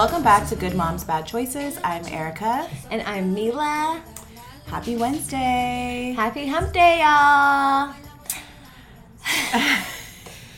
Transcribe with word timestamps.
Welcome 0.00 0.22
back 0.22 0.48
to 0.48 0.56
Good 0.56 0.74
Moms 0.74 1.04
Bad 1.04 1.26
Choices. 1.26 1.78
I'm 1.84 2.06
Erica. 2.06 2.66
And 2.90 3.02
I'm 3.02 3.36
Milah. 3.36 4.00
Happy 4.64 4.96
Wednesday. 4.96 6.14
Happy 6.16 6.46
hump 6.46 6.72
day, 6.72 7.00
y'all. 7.00 7.94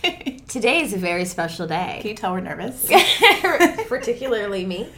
Today 0.46 0.82
is 0.82 0.92
a 0.92 0.96
very 0.96 1.24
special 1.24 1.66
day. 1.66 1.98
Can 2.02 2.10
you 2.10 2.15
tell 2.15 2.34
we're 2.34 2.38
nervous? 2.38 2.88
Particularly 3.88 4.65
me. 4.65 4.88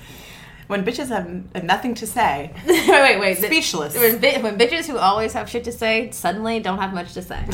when 0.67 0.85
bitches 0.85 1.09
have 1.09 1.65
nothing 1.65 1.95
to 1.95 2.07
say, 2.07 2.53
wait, 2.67 2.87
wait, 2.87 3.19
wait. 3.19 3.39
Speechless. 3.39 3.95
When, 3.95 4.21
when 4.43 4.59
bitches 4.59 4.85
who 4.87 4.99
always 4.99 5.33
have 5.33 5.49
shit 5.49 5.65
to 5.65 5.73
say 5.73 6.11
suddenly 6.11 6.61
don't 6.61 6.81
have 6.81 6.93
much 6.93 7.15
to 7.15 7.23
say. 7.23 7.47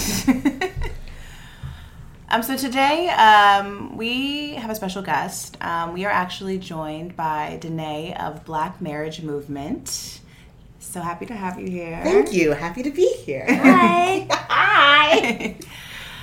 Um, 2.32 2.44
so 2.44 2.56
today 2.56 3.08
um, 3.08 3.96
we 3.96 4.54
have 4.54 4.70
a 4.70 4.74
special 4.76 5.02
guest. 5.02 5.56
Um, 5.60 5.92
we 5.92 6.04
are 6.04 6.12
actually 6.12 6.58
joined 6.58 7.16
by 7.16 7.58
Danai 7.60 8.16
of 8.24 8.44
Black 8.44 8.80
Marriage 8.80 9.20
Movement. 9.20 10.20
So 10.78 11.00
happy 11.00 11.26
to 11.26 11.34
have 11.34 11.58
you 11.58 11.68
here. 11.68 12.00
Thank 12.04 12.32
you. 12.32 12.52
Happy 12.52 12.84
to 12.84 12.90
be 12.92 13.12
here. 13.24 13.46
Hi. 13.48 14.28
Hi. 14.30 15.56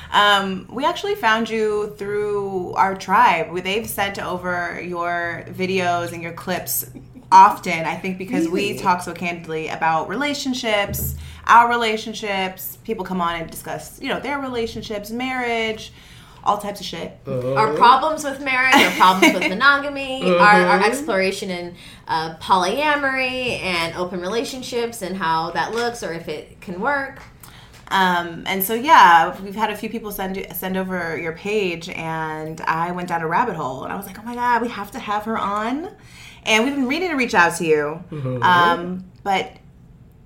Um, 0.09 0.70
we 0.71 0.85
actually 0.85 1.15
found 1.15 1.49
you 1.49 1.93
through 1.98 2.71
our 2.76 2.95
tribe. 2.95 3.53
They've 3.62 3.85
sent 3.85 4.23
over 4.23 4.81
your 4.81 5.43
videos 5.49 6.13
and 6.13 6.23
your 6.23 6.32
clips 6.32 6.89
often, 7.31 7.85
I 7.85 7.95
think, 7.95 8.17
because 8.17 8.47
we 8.47 8.77
talk 8.77 9.01
so 9.01 9.13
candidly 9.13 9.67
about 9.67 10.09
relationships, 10.09 11.15
our 11.45 11.70
relationships. 11.70 12.77
People 12.83 13.05
come 13.05 13.21
on 13.21 13.41
and 13.41 13.49
discuss, 13.49 14.01
you 14.01 14.09
know, 14.09 14.20
their 14.20 14.39
relationships, 14.39 15.11
marriage, 15.11 15.91
all 16.43 16.57
types 16.57 16.79
of 16.79 16.85
shit. 16.85 17.17
Our 17.27 17.73
problems 17.73 18.23
with 18.23 18.39
marriage, 18.41 18.75
our 18.75 18.91
problems 18.91 19.33
with 19.33 19.49
monogamy, 19.49 20.23
our, 20.23 20.61
our 20.61 20.83
exploration 20.83 21.49
in 21.49 21.75
uh, 22.07 22.35
polyamory 22.37 23.59
and 23.61 23.95
open 23.95 24.21
relationships 24.21 25.01
and 25.01 25.17
how 25.17 25.51
that 25.51 25.73
looks 25.73 26.03
or 26.03 26.13
if 26.13 26.29
it 26.29 26.61
can 26.61 26.79
work. 26.79 27.21
Um, 27.89 28.43
and 28.45 28.63
so 28.63 28.73
yeah, 28.73 29.39
we've 29.41 29.55
had 29.55 29.70
a 29.70 29.75
few 29.75 29.89
people 29.89 30.11
send 30.11 30.45
send 30.53 30.75
over 30.75 31.17
your 31.17 31.31
page, 31.33 31.87
and 31.89 32.59
I 32.61 32.91
went 32.91 33.07
down 33.07 33.21
a 33.21 33.27
rabbit 33.27 33.55
hole, 33.55 33.83
and 33.85 33.93
I 33.93 33.95
was 33.95 34.05
like, 34.05 34.20
oh 34.20 34.23
my 34.23 34.35
god, 34.35 34.61
we 34.61 34.67
have 34.67 34.91
to 34.91 34.99
have 34.99 35.23
her 35.23 35.37
on, 35.37 35.89
and 36.48 36.63
we've 36.63 36.73
been 36.73 36.87
meaning 36.87 37.09
to 37.09 37.15
reach 37.15 37.35
out 37.35 37.55
to 37.57 37.65
you, 37.65 38.03
um, 38.41 39.05
but 39.23 39.51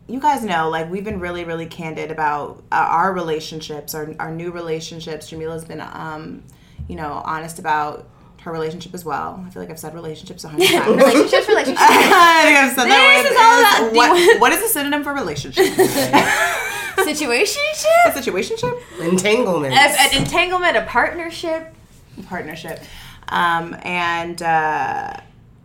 you 0.07 0.19
guys 0.19 0.43
know, 0.43 0.69
like 0.69 0.89
we've 0.89 1.03
been 1.03 1.19
really, 1.19 1.43
really 1.43 1.65
candid 1.65 2.11
about 2.11 2.63
uh, 2.71 2.75
our 2.89 3.11
relationships, 3.13 3.93
our 3.95 4.13
our 4.19 4.31
new 4.31 4.51
relationships. 4.51 5.29
Jamila's 5.31 5.65
been, 5.65 5.81
um, 5.81 6.43
you 6.87 6.95
know, 6.95 7.21
honest 7.25 7.59
about 7.59 8.07
her 8.41 8.51
relationship 8.51 8.93
as 8.95 9.05
well. 9.05 9.43
I 9.45 9.49
feel 9.51 9.61
like 9.61 9.69
I've 9.69 9.79
said 9.79 9.93
relationships 9.93 10.43
a 10.43 10.49
hundred 10.49 10.67
times. 10.71 10.87
Relationships, 10.97 11.47
relationships. 11.47 11.81
I 11.83 12.43
think 12.43 12.57
I've 12.57 12.71
said 12.71 12.87
that 12.89 13.23
This 13.23 13.23
word. 13.23 13.31
is 13.31 13.37
all 13.39 13.87
about- 13.89 13.95
what, 13.95 14.39
what 14.41 14.51
is 14.53 14.63
a 14.63 14.67
synonym 14.67 15.03
for 15.03 15.13
relationship? 15.13 15.65
Situationship? 16.97 18.05
a 18.05 18.11
situationship? 18.11 18.99
Entanglement. 18.99 19.73
A- 19.73 19.77
an 20.01 20.21
entanglement, 20.21 20.77
a 20.77 20.81
partnership. 20.83 21.73
partnership. 22.27 22.79
Um, 23.29 23.75
and 23.83 24.41
uh, 24.41 25.13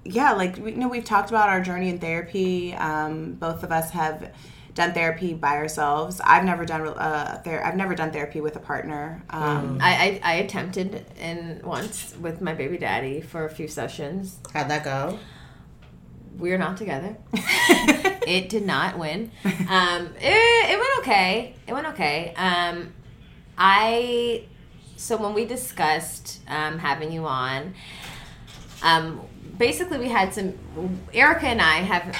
yeah, 0.08 0.32
like 0.32 0.56
we, 0.56 0.72
you 0.72 0.78
know, 0.78 0.88
we've 0.88 1.04
talked 1.04 1.30
about 1.30 1.48
our 1.48 1.60
journey 1.60 1.88
in 1.88 1.98
therapy. 1.98 2.74
Um, 2.74 3.32
both 3.32 3.62
of 3.62 3.72
us 3.72 3.90
have 3.90 4.32
done 4.74 4.92
therapy 4.92 5.34
by 5.34 5.56
ourselves. 5.56 6.20
I've 6.22 6.44
never 6.44 6.64
done 6.64 6.86
uh, 6.86 7.40
ther- 7.42 7.64
I've 7.64 7.76
never 7.76 7.94
done 7.94 8.12
therapy 8.12 8.40
with 8.40 8.56
a 8.56 8.60
partner. 8.60 9.24
Um, 9.30 9.78
I, 9.80 10.20
I, 10.22 10.32
I 10.32 10.34
attempted 10.34 11.06
in 11.18 11.60
once 11.64 12.14
with 12.20 12.40
my 12.40 12.54
baby 12.54 12.78
daddy 12.78 13.20
for 13.20 13.44
a 13.46 13.50
few 13.50 13.68
sessions. 13.68 14.38
How'd 14.52 14.68
that 14.70 14.84
go? 14.84 15.18
We're 16.36 16.58
not 16.58 16.76
together. 16.76 17.16
it 17.32 18.50
did 18.50 18.66
not 18.66 18.98
win. 18.98 19.30
Um, 19.44 20.14
it, 20.20 20.70
it 20.70 20.78
went 20.78 20.98
okay. 20.98 21.54
It 21.66 21.72
went 21.72 21.86
okay. 21.88 22.34
Um, 22.36 22.92
I 23.56 24.44
so 24.96 25.16
when 25.16 25.34
we 25.34 25.44
discussed 25.44 26.40
um, 26.48 26.78
having 26.78 27.12
you 27.12 27.26
on, 27.26 27.74
um, 28.82 29.20
basically 29.58 29.98
we 29.98 30.08
had 30.08 30.34
some. 30.34 30.54
Erica 31.12 31.46
and 31.46 31.60
I 31.60 31.76
have 31.76 32.16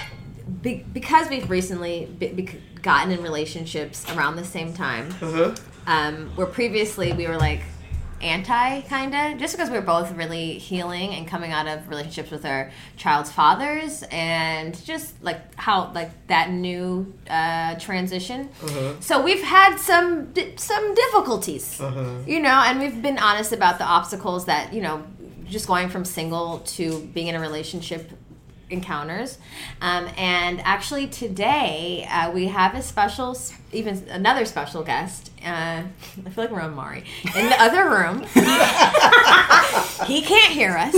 be, 0.63 0.85
because 0.93 1.29
we've 1.29 1.49
recently 1.51 2.07
be, 2.19 2.29
be, 2.29 2.49
gotten 2.83 3.13
in 3.13 3.23
relationships 3.23 4.09
around 4.13 4.37
the 4.37 4.45
same 4.45 4.73
time. 4.73 5.15
Um, 5.87 6.31
where 6.37 6.47
previously 6.47 7.13
we 7.13 7.27
were 7.29 7.37
like 7.37 7.63
anti 8.21 8.81
kind 8.83 9.15
of 9.15 9.39
just 9.39 9.55
because 9.55 9.69
we 9.69 9.77
were 9.77 9.85
both 9.85 10.11
really 10.13 10.59
healing 10.59 11.13
and 11.15 11.29
coming 11.29 11.53
out 11.53 11.67
of 11.67 11.87
relationships 11.89 12.31
with 12.31 12.47
our 12.47 12.71
child's 12.97 13.31
fathers 13.31 14.03
and 14.11 14.83
just 14.85 15.23
like 15.23 15.55
how 15.57 15.93
like 15.93 16.11
that 16.29 16.51
new 16.51 17.13
uh, 17.29 17.75
transition 17.75 18.49
so 19.01 19.23
we've 19.23 19.43
had 19.43 19.77
some 19.77 20.33
some 20.57 20.95
difficulties 20.95 21.79
you 22.27 22.41
know 22.41 22.63
and 22.65 22.81
we've 22.81 23.03
been 23.03 23.19
honest 23.19 23.53
about 23.53 23.79
the 23.79 23.85
obstacles 23.85 24.47
that 24.47 24.73
you 24.73 24.81
know 24.81 25.05
just 25.49 25.67
going 25.67 25.89
from 25.89 26.05
single 26.05 26.61
to 26.61 27.01
being 27.15 27.29
in 27.29 27.34
a 27.34 27.41
relationship 27.41 28.11
encounters. 28.69 29.39
Um, 29.81 30.09
and 30.17 30.61
actually 30.62 31.07
today 31.07 32.07
uh, 32.11 32.31
we 32.33 32.47
have 32.49 32.75
a 32.75 32.83
special 32.83 33.39
even 33.73 33.97
another 34.09 34.45
special 34.45 34.83
guest 34.83 35.31
uh, 35.45 35.83
i 35.83 36.31
feel 36.31 36.45
like 36.45 36.51
we're 36.51 36.61
on 36.61 36.75
mari 36.75 37.05
in 37.37 37.49
the 37.49 37.62
other 37.62 37.89
room. 37.91 38.27
He 40.06 40.23
can't 40.23 40.53
hear 40.53 40.77
us 40.77 40.95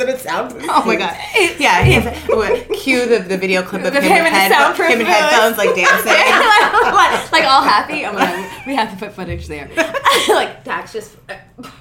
It 0.00 0.08
a 0.08 0.18
soundproof? 0.18 0.66
Oh 0.68 0.84
my 0.84 0.96
god! 0.96 1.16
Yeah, 1.60 2.14
what, 2.28 2.68
cue 2.72 3.06
the, 3.06 3.18
the 3.18 3.36
video 3.36 3.62
clip 3.62 3.84
of 3.84 3.92
him, 3.92 4.02
Him 4.02 4.26
in 4.26 4.32
head, 4.32 4.50
soundproof 4.50 4.88
him 4.88 5.00
in 5.00 5.06
headphones, 5.06 5.58
like 5.58 5.74
dancing. 5.74 6.12
like, 6.92 7.32
like 7.32 7.44
all 7.44 7.62
happy 7.62 8.04
i'm 8.04 8.14
like 8.14 8.66
we 8.66 8.74
have 8.74 8.90
to 8.90 8.96
put 8.96 9.12
footage 9.12 9.46
there 9.46 9.70
like 10.28 10.64
that's 10.64 10.92
just 10.92 11.16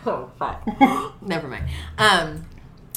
oh 0.06 0.30
fuck 0.38 0.66
never 1.22 1.48
mind 1.48 1.66
um 1.98 2.46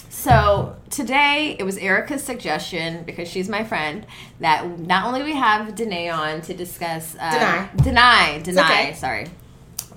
so 0.08 0.76
today 0.90 1.56
it 1.58 1.64
was 1.64 1.78
Erica's 1.78 2.22
suggestion 2.22 3.02
because 3.04 3.28
she's 3.28 3.48
my 3.48 3.64
friend 3.64 4.06
that 4.40 4.78
not 4.78 5.06
only 5.06 5.22
we 5.22 5.34
have 5.34 5.74
Danai 5.74 6.12
on 6.12 6.42
to 6.42 6.54
discuss 6.54 7.16
uh, 7.18 7.30
Danai. 7.32 7.82
deny 7.82 8.38
deny 8.40 8.62
okay. 8.64 8.94
sorry 8.94 9.26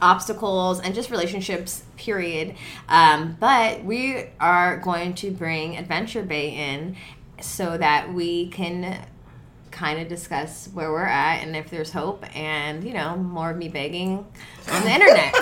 obstacles 0.02 0.80
and 0.80 0.94
just 0.96 1.10
relationships 1.10 1.84
period 1.98 2.56
um, 2.90 3.38
but 3.40 3.84
we 3.84 4.26
are 4.40 4.78
going 4.78 5.14
to 5.14 5.32
bring 5.32 5.78
Adventure 5.78 6.24
Bae 6.24 6.36
in 6.36 6.96
so 7.42 7.78
that 7.78 8.14
we 8.14 8.48
can 8.48 9.06
kind 9.72 10.00
of 10.00 10.08
discuss 10.08 10.70
where 10.74 10.90
we're 10.90 11.04
at 11.06 11.44
and 11.44 11.54
if 11.56 11.70
there's 11.70 11.92
hope 11.92 12.24
and 12.36 12.84
you 12.86 12.94
know 12.94 13.18
more 13.18 13.52
of 13.52 13.58
me 13.58 13.68
begging 13.68 14.26
on 14.72 14.84
the 14.84 14.90
internet 14.90 15.36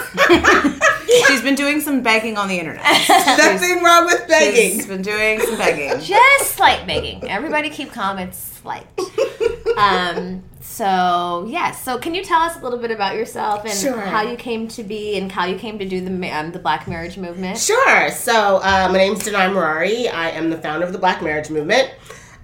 She's 1.28 1.42
been 1.44 1.54
doing 1.54 1.80
some 1.80 2.02
begging 2.02 2.38
on 2.38 2.48
the 2.48 2.58
internet. 2.58 2.82
Nothing 3.38 3.84
wrong 3.84 4.06
with 4.06 4.28
begging. 4.28 4.72
She's 4.72 4.88
been 4.88 5.04
doing 5.04 5.40
some 5.42 5.58
begging. 5.58 6.00
just 6.00 6.52
slight 6.56 6.88
begging 6.88 7.30
everybody 7.30 7.70
keep 7.70 7.92
calm 7.92 8.18
it's 8.18 8.38
slight 8.38 8.88
um 9.78 10.44
so 10.62 11.46
yes 11.48 11.84
so 11.84 11.98
can 11.98 12.14
you 12.16 12.24
tell 12.24 12.42
us 12.42 12.56
a 12.58 12.60
little 12.64 12.80
bit 12.80 12.92
about 12.92 13.16
yourself 13.16 13.64
and 13.66 13.74
Sure. 13.74 14.00
how 14.00 14.22
you 14.22 14.36
came 14.38 14.68
to 14.70 14.84
be 14.84 15.18
and 15.18 15.32
how 15.32 15.46
you 15.46 15.58
came 15.58 15.78
to 15.80 15.88
do 15.88 16.02
the 16.02 16.30
um, 16.30 16.52
the 16.52 16.60
black 16.60 16.88
marriage 16.88 17.18
movement 17.18 17.58
Sure. 17.58 18.10
So, 18.10 18.58
uh, 18.58 18.90
my 18.92 19.00
is 19.00 19.20
Danai 19.20 19.52
Maraire. 19.54 20.12
I 20.14 20.32
am 20.32 20.50
the 20.50 20.58
founder 20.58 20.86
of 20.86 20.92
the 20.94 20.98
Black 21.00 21.22
Marriage 21.22 21.50
Movement. 21.50 21.90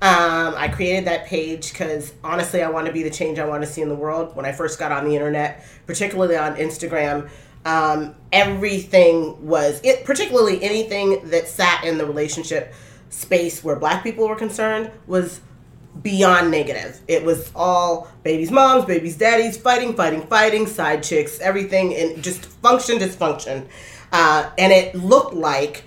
Um, 0.01 0.53
I 0.55 0.69
created 0.69 1.05
that 1.05 1.25
page 1.25 1.71
because 1.71 2.13
honestly, 2.23 2.61
I 2.61 2.69
want 2.69 2.87
to 2.87 2.93
be 2.93 3.03
the 3.03 3.09
change 3.09 3.37
I 3.39 3.45
want 3.45 3.63
to 3.63 3.67
see 3.69 3.81
in 3.81 3.89
the 3.89 3.95
world. 3.95 4.35
When 4.35 4.45
I 4.45 4.51
first 4.51 4.79
got 4.79 4.91
on 4.91 5.05
the 5.05 5.13
internet, 5.15 5.65
particularly 5.87 6.37
on 6.37 6.55
Instagram, 6.55 7.29
um, 7.65 8.15
everything 8.31 9.45
was 9.45 9.81
it, 9.83 10.05
particularly 10.05 10.61
anything 10.63 11.29
that 11.29 11.47
sat 11.47 11.83
in 11.83 11.97
the 11.97 12.05
relationship 12.05 12.73
space 13.09 13.63
where 13.63 13.75
Black 13.75 14.03
people 14.03 14.27
were 14.27 14.35
concerned 14.35 14.91
was 15.07 15.41
beyond 16.01 16.51
negative. 16.51 16.99
It 17.07 17.23
was 17.23 17.51
all 17.55 18.07
babies' 18.23 18.51
moms, 18.51 18.85
babies' 18.85 19.17
daddies, 19.17 19.57
fighting, 19.57 19.93
fighting, 19.95 20.21
fighting, 20.27 20.67
side 20.67 21.03
chicks, 21.03 21.39
everything, 21.39 21.95
and 21.95 22.23
just 22.23 22.45
function, 22.45 22.99
dysfunction. 22.99 23.67
Uh, 24.11 24.49
and 24.57 24.71
it 24.71 24.95
looked 24.95 25.33
like 25.33 25.83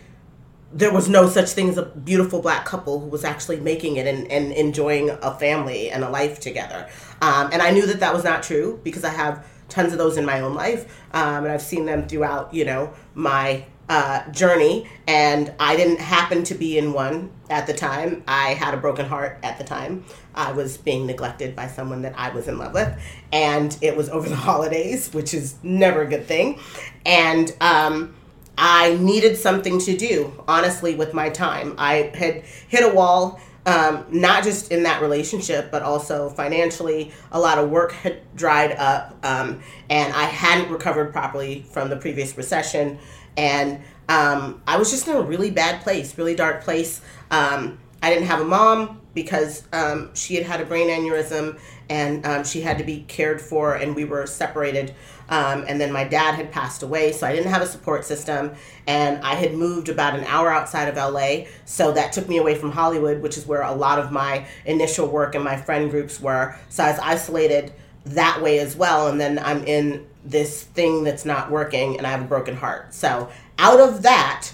there 0.73 0.93
was 0.93 1.09
no 1.09 1.29
such 1.29 1.51
thing 1.51 1.69
as 1.69 1.77
a 1.77 1.85
beautiful 1.85 2.41
black 2.41 2.65
couple 2.65 3.01
who 3.01 3.07
was 3.07 3.25
actually 3.25 3.61
making 3.61 3.97
it 3.97 4.07
and, 4.07 4.31
and 4.31 4.53
enjoying 4.53 5.11
a 5.11 5.35
family 5.35 5.91
and 5.91 6.03
a 6.03 6.09
life 6.09 6.41
together. 6.41 6.89
Um, 7.21 7.51
and 7.53 7.61
I 7.61 7.71
knew 7.71 7.87
that 7.87 8.01
that 8.01 8.15
was 8.15 8.25
not 8.25 8.43
true 8.43 8.81
because 8.83 9.05
I 9.05 9.11
have 9.11 9.47
tons 9.69 9.93
of 9.93 9.99
those 9.99 10.17
in 10.17 10.25
my 10.25 10.41
own 10.41 10.55
life, 10.55 11.03
um, 11.13 11.45
and 11.45 11.53
I've 11.53 11.63
seen 11.63 11.87
them 11.87 12.07
throughout, 12.07 12.53
you 12.53 12.65
know, 12.65 12.93
my 13.15 13.65
uh, 13.89 14.31
journey. 14.31 14.89
And 15.07 15.53
I 15.59 15.77
didn't 15.77 16.01
happen 16.01 16.45
to 16.45 16.55
be 16.55 16.79
in 16.79 16.93
one 16.93 17.31
at 17.51 17.67
the 17.67 17.75
time. 17.75 18.23
I 18.27 18.55
had 18.55 18.75
a 18.75 18.77
broken 18.77 19.07
heart 19.07 19.39
at 19.43 19.59
the 19.59 19.65
time. 19.65 20.05
I 20.35 20.53
was 20.53 20.77
being 20.79 21.07
neglected 21.07 21.55
by 21.55 21.69
someone 21.69 22.03
that 22.03 22.15
I 22.17 22.31
was 22.31 22.49
in 22.49 22.59
love 22.59 22.73
with, 22.73 22.99
and 23.33 23.77
it 23.83 23.97
was 23.97 24.09
over 24.09 24.29
the 24.29 24.37
holidays, 24.49 25.13
which 25.13 25.35
is 25.35 25.57
never 25.63 26.03
a 26.03 26.07
good 26.07 26.27
thing. 26.27 26.59
And 27.05 27.55
um, 27.61 28.15
I 28.57 28.97
needed 28.97 29.37
something 29.37 29.79
to 29.81 29.97
do, 29.97 30.33
honestly, 30.47 30.95
with 30.95 31.15
my 31.15 31.29
time. 31.29 31.75
I 31.79 32.13
had 32.15 32.43
hit 32.69 32.85
a 32.85 32.95
wall, 32.95 33.41
um, 33.67 34.07
not 34.11 34.45
just 34.45 34.73
in 34.73 34.85
that 34.85 35.03
relationship, 35.03 35.71
but 35.71 35.83
also 35.83 36.29
financially. 36.31 37.13
A 37.31 37.41
lot 37.41 37.59
of 37.59 37.71
work 37.71 37.93
had 37.93 38.21
dried 38.35 38.73
up, 38.73 39.17
um, 39.23 39.61
and 39.91 40.13
I 40.15 40.25
hadn't 40.25 40.71
recovered 40.71 41.13
properly 41.13 41.65
from 41.71 41.91
the 41.91 41.97
previous 41.97 42.37
recession. 42.37 42.99
And 43.37 43.83
um, 44.09 44.63
I 44.67 44.77
was 44.77 44.91
just 44.91 45.09
in 45.09 45.17
a 45.17 45.23
really 45.23 45.51
bad 45.51 45.83
place, 45.83 46.17
really 46.19 46.35
dark 46.35 46.63
place. 46.63 47.01
Um, 47.31 47.79
I 48.03 48.11
didn't 48.11 48.27
have 48.27 48.41
a 48.41 48.45
mom 48.45 49.01
because 49.15 49.65
um, 49.73 50.15
she 50.15 50.35
had 50.35 50.45
had 50.45 50.61
a 50.61 50.65
brain 50.65 50.89
aneurysm 50.89 51.59
and 51.89 52.27
um, 52.27 52.45
she 52.45 52.63
had 52.63 52.79
to 52.79 52.85
be 52.85 53.05
cared 53.07 53.41
for, 53.41 53.75
and 53.75 53.95
we 53.95 54.05
were 54.05 54.27
separated. 54.27 54.95
Um, 55.29 55.65
and 55.69 55.81
then 55.81 55.93
my 55.93 56.05
dad 56.05 56.35
had 56.35 56.51
passed 56.51 56.83
away, 56.83 57.13
so 57.13 57.27
I 57.27 57.35
didn't 57.35 57.51
have 57.51 57.61
a 57.61 57.67
support 57.67 58.05
system. 58.07 58.53
And 58.87 59.23
I 59.23 59.35
had 59.35 59.55
moved 59.55 59.91
about 59.91 60.19
an 60.19 60.25
hour 60.25 60.51
outside 60.51 60.89
of 60.89 60.97
LA, 60.97 61.45
so 61.67 61.93
that 61.93 62.13
took 62.13 62.29
me 62.29 62.39
away 62.39 62.55
from 62.55 62.71
Hollywood, 62.73 63.21
which 63.21 63.37
is 63.37 63.47
where 63.47 63.63
a 63.63 63.75
lot 63.75 63.99
of 63.99 64.11
my 64.11 64.47
initial 64.65 65.07
work 65.07 65.35
and 65.35 65.45
my 65.45 65.57
friend 65.57 65.91
groups 65.91 66.19
were. 66.19 66.57
So 66.71 66.83
I 66.85 66.91
was 66.91 67.01
isolated 67.01 67.73
that 68.07 68.41
way 68.41 68.59
as 68.59 68.75
well. 68.75 69.09
And 69.09 69.21
then 69.21 69.39
I'm 69.39 69.63
in 69.65 70.07
this 70.25 70.63
thing 70.63 71.05
that's 71.05 71.25
not 71.25 71.51
working, 71.51 71.99
and 71.99 72.07
I 72.07 72.11
have 72.11 72.23
a 72.23 72.27
broken 72.27 72.57
heart. 72.57 72.95
So 72.95 73.29
out 73.59 73.81
of 73.81 74.03
that, 74.03 74.53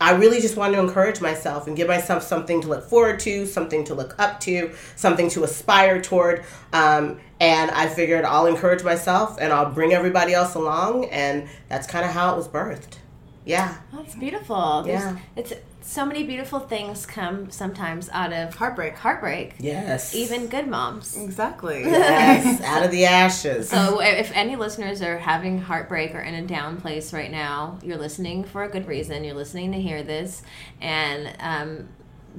I 0.00 0.12
really 0.12 0.40
just 0.40 0.56
want 0.56 0.74
to 0.74 0.80
encourage 0.80 1.20
myself 1.20 1.66
and 1.66 1.76
give 1.76 1.88
myself 1.88 2.22
something 2.22 2.60
to 2.60 2.68
look 2.68 2.88
forward 2.88 3.18
to, 3.20 3.46
something 3.46 3.84
to 3.84 3.94
look 3.94 4.14
up 4.18 4.38
to, 4.40 4.72
something 4.94 5.28
to 5.30 5.42
aspire 5.42 6.00
toward. 6.00 6.44
Um, 6.72 7.18
and 7.40 7.70
I 7.72 7.88
figured 7.88 8.24
I'll 8.24 8.46
encourage 8.46 8.84
myself 8.84 9.38
and 9.40 9.52
I'll 9.52 9.70
bring 9.70 9.92
everybody 9.92 10.34
else 10.34 10.54
along. 10.54 11.06
And 11.06 11.48
that's 11.68 11.86
kind 11.86 12.04
of 12.04 12.12
how 12.12 12.32
it 12.32 12.36
was 12.36 12.46
birthed. 12.46 12.98
Yeah. 13.44 13.76
That's 13.92 14.14
beautiful. 14.14 14.82
There's, 14.82 15.02
Yeah. 15.02 15.18
It's 15.34 15.52
so 15.88 16.04
many 16.04 16.22
beautiful 16.22 16.60
things 16.60 17.06
come 17.06 17.50
sometimes 17.50 18.10
out 18.10 18.30
of 18.30 18.54
Heartbreak. 18.54 18.94
heartbreak. 18.96 19.54
Yes. 19.58 20.14
Even 20.14 20.46
good 20.46 20.68
moms. 20.68 21.16
Exactly. 21.16 21.80
yes. 21.84 22.60
Out 22.62 22.82
of 22.82 22.90
the 22.90 23.06
ashes. 23.06 23.70
So 23.70 24.02
if 24.02 24.30
any 24.34 24.54
listeners 24.54 25.00
are 25.00 25.16
having 25.16 25.58
heartbreak 25.62 26.14
or 26.14 26.20
in 26.20 26.34
a 26.34 26.42
down 26.46 26.78
place 26.78 27.14
right 27.14 27.30
now, 27.30 27.78
you're 27.82 27.96
listening 27.96 28.44
for 28.44 28.64
a 28.64 28.68
good 28.68 28.86
reason. 28.86 29.24
You're 29.24 29.34
listening 29.34 29.72
to 29.72 29.80
hear 29.80 30.02
this, 30.02 30.42
and 30.78 31.34
um, 31.40 31.88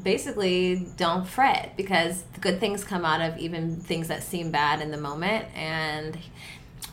basically 0.04 0.88
don't 0.96 1.28
fret 1.28 1.74
because 1.75 2.24
good 2.42 2.60
things 2.60 2.84
come 2.84 3.04
out 3.04 3.19
of 3.19 3.40
even 3.40 3.78
things 3.78 4.10
that 4.10 4.22
seem 4.22 4.51
bad 4.51 4.80
in 4.80 4.92
the 4.92 4.98
moment, 4.98 5.46
and 5.56 6.19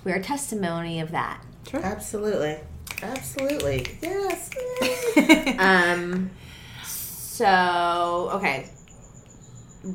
we're 0.04 0.16
a 0.16 0.22
testimony 0.22 1.00
of 1.00 1.10
that. 1.10 1.44
Absolutely. 1.74 2.56
Absolutely. 3.02 3.86
Yes. 4.00 4.50
Um, 5.58 6.30
so 7.36 8.30
okay, 8.32 8.70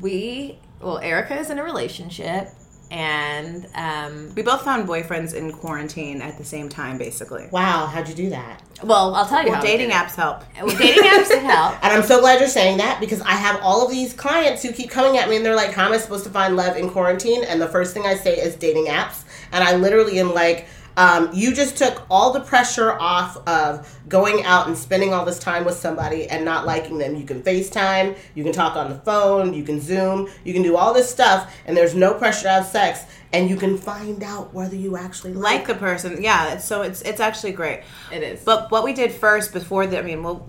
we 0.01 0.59
well, 0.79 0.99
Erica 0.99 1.37
is 1.39 1.49
in 1.49 1.57
a 1.57 1.63
relationship, 1.63 2.49
and 2.91 3.67
um, 3.73 4.33
we 4.35 4.43
both 4.43 4.61
found 4.63 4.87
boyfriends 4.87 5.33
in 5.33 5.51
quarantine 5.51 6.21
at 6.21 6.37
the 6.37 6.43
same 6.43 6.69
time, 6.69 6.97
basically. 6.97 7.47
wow. 7.51 7.87
How'd 7.87 8.07
you 8.09 8.15
do 8.15 8.29
that? 8.29 8.61
well, 8.83 9.15
I'll 9.15 9.27
tell 9.27 9.43
you. 9.43 9.49
Well, 9.49 9.59
how 9.59 9.65
dating 9.65 9.89
apps 9.89 10.15
help. 10.15 10.43
Well, 10.61 10.75
dating 10.75 11.03
apps 11.03 11.35
help. 11.41 11.83
And 11.83 11.93
I'm 11.93 12.03
so 12.03 12.19
glad 12.19 12.39
you're 12.39 12.49
saying 12.49 12.77
that 12.77 12.99
because 12.99 13.21
I 13.21 13.33
have 13.33 13.59
all 13.63 13.85
of 13.85 13.91
these 13.91 14.13
clients 14.13 14.61
who 14.63 14.71
keep 14.71 14.89
coming 14.89 15.17
at 15.17 15.29
me 15.29 15.35
and 15.37 15.45
they're 15.45 15.55
like, 15.55 15.71
How 15.71 15.87
am 15.87 15.93
I 15.93 15.97
supposed 15.97 16.23
to 16.25 16.29
find 16.29 16.55
love 16.55 16.77
in 16.77 16.89
quarantine? 16.89 17.43
And 17.43 17.59
the 17.61 17.67
first 17.67 17.93
thing 17.93 18.05
I 18.05 18.15
say 18.15 18.35
is 18.37 18.55
dating 18.55 18.85
apps. 18.85 19.23
And 19.51 19.63
I 19.63 19.75
literally 19.75 20.19
am 20.19 20.33
like, 20.33 20.67
um, 20.97 21.29
You 21.33 21.53
just 21.53 21.77
took 21.77 22.05
all 22.09 22.33
the 22.33 22.41
pressure 22.41 22.91
off 22.99 23.37
of 23.47 23.99
going 24.07 24.43
out 24.43 24.67
and 24.67 24.77
spending 24.77 25.13
all 25.13 25.25
this 25.25 25.39
time 25.39 25.63
with 25.63 25.75
somebody 25.75 26.27
and 26.27 26.43
not 26.43 26.65
liking 26.65 26.97
them. 26.97 27.15
You 27.15 27.25
can 27.25 27.41
FaceTime, 27.41 28.17
you 28.35 28.43
can 28.43 28.53
talk 28.53 28.75
on 28.75 28.89
the 28.89 28.97
phone, 28.99 29.53
you 29.53 29.63
can 29.63 29.79
Zoom, 29.79 30.29
you 30.43 30.53
can 30.53 30.63
do 30.63 30.75
all 30.75 30.93
this 30.93 31.09
stuff, 31.09 31.53
and 31.65 31.75
there's 31.75 31.95
no 31.95 32.13
pressure 32.13 32.43
to 32.43 32.49
have 32.49 32.65
sex. 32.65 33.03
And 33.33 33.49
you 33.49 33.55
can 33.55 33.77
find 33.77 34.21
out 34.23 34.53
whether 34.53 34.75
you 34.75 34.97
actually 34.97 35.33
like, 35.33 35.59
Like 35.59 35.67
the 35.67 35.75
person, 35.75 36.21
yeah. 36.21 36.57
So 36.57 36.81
it's 36.81 37.01
it's 37.03 37.21
actually 37.21 37.53
great. 37.53 37.83
It 38.11 38.23
is. 38.23 38.43
But 38.43 38.69
what 38.71 38.83
we 38.83 38.91
did 38.91 39.11
first 39.13 39.53
before 39.53 39.87
the, 39.87 39.99
I 39.99 40.01
mean, 40.01 40.21
well, 40.21 40.45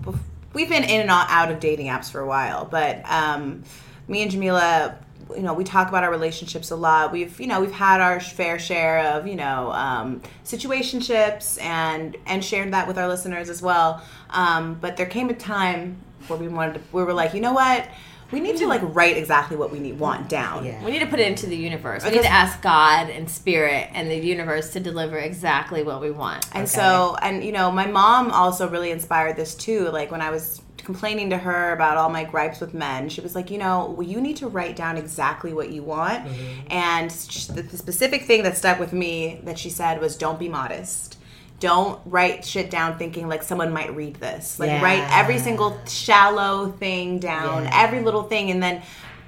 we've 0.53 0.69
been 0.69 0.83
in 0.83 1.01
and 1.01 1.09
out 1.09 1.49
of 1.49 1.61
dating 1.61 1.87
apps 1.87 2.11
for 2.11 2.19
a 2.19 2.27
while, 2.27 2.65
but 2.65 3.09
um, 3.09 3.63
me 4.07 4.21
and 4.21 4.31
Jamila, 4.31 4.97
you 5.35 5.43
know, 5.43 5.53
we 5.53 5.63
talk 5.63 5.89
about 5.89 6.03
our 6.03 6.11
relationships 6.11 6.71
a 6.71 6.75
lot. 6.75 7.11
We've, 7.11 7.39
you 7.39 7.47
know, 7.47 7.61
we've 7.61 7.71
had 7.71 8.01
our 8.01 8.19
fair 8.19 8.57
share 8.59 8.99
of, 9.13 9.27
you 9.27 9.35
know, 9.35 9.71
um, 9.71 10.21
situationships 10.45 11.61
and 11.61 12.17
and 12.25 12.43
shared 12.43 12.71
that 12.73 12.87
with 12.87 12.97
our 12.97 13.07
listeners 13.07 13.49
as 13.49 13.61
well. 13.61 14.01
Um, 14.29 14.75
but 14.81 14.97
there 14.97 15.05
came 15.05 15.29
a 15.29 15.33
time 15.33 15.97
where 16.27 16.39
we 16.39 16.47
wanted 16.47 16.75
to, 16.75 16.81
we 16.91 17.03
were 17.03 17.13
like, 17.13 17.33
you 17.33 17.41
know 17.41 17.53
what, 17.53 17.87
we 18.31 18.39
need 18.39 18.57
to 18.57 18.67
like 18.67 18.81
write 18.83 19.17
exactly 19.17 19.55
what 19.57 19.71
we 19.71 19.79
need 19.79 19.99
want 19.99 20.29
down. 20.29 20.65
Yeah. 20.65 20.83
We 20.83 20.91
need 20.91 20.99
to 20.99 21.05
put 21.07 21.19
it 21.19 21.27
into 21.27 21.45
the 21.45 21.55
universe. 21.57 22.03
We 22.03 22.09
Because- 22.09 22.23
need 22.23 22.29
to 22.29 22.33
ask 22.33 22.61
God 22.61 23.09
and 23.09 23.29
Spirit 23.29 23.89
and 23.93 24.09
the 24.09 24.15
universe 24.15 24.71
to 24.71 24.79
deliver 24.79 25.17
exactly 25.17 25.83
what 25.83 26.01
we 26.01 26.09
want. 26.11 26.45
And 26.53 26.63
Okay. 26.63 26.71
so, 26.77 27.15
and 27.21 27.43
you 27.43 27.51
know, 27.51 27.71
my 27.71 27.85
mom 27.85 28.31
also 28.31 28.67
really 28.69 28.91
inspired 28.91 29.35
this 29.35 29.53
too. 29.53 29.89
Like 29.89 30.09
when 30.11 30.21
I 30.21 30.31
was 30.31 30.61
complaining 30.83 31.29
to 31.29 31.37
her 31.37 31.73
about 31.73 31.97
all 31.97 32.09
my 32.09 32.23
gripes 32.23 32.59
with 32.59 32.73
men, 32.73 33.09
she 33.09 33.21
was 33.21 33.35
like, 33.35 33.49
you 33.49 33.57
know, 33.57 33.93
well, 33.97 34.07
you 34.07 34.19
need 34.21 34.37
to 34.37 34.47
write 34.47 34.75
down 34.75 34.97
exactly 34.97 35.53
what 35.53 35.71
you 35.71 35.81
want. 35.83 36.25
Mm-hmm. 36.25 36.67
And 36.71 37.11
sh- 37.11 37.45
the, 37.45 37.61
the 37.61 37.77
specific 37.77 38.23
thing 38.23 38.43
that 38.43 38.57
stuck 38.57 38.79
with 38.79 38.93
me 38.93 39.39
that 39.43 39.57
she 39.57 39.69
said 39.69 39.99
was, 40.01 40.15
don't 40.15 40.39
be 40.39 40.49
modest. 40.49 41.17
Don't 41.59 42.01
write 42.05 42.43
shit 42.43 42.69
down 42.69 42.97
thinking 42.97 43.29
like 43.29 43.41
someone 43.43 43.71
might 43.71 43.95
read 43.95 44.15
this. 44.17 44.59
Like 44.59 44.67
Yeah. 44.67 44.83
write 44.83 45.07
every 45.11 45.39
single 45.39 45.79
shallow 45.87 46.71
thing 46.71 47.19
down, 47.19 47.63
Yeah. 47.63 47.83
every 47.83 48.01
little 48.01 48.23
thing, 48.23 48.51
and 48.51 48.61
then 48.61 48.81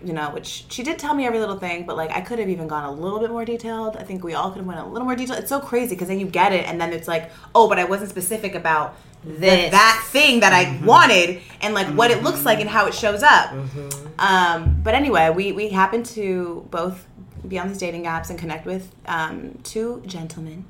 you 0.04 0.13
know, 0.13 0.30
which 0.31 0.66
she 0.69 0.84
did 0.84 1.00
tell 1.00 1.16
me 1.16 1.25
every 1.25 1.40
little 1.40 1.58
thing, 1.58 1.86
but 1.86 1.96
like 1.98 2.12
I 2.12 2.22
could 2.22 2.38
have 2.38 2.50
even 2.50 2.68
gone 2.68 2.84
a 2.84 2.92
little 2.92 3.19
bit 3.19 3.31
more 3.31 3.46
detailed. 3.46 3.96
I 3.98 4.04
think 4.04 4.24
we 4.24 4.34
all 4.36 4.50
could 4.51 4.58
have 4.60 4.68
went 4.68 4.80
a 4.80 4.86
little 4.86 5.06
more 5.06 5.16
detailed. 5.16 5.40
It's 5.40 5.50
so 5.50 5.60
crazy 5.60 5.96
because 5.96 6.10
then 6.10 6.19
you 6.19 6.28
get 6.28 6.51
it, 6.54 6.68
and 6.68 6.80
then 6.80 6.94
it's 6.94 7.08
like, 7.08 7.31
oh, 7.56 7.68
but 7.69 7.80
I 7.80 7.86
wasn't 7.86 8.10
specific 8.12 8.54
about 8.54 8.96
This. 9.25 9.72
that 9.72 10.07
thing 10.12 10.41
that 10.41 10.53
I 10.53 10.79
wanted 10.86 11.41
and 11.62 11.74
like 11.74 11.88
what 11.88 12.12
it 12.12 12.22
looks 12.24 12.46
like 12.46 12.60
and 12.60 12.70
how 12.70 12.86
it 12.88 12.94
shows 12.94 13.24
up. 13.24 13.53
Um, 14.20 14.82
but 14.84 14.94
anyway, 14.94 15.29
we 15.29 15.51
we 15.51 15.70
happened 15.70 16.05
to 16.08 16.65
both 16.70 17.05
be 17.48 17.60
on 17.60 17.67
these 17.67 17.77
dating 17.77 18.05
apps 18.05 18.29
and 18.29 18.39
connect 18.39 18.65
with 18.65 18.94
um, 19.08 19.60
two 19.63 20.01
gentlemen 20.05 20.65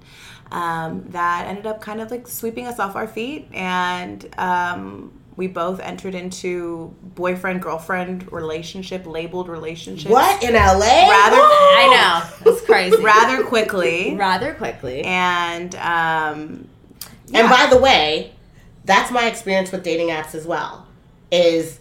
um, 0.51 1.05
that 1.09 1.47
ended 1.47 1.65
up 1.67 1.79
kind 1.81 2.01
of 2.01 2.11
like 2.11 2.27
sweeping 2.27 2.65
us 2.67 2.79
off 2.79 2.95
our 2.95 3.07
feet 3.07 3.47
and. 3.53 4.27
Um, 4.37 5.11
we 5.37 5.47
both 5.47 5.81
entered 5.81 6.15
into 6.15 6.95
boyfriend 7.01 7.61
girlfriend 7.61 8.31
relationship 8.31 9.05
labeled 9.05 9.49
relationship 9.49 10.09
What 10.09 10.41
in 10.41 10.53
LA? 10.53 10.69
Rather- 10.79 11.35
I 11.41 12.29
know. 12.45 12.51
It's 12.53 12.61
crazy. 12.65 12.95
rather 13.03 13.43
quickly 13.43 14.15
Rather 14.15 14.53
quickly. 14.53 15.01
and 15.03 15.75
um, 15.75 16.69
And 17.33 17.49
by 17.49 17.67
the 17.69 17.77
way, 17.77 18.31
that's 18.85 19.11
my 19.11 19.27
experience 19.27 19.71
with 19.71 19.83
dating 19.83 20.09
apps 20.09 20.35
as 20.35 20.45
well. 20.45 20.87
Is 21.31 21.79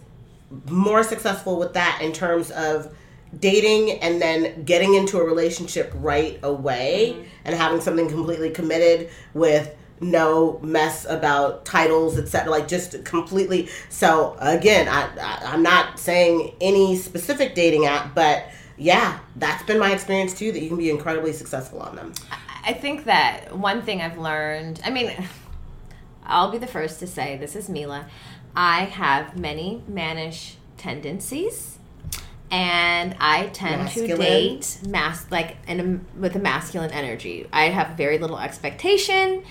more 0.69 1.03
successful 1.03 1.57
with 1.57 1.73
that 1.73 1.99
in 2.01 2.11
terms 2.11 2.51
of 2.51 2.93
dating 3.39 3.91
and 4.01 4.21
then 4.21 4.63
getting 4.63 4.93
into 4.93 5.17
a 5.17 5.23
relationship 5.23 5.91
right 5.95 6.39
away 6.43 7.13
mm-hmm. 7.13 7.27
and 7.45 7.55
having 7.55 7.81
something 7.81 8.07
completely 8.07 8.49
committed 8.49 9.09
with 9.33 9.75
no 10.01 10.59
mess 10.59 11.05
about 11.05 11.65
titles 11.65 12.17
etc 12.17 12.51
like 12.51 12.67
just 12.67 13.03
completely 13.05 13.67
so 13.89 14.35
again 14.39 14.87
I, 14.89 15.09
I 15.19 15.53
i'm 15.53 15.63
not 15.63 15.99
saying 15.99 16.53
any 16.59 16.97
specific 16.97 17.55
dating 17.55 17.85
app 17.85 18.13
but 18.13 18.45
yeah 18.77 19.19
that's 19.37 19.63
been 19.63 19.79
my 19.79 19.93
experience 19.93 20.37
too 20.37 20.51
that 20.51 20.61
you 20.61 20.67
can 20.67 20.77
be 20.77 20.89
incredibly 20.89 21.31
successful 21.31 21.79
on 21.79 21.95
them 21.95 22.13
I 22.67 22.73
think 22.73 23.03
that 23.03 23.55
one 23.55 23.83
thing 23.83 24.01
I've 24.01 24.17
learned, 24.17 24.81
I 24.83 24.89
mean, 24.89 25.11
I'll 26.25 26.51
be 26.51 26.57
the 26.57 26.67
first 26.67 26.99
to 26.99 27.07
say 27.07 27.37
this 27.37 27.55
is 27.55 27.69
Milah. 27.69 28.05
I 28.55 28.85
have 28.85 29.37
many 29.37 29.83
mannish 29.87 30.57
tendencies. 30.77 31.77
And 32.51 33.15
I 33.19 33.47
tend 33.47 33.83
Masculine. 33.83 34.09
to 34.11 34.17
date 34.17 34.79
mas- 34.87 35.29
like 35.31 35.57
in 35.67 35.79
a, 35.79 36.19
with 36.19 36.35
a 36.35 36.39
masculine 36.39 36.91
energy. 36.91 37.47
I 37.51 37.65
have 37.65 37.97
very 37.97 38.19
little 38.19 38.37
expectation, 38.37 39.43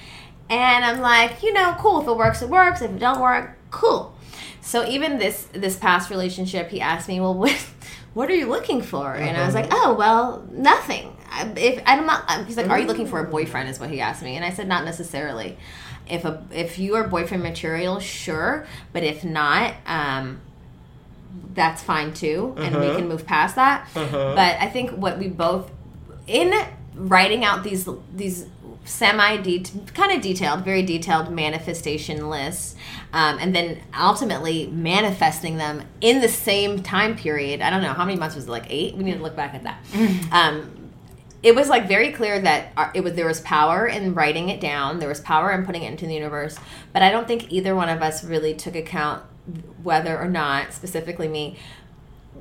and 0.49 0.85
I'm 0.85 1.01
like, 1.01 1.43
you 1.43 1.53
know, 1.53 1.75
cool. 1.81 2.01
If 2.03 2.07
it 2.07 2.17
works, 2.17 2.41
it 2.41 2.49
works. 2.49 2.83
If 2.83 2.93
it 2.93 2.99
don't 3.01 3.21
work, 3.21 3.57
cool. 3.73 4.15
So 4.61 4.87
even 4.87 5.19
this 5.19 5.49
this 5.53 5.77
past 5.77 6.09
relationship, 6.09 6.71
he 6.71 6.81
asked 6.81 7.09
me, 7.09 7.21
well, 7.21 7.35
what 7.39 7.67
what 8.15 8.31
are 8.31 8.35
you 8.35 8.47
looking 8.47 8.81
for? 8.81 9.13
And 9.15 9.37
I 9.37 9.45
was 9.45 9.55
like, 9.55 9.69
mm-hmm. 9.69 9.89
oh, 9.89 9.95
well, 9.95 10.49
nothing. 10.53 11.17
If 11.57 11.83
I'm 11.85 12.07
not, 12.07 12.47
he's 12.47 12.57
like, 12.57 12.71
are 12.71 12.79
you 12.79 12.87
looking 12.87 13.09
for 13.09 13.19
a 13.19 13.27
mm. 13.27 13.31
boyfriend? 13.31 13.69
Is 13.69 13.81
what 13.81 13.91
he 13.91 14.01
asked 14.01 14.23
me, 14.23 14.37
and 14.37 14.45
I 14.45 14.51
said, 14.51 14.69
not 14.69 14.85
necessarily. 14.85 15.59
If 16.09 16.25
a 16.25 16.43
if 16.53 16.79
you 16.79 16.97
are 16.97 17.07
boyfriend 17.09 17.43
material, 17.43 17.99
sure, 18.01 18.67
but 18.93 19.03
if 19.03 19.25
not, 19.25 19.75
um, 19.87 20.41
that's 21.55 21.83
fine 21.83 22.13
too, 22.13 22.55
and 22.59 22.79
we 22.81 22.87
can 22.97 23.09
move 23.09 23.27
past 23.27 23.57
that. 23.57 23.89
But 23.95 24.57
I 24.61 24.69
think 24.69 24.91
what 24.93 25.19
we 25.19 25.29
both 25.29 25.71
in 26.27 26.53
writing 26.95 27.45
out 27.45 27.65
these 27.65 27.89
these 28.15 28.47
semi 28.85 29.39
kind 29.95 30.13
of 30.13 30.21
detailed, 30.21 30.65
very 30.65 30.83
detailed 30.83 31.31
manifestation 31.33 32.29
lists, 32.29 32.77
um, 33.13 33.39
and 33.41 33.55
then 33.55 33.81
ultimately 33.99 34.67
manifesting 34.67 35.57
them 35.57 35.83
in 36.01 36.21
the 36.21 36.29
same 36.29 36.83
time 36.83 37.17
period. 37.17 37.63
I 37.63 37.71
don't 37.71 37.83
know 37.83 37.95
how 37.95 38.05
many 38.05 38.19
months 38.19 38.37
was 38.37 38.45
it, 38.45 38.51
like 38.51 38.67
eight. 38.69 38.95
We 38.95 39.05
need 39.05 39.15
to 39.17 39.23
look 39.23 39.37
back 39.37 39.55
at 39.55 39.65
that. 39.65 39.79
Um, 40.33 40.84
it 41.45 41.55
was 41.55 41.69
like 41.69 41.87
very 41.87 42.11
clear 42.11 42.41
that 42.41 42.73
our, 42.75 42.91
it 42.95 43.05
was 43.05 43.13
there 43.13 43.27
was 43.27 43.41
power 43.43 43.87
in 43.87 44.15
writing 44.15 44.49
it 44.49 44.61
down. 44.61 44.99
There 44.99 45.11
was 45.11 45.21
power 45.21 45.53
in 45.53 45.67
putting 45.67 45.83
it 45.83 45.91
into 45.91 46.07
the 46.07 46.15
universe, 46.15 46.59
but 46.95 47.03
I 47.03 47.11
don't 47.11 47.29
think 47.29 47.53
either 47.53 47.77
one 47.77 47.91
of 47.91 48.01
us 48.01 48.25
really 48.25 48.55
took 48.55 48.75
account 48.75 49.23
whether 49.83 50.19
or 50.19 50.27
not, 50.27 50.73
specifically 50.73 51.29
me, 51.29 51.59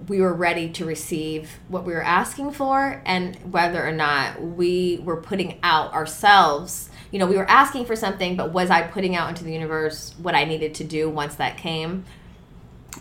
we 0.08 0.22
were 0.22 0.34
ready 0.34 0.70
to 0.70 0.86
receive 0.86 1.60
what 1.68 1.84
we 1.86 1.92
were 1.92 2.04
asking 2.04 2.52
for 2.52 3.02
and 3.06 3.36
whether 3.52 3.86
or 3.86 3.92
not 3.92 4.42
we 4.42 5.02
were 5.04 5.18
putting 5.18 5.60
out 5.64 5.94
ourselves. 5.94 6.90
You 7.12 7.20
know 7.20 7.28
we 7.28 7.36
were 7.36 7.50
asking 7.50 7.86
for 7.86 7.96
something 7.96 8.36
but 8.36 8.52
was 8.52 8.72
i 8.72 8.82
putting 8.82 9.16
out 9.16 9.30
into 9.30 9.44
the 9.44 9.54
universe 9.54 10.16
what 10.18 10.34
i 10.34 10.46
needed 10.46 10.74
to 10.74 10.84
do 10.84 11.08
once 11.08 11.36
that 11.36 11.58
came 11.58 12.06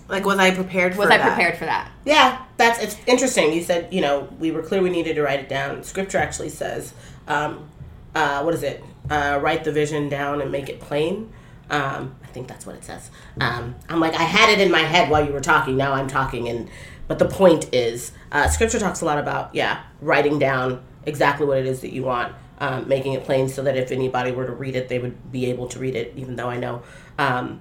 like 0.08 0.24
was 0.24 0.38
i 0.38 0.50
prepared 0.50 0.92
for 0.94 1.00
was 1.00 1.10
i 1.10 1.18
that? 1.18 1.34
prepared 1.34 1.56
for 1.58 1.64
that 1.64 1.90
Yeah, 2.04 2.44
that's 2.56 2.82
it's 2.82 2.96
interesting. 3.06 3.52
You 3.52 3.62
said 3.62 3.92
you 3.92 4.00
know 4.00 4.28
we 4.38 4.50
were 4.50 4.62
clear 4.62 4.82
we 4.82 4.90
needed 4.90 5.14
to 5.14 5.22
write 5.22 5.40
it 5.40 5.48
down. 5.48 5.82
Scripture 5.84 6.18
actually 6.18 6.48
says, 6.48 6.92
um, 7.28 7.68
uh, 8.14 8.42
what 8.42 8.54
is 8.54 8.62
it? 8.62 8.82
Uh, 9.10 9.38
write 9.42 9.64
the 9.64 9.72
vision 9.72 10.08
down 10.08 10.40
and 10.40 10.50
make 10.50 10.68
it 10.68 10.80
plain. 10.80 11.32
Um, 11.70 12.16
I 12.22 12.26
think 12.28 12.48
that's 12.48 12.66
what 12.66 12.74
it 12.76 12.84
says. 12.84 13.10
Um, 13.40 13.74
I'm 13.88 14.00
like 14.00 14.14
I 14.14 14.22
had 14.24 14.50
it 14.50 14.60
in 14.60 14.70
my 14.70 14.80
head 14.80 15.08
while 15.10 15.24
you 15.24 15.32
were 15.32 15.40
talking. 15.40 15.76
Now 15.76 15.92
I'm 15.92 16.08
talking, 16.08 16.48
and 16.48 16.68
but 17.08 17.18
the 17.18 17.28
point 17.28 17.72
is, 17.72 18.12
uh, 18.32 18.48
Scripture 18.48 18.78
talks 18.80 19.00
a 19.00 19.04
lot 19.04 19.18
about 19.18 19.54
yeah 19.54 19.82
writing 20.00 20.38
down 20.38 20.82
exactly 21.06 21.46
what 21.46 21.58
it 21.58 21.66
is 21.66 21.80
that 21.80 21.92
you 21.92 22.02
want, 22.02 22.34
um, 22.58 22.88
making 22.88 23.12
it 23.14 23.24
plain 23.24 23.48
so 23.48 23.62
that 23.62 23.76
if 23.76 23.90
anybody 23.92 24.32
were 24.32 24.46
to 24.46 24.52
read 24.52 24.76
it, 24.76 24.88
they 24.88 24.98
would 24.98 25.30
be 25.32 25.46
able 25.46 25.66
to 25.68 25.78
read 25.78 25.94
it. 25.94 26.12
Even 26.16 26.36
though 26.36 26.48
I 26.48 26.56
know. 26.58 26.82
Um, 27.18 27.60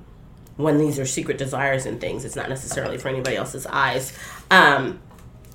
when 0.57 0.77
these 0.77 0.99
are 0.99 1.05
secret 1.05 1.37
desires 1.37 1.85
and 1.85 1.99
things. 1.99 2.25
It's 2.25 2.35
not 2.35 2.49
necessarily 2.49 2.97
for 2.97 3.09
anybody 3.09 3.35
else's 3.35 3.65
eyes. 3.65 4.17
Um, 4.49 4.99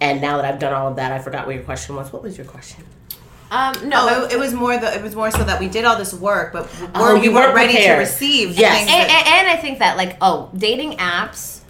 and 0.00 0.20
now 0.20 0.36
that 0.36 0.44
I've 0.44 0.58
done 0.58 0.72
all 0.72 0.88
of 0.88 0.96
that, 0.96 1.12
I 1.12 1.18
forgot 1.18 1.46
what 1.46 1.54
your 1.54 1.64
question 1.64 1.96
was. 1.96 2.12
What 2.12 2.22
was 2.22 2.36
your 2.36 2.46
question? 2.46 2.84
um 3.52 3.74
no 3.88 4.06
No, 4.06 4.24
it, 4.24 4.32
it 4.32 4.38
was 4.40 4.52
more 4.52 4.76
the 4.76 4.92
it 4.92 5.02
was 5.02 5.14
more 5.14 5.30
so 5.30 5.44
that 5.44 5.60
we 5.60 5.68
did 5.68 5.84
all 5.84 5.96
this 5.96 6.12
work, 6.12 6.52
but 6.52 6.68
Oh, 6.96 7.14
were, 7.14 7.20
we 7.20 7.28
weren't 7.28 7.34
weren't 7.46 7.54
ready 7.54 7.74
to 7.74 7.92
receive. 7.92 8.58
Yes. 8.58 8.76
things 8.78 8.90
and, 8.90 9.08
that- 9.08 9.24
and, 9.28 9.48
and 9.48 9.58
I 9.58 9.62
think 9.62 9.78
that 9.78 9.96
like 9.96 10.16
oh 10.20 10.50
dating 10.56 10.94
apps 10.98 11.60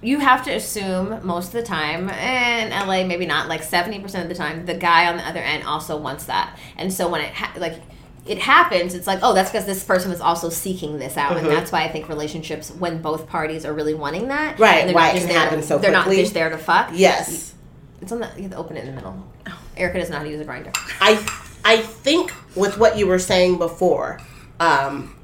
you 0.00 0.18
have 0.20 0.44
to 0.44 0.50
assume 0.50 1.20
most 1.26 1.48
of 1.48 1.52
the 1.52 1.62
time 1.62 2.08
in 2.08 2.70
LA 2.70 3.04
maybe 3.04 3.26
not 3.26 3.48
like 3.48 3.62
70% 3.62 4.22
of 4.22 4.28
the 4.28 4.34
time 4.34 4.64
the 4.64 4.74
guy 4.74 5.08
on 5.10 5.16
the 5.18 5.26
other 5.28 5.40
end 5.40 5.64
also 5.64 5.98
wants 5.98 6.24
that 6.24 6.58
and 6.78 6.90
so 6.92 7.06
when 7.08 7.20
it 7.20 7.32
ha- 7.34 7.52
like 7.58 7.82
it 8.26 8.38
happens 8.38 8.94
it's 8.94 9.06
like 9.06 9.20
oh 9.22 9.32
that's 9.34 9.50
because 9.50 9.66
this 9.66 9.84
person 9.84 10.10
was 10.10 10.20
also 10.20 10.48
seeking 10.48 10.98
this 10.98 11.16
out 11.16 11.32
Mm-hmm. 11.36 11.46
and 11.46 11.56
that's 11.56 11.70
why 11.72 11.84
I 11.84 11.88
think 11.88 12.08
relationships 12.08 12.70
when 12.70 13.00
both 13.02 13.28
parties 13.28 13.64
are 13.64 13.72
really 13.72 13.94
wanting 13.94 14.28
that 14.28 14.58
Right, 14.58 14.92
why 14.94 15.06
not 15.08 15.10
it 15.10 15.14
just 15.14 15.26
can 15.26 15.34
there 15.34 15.44
happen 15.44 15.62
so 15.62 15.78
they're 15.78 15.92
not 15.92 16.08
just 16.10 16.34
there 16.34 16.50
to 16.50 16.58
fuck 16.58 16.90
Yes. 16.92 17.54
it's 18.02 18.10
on 18.12 18.20
the 18.20 18.30
you 18.36 18.42
have 18.42 18.52
to 18.52 18.56
open 18.56 18.76
it 18.76 18.80
in 18.80 18.86
the 18.86 18.92
middle 18.92 19.26
Erica 19.76 19.98
does 20.00 20.08
not 20.10 20.16
know 20.16 20.18
how 20.20 20.24
to 20.24 20.30
use 20.30 20.40
a 20.40 20.44
grinder 20.44 20.72
I 21.00 21.24
I 21.64 21.78
think 21.78 22.32
with 22.54 22.78
what 22.78 22.96
you 22.96 23.08
were 23.08 23.18
saying 23.18 23.58
before, 23.58 24.20
um, 24.60 25.16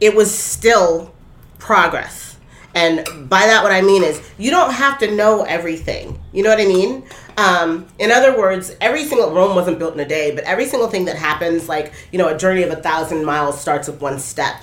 it 0.00 0.14
was 0.14 0.32
still 0.36 1.12
progress. 1.58 2.36
And 2.74 3.04
by 3.28 3.40
that, 3.46 3.62
what 3.62 3.72
I 3.72 3.82
mean 3.82 4.02
is 4.02 4.20
you 4.38 4.50
don't 4.50 4.72
have 4.72 4.98
to 5.00 5.14
know 5.14 5.42
everything. 5.42 6.18
You 6.32 6.42
know 6.42 6.50
what 6.50 6.60
I 6.60 6.64
mean? 6.66 7.04
Um, 7.38 7.86
in 8.00 8.10
other 8.10 8.36
words, 8.36 8.74
every 8.80 9.04
single 9.04 9.30
Rome 9.30 9.54
wasn't 9.54 9.78
built 9.78 9.94
in 9.94 10.00
a 10.00 10.08
day, 10.08 10.34
but 10.34 10.42
every 10.42 10.66
single 10.66 10.88
thing 10.88 11.04
that 11.04 11.14
happens, 11.14 11.68
like 11.68 11.92
you 12.10 12.18
know, 12.18 12.28
a 12.28 12.36
journey 12.36 12.64
of 12.64 12.70
a 12.70 12.76
thousand 12.82 13.24
miles 13.24 13.60
starts 13.60 13.86
with 13.86 14.00
one 14.00 14.18
step. 14.18 14.56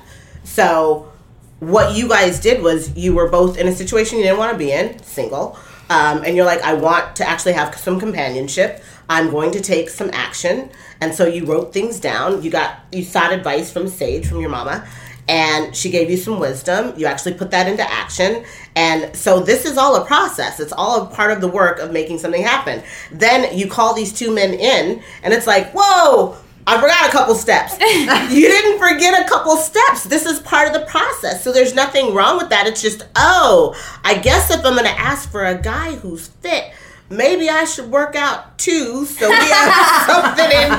So, 0.44 1.10
what 1.62 1.96
you 1.96 2.10
guys 2.10 2.41
did 2.41 2.62
was 2.62 2.94
you 2.98 3.15
were 3.15 3.29
both 3.29 3.58
in 3.58 3.65
a 3.70 3.72
situation 3.72 4.17
you 4.17 4.25
didn't 4.25 4.39
want 4.39 4.51
to 4.51 4.58
be 4.58 4.74
in, 4.74 5.01
single, 5.03 5.58
um, 5.89 6.24
and 6.25 6.36
you're 6.36 6.46
like, 6.46 6.62
I 6.63 6.74
want 6.74 7.15
to 7.15 7.27
actually 7.27 7.53
have 7.53 7.74
some 7.75 7.98
companionship. 7.98 8.84
I'm 9.08 9.32
going 9.32 9.51
to 9.51 9.62
take 9.62 9.89
some 9.89 10.10
action, 10.12 10.70
and 11.00 11.15
so 11.15 11.25
you 11.25 11.46
wrote 11.46 11.72
things 11.72 12.01
down. 12.01 12.44
You 12.44 12.51
got 12.51 12.82
you 12.91 13.05
sought 13.05 13.32
advice 13.32 13.72
from 13.72 13.88
Sage, 13.88 14.27
from 14.27 14.41
your 14.41 14.50
mama, 14.50 14.86
and 15.27 15.75
she 15.75 15.89
gave 15.89 16.10
you 16.10 16.17
some 16.17 16.39
wisdom. 16.39 16.94
You 16.98 17.08
actually 17.08 17.34
put 17.34 17.51
that 17.51 17.67
into 17.67 17.84
action, 17.89 18.44
and 18.75 19.15
so 19.15 19.39
this 19.39 19.65
is 19.65 19.77
all 19.77 19.96
a 19.96 20.05
process. 20.05 20.60
It's 20.60 20.74
all 20.74 21.03
a 21.03 21.05
part 21.08 21.32
of 21.32 21.41
the 21.41 21.48
work 21.48 21.79
of 21.79 21.91
making 21.91 22.20
something 22.20 22.44
happen. 22.44 22.84
Then 23.12 23.58
you 23.58 23.67
call 23.67 23.94
these 23.94 24.13
two 24.13 24.34
men 24.34 24.53
in, 24.53 25.01
and 25.24 25.34
it's 25.34 25.48
like, 25.48 25.72
whoa. 25.74 26.38
I 26.67 26.82
forgot 26.82 27.08
a 27.08 27.12
couple 27.12 27.36
steps. 27.36 27.79
you 27.79 28.48
didn't 28.48 28.79
forget 28.79 29.24
a 29.24 29.29
couple 29.29 29.55
steps. 29.55 30.05
This 30.05 30.25
is 30.25 30.39
part 30.39 30.67
of 30.67 30.74
the 30.74 30.84
process. 30.88 31.44
So 31.44 31.51
there's 31.51 31.75
nothing 31.75 32.15
wrong 32.15 32.38
with 32.38 32.50
that. 32.50 32.65
It's 32.65 32.82
just, 32.82 33.05
oh, 33.15 33.75
I 34.03 34.17
guess 34.17 34.50
if 34.50 34.65
I'm 34.65 34.74
going 34.74 34.86
to 34.86 35.00
ask 35.00 35.29
for 35.29 35.46
a 35.46 35.62
guy 35.62 35.94
who's 35.98 36.27
fit, 36.27 36.74
maybe 37.09 37.50
I 37.50 37.65
should 37.65 37.91
work 37.91 38.15
out 38.15 38.57
too 38.57 39.05
so 39.05 39.29
we 39.29 39.35
have 39.35 40.05
something 40.07 40.51
in 40.51 40.69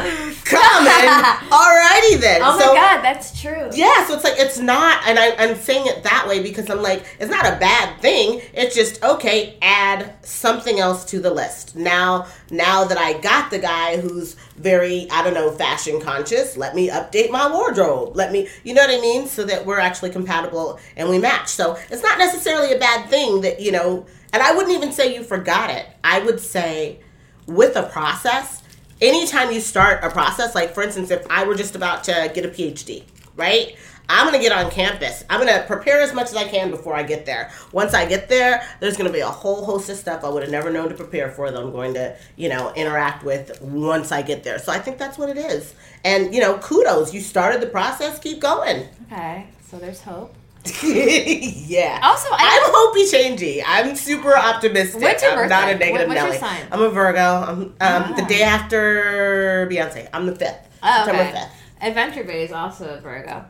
common. 0.44 1.24
Alrighty 1.50 2.20
then. 2.20 2.40
oh 2.42 2.58
so, 2.58 2.66
my 2.66 2.74
god 2.74 3.02
that's 3.02 3.40
true 3.40 3.56
yeah, 3.76 4.06
so 4.06 4.14
it's 4.14 4.24
like 4.24 4.38
it's 4.38 4.58
not, 4.58 5.02
and 5.06 5.18
I, 5.18 5.34
I'm 5.36 5.56
saying 5.56 5.86
it 5.86 6.02
that 6.04 6.26
way 6.26 6.42
because 6.42 6.70
I'm 6.70 6.82
like, 6.82 7.04
it's 7.20 7.30
not 7.30 7.44
a 7.44 7.58
bad 7.58 8.00
thing. 8.00 8.40
It's 8.54 8.74
just 8.74 9.02
okay. 9.02 9.58
Add 9.60 10.14
something 10.24 10.80
else 10.80 11.04
to 11.06 11.20
the 11.20 11.30
list. 11.30 11.76
Now, 11.76 12.26
now 12.50 12.84
that 12.84 12.98
I 12.98 13.18
got 13.20 13.50
the 13.50 13.58
guy 13.58 13.98
who's 14.00 14.34
very, 14.56 15.08
I 15.10 15.22
don't 15.22 15.34
know, 15.34 15.50
fashion 15.50 16.00
conscious, 16.00 16.56
let 16.56 16.74
me 16.74 16.88
update 16.88 17.30
my 17.30 17.50
wardrobe. 17.50 18.16
Let 18.16 18.32
me, 18.32 18.48
you 18.64 18.74
know 18.74 18.82
what 18.82 18.96
I 18.96 19.00
mean, 19.00 19.26
so 19.26 19.44
that 19.44 19.66
we're 19.66 19.80
actually 19.80 20.10
compatible 20.10 20.78
and 20.96 21.08
we 21.08 21.18
match. 21.18 21.48
So 21.48 21.76
it's 21.90 22.02
not 22.02 22.18
necessarily 22.18 22.72
a 22.72 22.78
bad 22.78 23.08
thing 23.10 23.42
that 23.42 23.60
you 23.60 23.72
know. 23.72 24.06
And 24.36 24.42
I 24.42 24.54
wouldn't 24.54 24.74
even 24.74 24.92
say 24.92 25.14
you 25.14 25.22
forgot 25.22 25.70
it. 25.70 25.86
I 26.04 26.18
would 26.18 26.40
say 26.40 27.00
with 27.46 27.74
a 27.74 27.84
process 27.84 28.62
anytime 29.00 29.50
you 29.50 29.60
start 29.60 30.04
a 30.04 30.10
process, 30.10 30.54
like 30.54 30.74
for 30.74 30.82
instance, 30.82 31.10
if 31.10 31.26
I 31.30 31.44
were 31.44 31.54
just 31.54 31.74
about 31.74 32.04
to 32.04 32.30
get 32.34 32.44
a 32.44 32.48
PhD, 32.48 33.04
right? 33.34 33.74
I'm 34.10 34.26
gonna 34.26 34.38
get 34.38 34.52
on 34.52 34.70
campus. 34.70 35.24
I'm 35.30 35.40
gonna 35.40 35.64
prepare 35.66 36.02
as 36.02 36.12
much 36.12 36.26
as 36.26 36.36
I 36.36 36.44
can 36.44 36.70
before 36.70 36.94
I 36.94 37.02
get 37.02 37.24
there. 37.24 37.50
Once 37.72 37.94
I 37.94 38.04
get 38.04 38.28
there, 38.28 38.62
there's 38.78 38.98
gonna 38.98 39.10
be 39.10 39.20
a 39.20 39.26
whole 39.26 39.64
host 39.64 39.88
of 39.88 39.96
stuff 39.96 40.22
I 40.22 40.28
would 40.28 40.42
have 40.42 40.52
never 40.52 40.70
known 40.70 40.90
to 40.90 40.94
prepare 40.94 41.30
for 41.30 41.50
that 41.50 41.58
I'm 41.58 41.72
going 41.72 41.94
to, 41.94 42.14
you 42.36 42.50
know, 42.50 42.74
interact 42.74 43.24
with 43.24 43.58
once 43.62 44.12
I 44.12 44.20
get 44.20 44.44
there. 44.44 44.58
So 44.58 44.70
I 44.70 44.78
think 44.80 44.98
that's 44.98 45.16
what 45.16 45.30
it 45.30 45.38
is. 45.38 45.74
And 46.04 46.34
you 46.34 46.42
know, 46.42 46.58
kudos. 46.58 47.14
You 47.14 47.22
started 47.22 47.62
the 47.62 47.68
process. 47.68 48.18
Keep 48.18 48.40
going. 48.40 48.86
okay 49.10 49.46
so 49.66 49.78
there's 49.78 50.02
hope 50.02 50.34
yeah. 50.82 52.00
Also, 52.02 52.28
I- 52.32 52.62
I'm 52.64 52.72
hopey 52.72 53.04
changey. 53.12 53.62
I'm 53.66 53.96
super 53.96 54.36
optimistic. 54.36 55.00
What's 55.02 55.22
your 55.22 55.42
I'm 55.42 55.48
not 55.48 55.68
a 55.68 55.76
negative 55.78 56.08
What- 56.08 56.08
what's 56.08 56.20
your 56.20 56.26
Nelly. 56.28 56.38
sign? 56.38 56.66
I'm 56.72 56.82
a 56.82 56.90
Virgo. 56.90 57.20
I'm 57.20 57.60
um, 57.80 58.16
the 58.16 58.22
Ah. 58.22 58.26
day 58.28 58.42
after 58.42 59.68
Beyonce. 59.70 60.08
I'm 60.12 60.26
the 60.26 60.34
fifth. 60.34 60.58
Oh, 60.82 61.02
September 61.04 61.22
okay. 61.22 61.32
fifth. 61.32 61.52
Adventure 61.82 62.24
Bae 62.24 62.32
is 62.32 62.52
also 62.52 62.94
a 62.96 63.00
Virgo. 63.00 63.44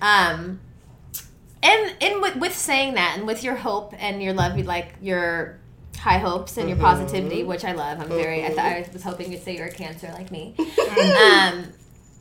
Um, 0.00 0.60
and 1.62 1.94
and 2.00 2.22
with, 2.22 2.36
with 2.36 2.54
saying 2.56 2.94
that, 2.94 3.16
and 3.18 3.26
with 3.26 3.42
your 3.44 3.56
hope 3.56 3.92
and 3.98 4.22
your 4.22 4.32
love, 4.32 4.56
you 4.56 4.64
like 4.64 4.94
your 5.02 5.58
high 5.98 6.18
hopes 6.18 6.56
and 6.56 6.68
your 6.68 6.78
positivity, 6.78 7.42
which 7.42 7.64
I 7.64 7.72
love. 7.72 8.00
I'm 8.00 8.08
very. 8.08 8.44
I, 8.44 8.50
thought 8.50 8.64
I 8.64 8.88
was 8.92 9.02
hoping 9.02 9.32
you'd 9.32 9.42
say 9.42 9.56
you're 9.56 9.66
a 9.66 9.72
Cancer 9.72 10.08
like 10.14 10.30
me. 10.30 10.54
um, 10.58 11.64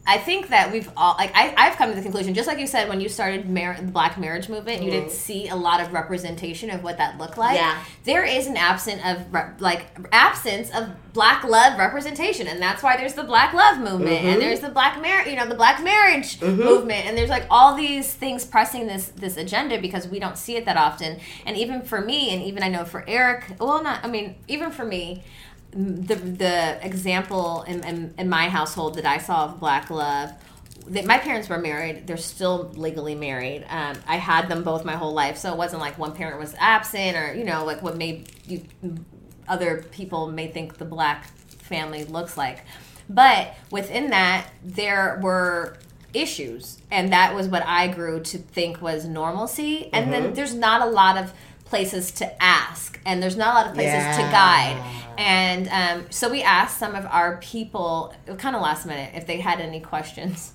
I 0.08 0.18
think 0.18 0.48
that 0.48 0.72
we've 0.72 0.90
all 0.96 1.16
like 1.18 1.32
I, 1.36 1.54
I've 1.58 1.76
come 1.76 1.90
to 1.90 1.96
the 1.96 2.02
conclusion, 2.02 2.34
just 2.34 2.48
like 2.48 2.60
you 2.60 2.66
said, 2.66 2.88
when 2.88 3.02
you 3.02 3.10
started 3.10 3.50
mar- 3.50 3.76
the 3.78 3.92
Black 3.92 4.18
marriage 4.18 4.48
movement, 4.48 4.82
you 4.82 4.90
didn't 4.90 5.10
mm-hmm. 5.10 5.18
see 5.18 5.50
a 5.50 5.56
lot 5.56 5.82
of 5.82 5.92
representation 5.92 6.70
of 6.70 6.82
what 6.82 6.98
that 6.98 7.18
looked 7.18 7.38
like. 7.38 7.58
Yeah. 7.58 7.84
there 8.06 8.24
is 8.24 8.48
an 8.48 8.56
absence 8.56 9.02
of 9.04 9.34
re- 9.34 9.52
like 9.60 9.88
absence 10.14 10.70
of 10.74 10.92
Black 11.12 11.44
love 11.44 11.78
representation, 11.78 12.48
and 12.48 12.62
that's 12.62 12.82
why 12.82 12.96
there's 12.96 13.16
the 13.16 13.24
Black 13.24 13.54
love 13.54 13.80
movement, 13.80 14.24
and 14.24 14.28
mm-hmm. 14.28 14.40
there's 14.40 14.62
the 14.62 14.70
Black 14.70 15.02
marriage, 15.02 15.28
you 15.28 15.36
know, 15.36 15.46
the 15.46 15.56
Black 15.56 15.84
marriage 15.84 16.40
mm-hmm. 16.40 16.56
movement, 16.56 17.06
and 17.06 17.18
there's 17.18 17.30
like 17.30 17.46
all 17.50 17.76
these 17.76 18.14
things 18.14 18.46
pressing 18.46 18.88
this 18.88 19.10
this 19.10 19.36
agenda 19.36 19.78
because 19.82 20.08
we 20.08 20.20
don't 20.20 20.38
see 20.38 20.56
it 20.56 20.64
that 20.64 20.78
often. 20.78 21.20
And 21.46 21.58
even 21.58 21.82
for 21.82 22.00
me, 22.00 22.34
and 22.34 22.42
even 22.44 22.64
I 22.64 22.70
know 22.70 22.86
for 22.86 23.04
Eric, 23.10 23.56
well, 23.60 23.84
not 23.84 24.06
I 24.06 24.08
mean, 24.08 24.36
even 24.48 24.72
for 24.72 24.86
me, 24.86 25.24
the 25.78 26.16
the 26.16 26.80
example 26.86 27.62
in, 27.64 27.84
in, 27.84 28.14
in 28.18 28.30
my 28.30 28.50
household 28.50 28.96
that 28.96 29.06
I 29.06 29.20
saw 29.20 29.46
of 29.46 29.60
black 29.60 29.92
love 29.92 30.32
that 30.88 31.06
my 31.06 31.20
parents 31.20 31.50
were 31.50 31.58
married 31.60 32.08
they're 32.08 32.18
still 32.18 32.72
legally 32.76 33.14
married. 33.14 33.64
Um, 33.70 33.96
I 34.08 34.18
had 34.18 34.50
them 34.50 34.64
both 34.64 34.84
my 34.84 34.96
whole 34.96 35.14
life 35.14 35.38
so 35.38 35.52
it 35.52 35.58
wasn't 35.58 35.82
like 35.82 36.00
one 36.00 36.14
parent 36.14 36.40
was 36.40 36.56
absent 36.60 37.16
or 37.16 37.34
you 37.36 37.44
know 37.44 37.64
like 37.64 37.84
what 37.84 37.96
made 37.96 38.32
you 38.48 38.64
other 39.48 39.86
people 39.92 40.28
may 40.28 40.48
think 40.48 40.78
the 40.78 40.86
black 40.86 41.28
family 41.60 42.06
looks 42.06 42.38
like. 42.38 42.66
But 43.08 43.56
within 43.72 44.10
that 44.10 44.50
there 44.64 45.20
were 45.22 45.78
issues 46.14 46.82
and 46.90 47.14
that 47.14 47.36
was 47.36 47.48
what 47.48 47.64
I 47.66 47.88
grew 47.88 48.22
to 48.22 48.40
think 48.40 48.82
was 48.82 49.06
normalcy. 49.06 49.92
And 49.94 50.12
then 50.12 50.34
there's 50.34 50.56
not 50.56 50.82
a 50.82 50.90
lot 50.90 51.18
of 51.18 51.34
places 51.70 52.12
to 52.14 52.44
ask, 52.44 53.00
and 53.06 53.22
there's 53.22 53.38
not 53.38 53.54
a 53.54 53.58
lot 53.58 53.68
of 53.68 53.74
places 53.74 54.16
to 54.18 54.22
guide. 54.24 54.82
And 55.18 55.68
um, 55.70 56.06
so 56.12 56.30
we 56.30 56.44
asked 56.44 56.78
some 56.78 56.96
of 56.96 57.06
our 57.08 57.38
people, 57.38 58.14
kind 58.38 58.56
of 58.56 58.62
last 58.62 58.86
minute, 58.86 59.12
if 59.16 59.26
they 59.28 59.38
had 59.40 59.60
any 59.60 59.80
questions. 59.80 60.54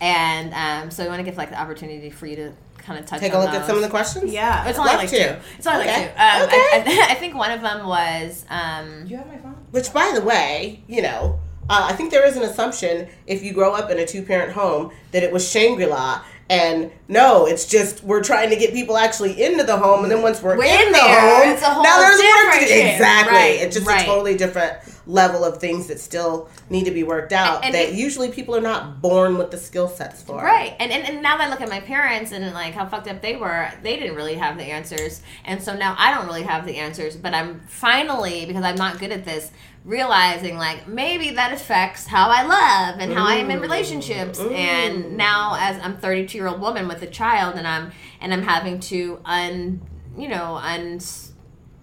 And 0.00 0.54
um, 0.54 0.90
so 0.90 1.02
we 1.02 1.08
want 1.08 1.18
to 1.20 1.24
give 1.24 1.36
like 1.36 1.50
the 1.50 1.60
opportunity 1.60 2.10
for 2.10 2.26
you 2.26 2.36
to 2.36 2.52
kind 2.78 2.98
of 3.00 3.06
touch. 3.06 3.20
Take 3.20 3.32
a 3.32 3.36
on 3.36 3.44
look 3.44 3.54
at 3.54 3.66
some 3.66 3.76
of 3.76 3.82
the 3.82 3.88
questions. 3.88 4.32
Yeah. 4.32 4.68
It's 4.68 4.78
only 4.78 4.92
Love 4.92 5.00
like 5.00 5.10
to. 5.10 5.16
two. 5.34 5.40
It's 5.58 5.66
only 5.66 5.84
like 5.86 5.88
Okay. 5.88 6.04
two. 6.04 6.10
Um, 6.10 6.16
I, 6.18 6.44
Okay. 6.80 7.00
I, 7.02 7.06
I 7.10 7.14
think 7.16 7.34
one 7.34 7.50
of 7.50 7.60
them 7.60 7.86
was. 7.86 8.44
Um, 8.48 9.04
you 9.06 9.16
have 9.16 9.26
my 9.26 9.38
phone? 9.38 9.56
Which, 9.72 9.92
by 9.92 10.12
the 10.14 10.22
way, 10.22 10.82
you 10.86 11.02
know, 11.02 11.40
uh, 11.68 11.88
I 11.90 11.94
think 11.94 12.12
there 12.12 12.24
is 12.26 12.36
an 12.36 12.44
assumption 12.44 13.08
if 13.26 13.42
you 13.42 13.52
grow 13.52 13.74
up 13.74 13.90
in 13.90 13.98
a 13.98 14.06
two 14.06 14.22
parent 14.22 14.52
home 14.52 14.92
that 15.10 15.22
it 15.24 15.32
was 15.32 15.50
Shangri 15.50 15.86
La. 15.86 16.24
And 16.50 16.90
no, 17.08 17.46
it's 17.46 17.66
just 17.66 18.02
we're 18.02 18.22
trying 18.22 18.48
to 18.50 18.56
get 18.56 18.72
people 18.72 18.96
actually 18.96 19.42
into 19.42 19.64
the 19.64 19.76
home, 19.76 20.02
and 20.02 20.10
then 20.10 20.22
once 20.22 20.40
we're, 20.42 20.56
We're 20.56 20.64
in, 20.64 20.86
in 20.86 20.92
the 20.92 20.98
there, 20.98 21.20
home, 21.44 21.52
it's 21.52 21.62
a 21.62 21.66
whole 21.66 21.82
now 21.82 21.98
there's 21.98 22.18
work 22.20 22.54
to 22.60 22.66
do. 22.66 22.72
Exactly, 22.74 23.34
Right, 23.36 23.58
it's 23.60 23.76
just 23.76 23.86
right. 23.86 24.02
a 24.02 24.06
totally 24.06 24.34
different 24.34 24.78
level 25.06 25.44
of 25.44 25.58
things 25.58 25.86
that 25.88 25.98
still 26.00 26.48
need 26.70 26.84
to 26.84 26.90
be 26.90 27.02
worked 27.02 27.32
out. 27.32 27.56
And- 27.56 27.66
and 27.66 27.74
that 27.74 27.88
it- 27.90 27.94
usually 27.94 28.30
people 28.30 28.54
are 28.56 28.60
not 28.62 29.00
born 29.02 29.36
with 29.38 29.50
the 29.50 29.56
skill 29.58 29.88
sets 29.88 30.22
for. 30.22 30.36
Right. 30.42 30.74
And, 30.78 30.90
and 30.92 31.06
and 31.06 31.22
now 31.22 31.36
that 31.38 31.48
I 31.48 31.50
look 31.50 31.60
at 31.62 31.68
my 31.70 31.80
parents 31.80 32.32
and 32.32 32.52
like 32.54 32.72
how 32.74 32.86
fucked 32.86 33.08
up 33.08 33.20
they 33.22 33.36
were, 33.36 33.70
they 33.82 33.96
didn't 33.96 34.16
really 34.16 34.34
have 34.34 34.56
the 34.58 34.64
answers. 34.64 35.22
And 35.44 35.62
so 35.62 35.74
now 35.76 35.94
I 35.98 36.12
don't 36.14 36.26
really 36.26 36.42
have 36.44 36.66
the 36.66 36.76
answers, 36.76 37.16
but 37.16 37.32
I'm 37.34 37.60
finally 37.68 38.44
because 38.46 38.64
I'm 38.64 38.76
not 38.76 38.98
good 38.98 39.12
at 39.12 39.24
this 39.24 39.50
realizing 39.88 40.58
like 40.58 40.86
maybe 40.86 41.30
that 41.30 41.52
affects 41.52 42.06
how 42.06 42.28
I 42.28 42.42
love 42.42 43.00
and 43.00 43.10
how 43.10 43.26
I 43.26 43.36
am 43.36 43.50
in 43.50 43.60
relationships. 43.60 44.38
And 44.38 45.16
now 45.16 45.56
as 45.58 45.82
I'm 45.82 45.96
32 45.96 46.36
year 46.36 46.46
old 46.46 46.60
woman 46.60 46.86
with 46.86 47.02
a 47.02 47.06
child 47.06 47.56
and 47.56 47.66
I'm 47.66 47.90
and 48.20 48.32
I'm 48.32 48.42
having 48.42 48.80
to 48.80 49.18
un 49.24 49.80
you 50.16 50.28
know 50.28 50.56
un 50.56 51.00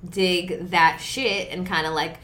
dig 0.07 0.69
that 0.69 0.99
shit 1.01 1.49
and 1.51 1.65
kind 1.65 1.87
of 1.87 1.93
like 1.93 2.17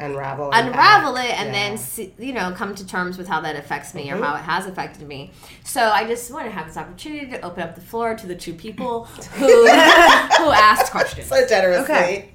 Unravel. 0.00 0.54
and 0.54 0.68
unravel 0.68 1.16
unpack. 1.16 1.30
it 1.30 1.40
and 1.40 1.46
Yeah. 1.48 1.52
then 1.52 1.76
see, 1.78 2.14
you 2.18 2.32
know 2.32 2.52
come 2.52 2.74
to 2.76 2.86
terms 2.86 3.18
with 3.18 3.26
how 3.26 3.40
that 3.40 3.56
affects 3.56 3.92
me 3.94 4.10
or 4.10 4.14
mm-hmm. 4.14 4.22
how 4.22 4.36
it 4.36 4.42
has 4.44 4.66
affected 4.66 5.06
me 5.08 5.32
so 5.64 5.90
i 5.90 6.06
just 6.06 6.30
want 6.32 6.46
to 6.46 6.52
have 6.52 6.68
this 6.68 6.76
opportunity 6.76 7.26
to 7.32 7.40
open 7.42 7.64
up 7.64 7.74
the 7.74 7.80
floor 7.80 8.14
to 8.14 8.26
the 8.28 8.36
two 8.36 8.54
people 8.54 9.04
who 9.04 9.46
who 9.66 10.50
asked 10.52 10.92
questions 10.92 11.26
so 11.26 11.44
generously. 11.46 11.94
Okay. 11.94 12.30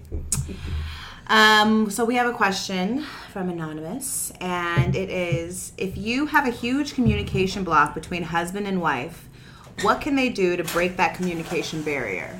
Um, 1.27 1.89
so 1.89 2.03
we 2.03 2.15
have 2.15 2.27
a 2.27 2.33
question 2.33 3.05
from 3.31 3.49
Anonymous, 3.49 4.31
and 4.41 4.95
it 4.95 5.09
is 5.09 5.71
if 5.77 5.97
you 5.97 6.25
have 6.27 6.45
a 6.45 6.51
huge 6.51 6.93
communication 6.95 7.63
block 7.63 7.93
between 7.93 8.23
husband 8.23 8.67
and 8.67 8.81
wife, 8.81 9.29
what 9.81 10.01
can 10.01 10.15
they 10.15 10.29
do 10.29 10.57
to 10.57 10.63
break 10.63 10.97
that 10.97 11.15
communication 11.15 11.81
barrier? 11.81 12.39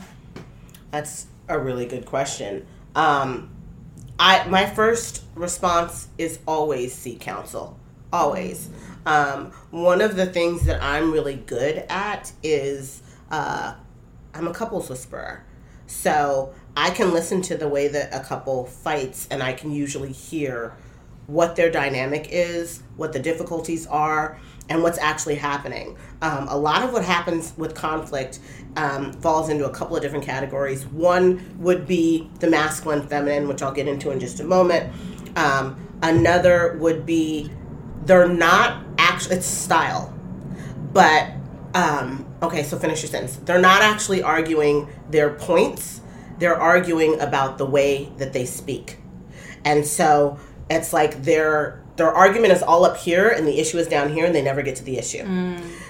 That's 0.91 1.27
a 1.47 1.57
really 1.57 1.85
good 1.85 2.05
question. 2.05 2.65
Um, 2.95 3.49
I 4.19 4.47
my 4.47 4.65
first 4.65 5.23
response 5.33 6.07
is 6.17 6.39
always 6.45 6.93
seek 6.93 7.19
counsel. 7.21 7.79
Always. 8.11 8.69
Um, 9.05 9.51
one 9.71 10.01
of 10.01 10.15
the 10.15 10.25
things 10.25 10.65
that 10.65 10.81
I'm 10.81 11.11
really 11.11 11.35
good 11.35 11.85
at 11.89 12.31
is 12.43 13.01
uh, 13.31 13.73
I'm 14.33 14.47
a 14.47 14.53
couples 14.53 14.89
whisperer. 14.89 15.43
So 15.87 16.53
I 16.75 16.89
can 16.89 17.13
listen 17.13 17.42
to 17.44 17.58
the 17.58 17.68
way 17.68 17.88
that 17.88 18.13
a 18.13 18.24
couple 18.24 18.65
fights, 18.65 19.27
and 19.30 19.44
I 19.44 19.53
can 19.53 19.72
usually 19.72 20.12
hear 20.12 20.75
what 21.27 21.56
their 21.56 21.72
dynamic 21.72 22.27
is, 22.30 22.84
what 22.98 23.13
the 23.13 23.20
difficulties 23.20 23.88
are, 23.88 24.39
and 24.70 24.82
what's 24.82 24.98
actually 24.98 25.36
happening. 25.36 25.98
Um, 26.22 26.48
a 26.48 26.58
lot 26.58 26.84
of 26.84 26.92
what 26.92 27.06
happens 27.06 27.53
with 27.58 27.75
conflict 27.75 28.39
um, 28.75 29.13
falls 29.13 29.50
into 29.50 29.65
a 29.65 29.70
couple 29.70 29.96
of 29.96 30.01
different 30.01 30.25
categories. 30.25 30.86
One 30.88 31.57
would 31.59 31.86
be 31.86 32.29
the 32.40 32.50
masculine, 32.50 33.07
feminine, 33.07 33.48
which 33.48 33.62
I'll 33.62 33.74
get 33.74 33.88
into 33.88 34.12
in 34.12 34.20
just 34.20 34.40
a 34.40 34.44
moment. 34.44 34.92
Um, 35.36 35.88
another 36.01 36.77
would 36.79 37.05
be 37.05 37.50
they're 38.05 38.27
not 38.27 38.83
actually, 38.98 39.38
it's 39.38 39.46
style 39.46 40.14
but 40.94 41.31
um, 41.74 42.25
okay 42.42 42.64
so 42.64 42.77
finish 42.77 43.01
your 43.01 43.09
sentence 43.09 43.38
they're 43.38 43.59
not 43.59 43.81
actually 43.81 44.22
arguing 44.22 44.88
their 45.09 45.31
points 45.31 46.01
they're 46.39 46.59
arguing 46.59 47.19
about 47.19 47.57
the 47.57 47.65
way 47.65 48.09
that 48.17 48.33
they 48.33 48.46
speak. 48.46 48.98
And 49.65 49.85
so 49.85 50.39
it's 50.69 50.93
like 50.93 51.24
their 51.24 51.79
their 51.96 52.11
argument 52.11 52.51
is 52.51 52.63
all 52.63 52.85
up 52.85 52.98
here 52.98 53.29
and 53.29 53.48
the 53.48 53.59
issue 53.59 53.77
is 53.77 53.85
down 53.87 54.11
here 54.11 54.25
and 54.25 54.33
they 54.33 54.41
never 54.41 54.63
get 54.63 54.75
to 54.77 54.83
the 54.83 54.98
issue. 54.98 55.24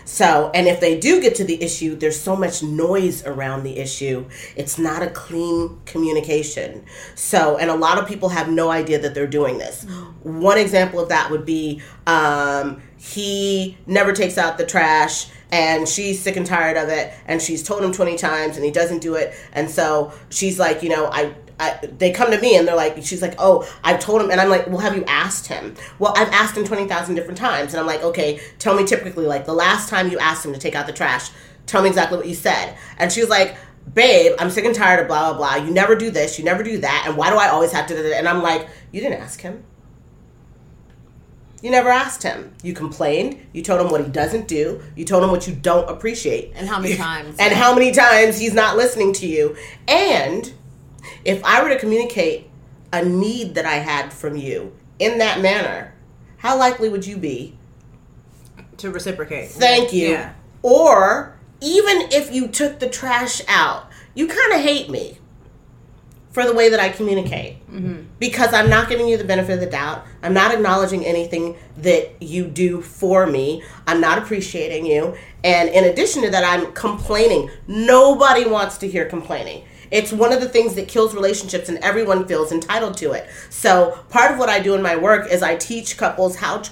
So 0.03 0.51
and 0.53 0.67
if 0.67 0.81
they 0.81 0.99
do 0.99 1.21
get 1.21 1.35
to 1.35 1.45
the 1.45 1.63
issue 1.63 1.95
there's 1.95 2.19
so 2.19 2.35
much 2.35 2.61
noise 2.61 3.25
around 3.25 3.63
the 3.63 3.77
issue. 3.77 4.25
It's 4.57 4.77
not 4.77 5.01
a 5.01 5.09
clean 5.09 5.79
communication. 5.85 6.83
So 7.15 7.57
and 7.57 7.69
a 7.69 7.75
lot 7.75 7.97
of 7.97 8.07
people 8.07 8.29
have 8.29 8.49
no 8.49 8.69
idea 8.69 8.99
that 8.99 9.13
they're 9.15 9.27
doing 9.27 9.57
this. 9.59 9.85
One 10.23 10.57
example 10.57 10.99
of 10.99 11.09
that 11.09 11.31
would 11.31 11.45
be 11.45 11.81
um, 12.05 12.81
he 12.97 13.77
never 13.85 14.11
takes 14.11 14.37
out 14.37 14.57
the 14.57 14.65
trash 14.65 15.27
and 15.53 15.87
she's 15.87 16.19
sick 16.19 16.35
and 16.35 16.47
tired 16.47 16.77
of 16.77 16.89
it 16.89 17.13
and 17.27 17.39
she's 17.39 17.61
told 17.61 17.83
him 17.83 17.91
20 17.91 18.17
times 18.17 18.55
and 18.55 18.65
he 18.65 18.71
doesn't 18.71 18.99
do 18.99 19.13
it 19.13 19.35
and 19.53 19.69
so 19.69 20.11
she's 20.29 20.57
like 20.57 20.81
you 20.81 20.89
know 20.89 21.05
i 21.11 21.33
I, 21.59 21.77
they 21.85 22.11
come 22.11 22.31
to 22.31 22.41
me 22.41 22.57
and 22.57 22.67
they're 22.67 22.75
like, 22.75 22.97
she's 23.03 23.21
like, 23.21 23.35
oh, 23.37 23.71
I've 23.83 23.99
told 23.99 24.19
him, 24.19 24.31
and 24.31 24.41
I'm 24.41 24.49
like, 24.49 24.65
well, 24.65 24.79
have 24.79 24.97
you 24.97 25.05
asked 25.05 25.45
him? 25.45 25.75
Well, 25.99 26.11
I've 26.17 26.29
asked 26.29 26.57
him 26.57 26.65
twenty 26.65 26.87
thousand 26.87 27.13
different 27.13 27.37
times, 27.37 27.73
and 27.73 27.79
I'm 27.79 27.85
like, 27.85 28.01
okay, 28.03 28.41
tell 28.57 28.75
me 28.75 28.83
typically, 28.83 29.27
like 29.27 29.45
the 29.45 29.53
last 29.53 29.87
time 29.87 30.09
you 30.09 30.17
asked 30.17 30.43
him 30.43 30.51
to 30.51 30.59
take 30.59 30.73
out 30.73 30.87
the 30.87 30.93
trash, 30.93 31.29
tell 31.67 31.83
me 31.83 31.89
exactly 31.89 32.17
what 32.17 32.27
you 32.27 32.33
said. 32.33 32.75
And 32.97 33.11
she 33.11 33.21
was 33.21 33.29
like, 33.29 33.55
babe, 33.93 34.35
I'm 34.39 34.49
sick 34.49 34.65
and 34.65 34.73
tired 34.73 35.01
of 35.01 35.07
blah 35.07 35.29
blah 35.31 35.37
blah. 35.37 35.63
You 35.63 35.71
never 35.71 35.95
do 35.95 36.09
this, 36.09 36.39
you 36.39 36.43
never 36.43 36.63
do 36.63 36.79
that, 36.79 37.05
and 37.07 37.15
why 37.15 37.29
do 37.29 37.37
I 37.37 37.49
always 37.49 37.71
have 37.71 37.85
to? 37.87 37.95
do 37.95 38.01
that? 38.01 38.17
And 38.17 38.27
I'm 38.27 38.41
like, 38.41 38.67
you 38.91 38.99
didn't 38.99 39.21
ask 39.21 39.39
him. 39.39 39.63
You 41.63 41.71
never 41.71 41.89
asked 41.89 42.23
him. 42.23 42.53
You 42.61 42.73
complained. 42.73 43.39
You 43.53 43.63
told 43.63 43.79
him 43.79 43.89
what 43.89 44.03
he 44.03 44.11
doesn't 44.11 44.49
do. 44.49 44.83
You 44.97 45.05
told 45.05 45.23
him 45.23 45.31
what 45.31 45.47
you 45.47 45.55
don't 45.55 45.89
appreciate. 45.89 46.51
And 46.55 46.67
how 46.67 46.77
many 46.77 46.97
times. 46.97 47.37
And 47.39 47.53
how 47.53 47.73
many 47.73 47.93
times 47.93 48.37
he's 48.37 48.53
not 48.53 48.75
listening 48.75 49.13
to 49.13 49.25
you. 49.25 49.55
And 49.87 50.53
if 51.23 51.41
I 51.45 51.63
were 51.63 51.69
to 51.69 51.79
communicate 51.79 52.49
a 52.91 53.05
need 53.05 53.55
that 53.55 53.65
I 53.65 53.75
had 53.75 54.11
from 54.11 54.35
you 54.35 54.75
in 54.99 55.19
that 55.19 55.39
manner, 55.39 55.95
how 56.35 56.59
likely 56.59 56.89
would 56.89 57.07
you 57.07 57.15
be? 57.15 57.57
To 58.77 58.91
reciprocate. 58.91 59.51
Thank 59.51 59.93
you. 59.93 60.09
Yeah. 60.09 60.33
Or 60.63 61.39
even 61.61 62.09
if 62.11 62.29
you 62.33 62.49
took 62.49 62.79
the 62.79 62.89
trash 62.89 63.41
out, 63.47 63.89
you 64.13 64.27
kind 64.27 64.51
of 64.51 64.59
hate 64.59 64.89
me 64.89 65.17
for 66.33 66.45
the 66.45 66.53
way 66.53 66.67
that 66.69 66.79
I 66.79 66.89
communicate. 66.89 67.65
Mm-hmm. 67.69 68.01
Because 68.19 68.53
I'm 68.53 68.69
not 68.69 68.89
giving 68.89 69.07
you 69.07 69.17
the 69.17 69.23
benefit 69.23 69.53
of 69.53 69.59
the 69.59 69.67
doubt. 69.67 70.05
I'm 70.23 70.33
not 70.33 70.53
acknowledging 70.53 71.05
anything 71.05 71.55
that 71.77 72.21
you 72.21 72.47
do 72.47 72.81
for 72.81 73.27
me. 73.27 73.63
I'm 73.85 74.01
not 74.01 74.17
appreciating 74.17 74.85
you. 74.85 75.15
And 75.43 75.69
in 75.69 75.85
addition 75.85 76.23
to 76.23 76.31
that, 76.31 76.43
I'm 76.43 76.73
complaining. 76.73 77.51
Nobody 77.67 78.45
wants 78.45 78.79
to 78.79 78.87
hear 78.87 79.05
complaining. 79.05 79.63
It's 79.91 80.11
one 80.11 80.33
of 80.33 80.41
the 80.41 80.49
things 80.49 80.73
that 80.73 80.87
kills 80.87 81.13
relationships, 81.13 81.69
and 81.69 81.77
everyone 81.79 82.27
feels 82.27 82.51
entitled 82.51 82.97
to 82.97 83.11
it. 83.11 83.29
So, 83.51 83.99
part 84.09 84.31
of 84.31 84.39
what 84.39 84.49
I 84.49 84.59
do 84.59 84.73
in 84.73 84.81
my 84.81 84.95
work 84.95 85.31
is 85.31 85.43
I 85.43 85.55
teach 85.55 85.97
couples 85.97 86.37
how 86.37 86.59
to 86.59 86.71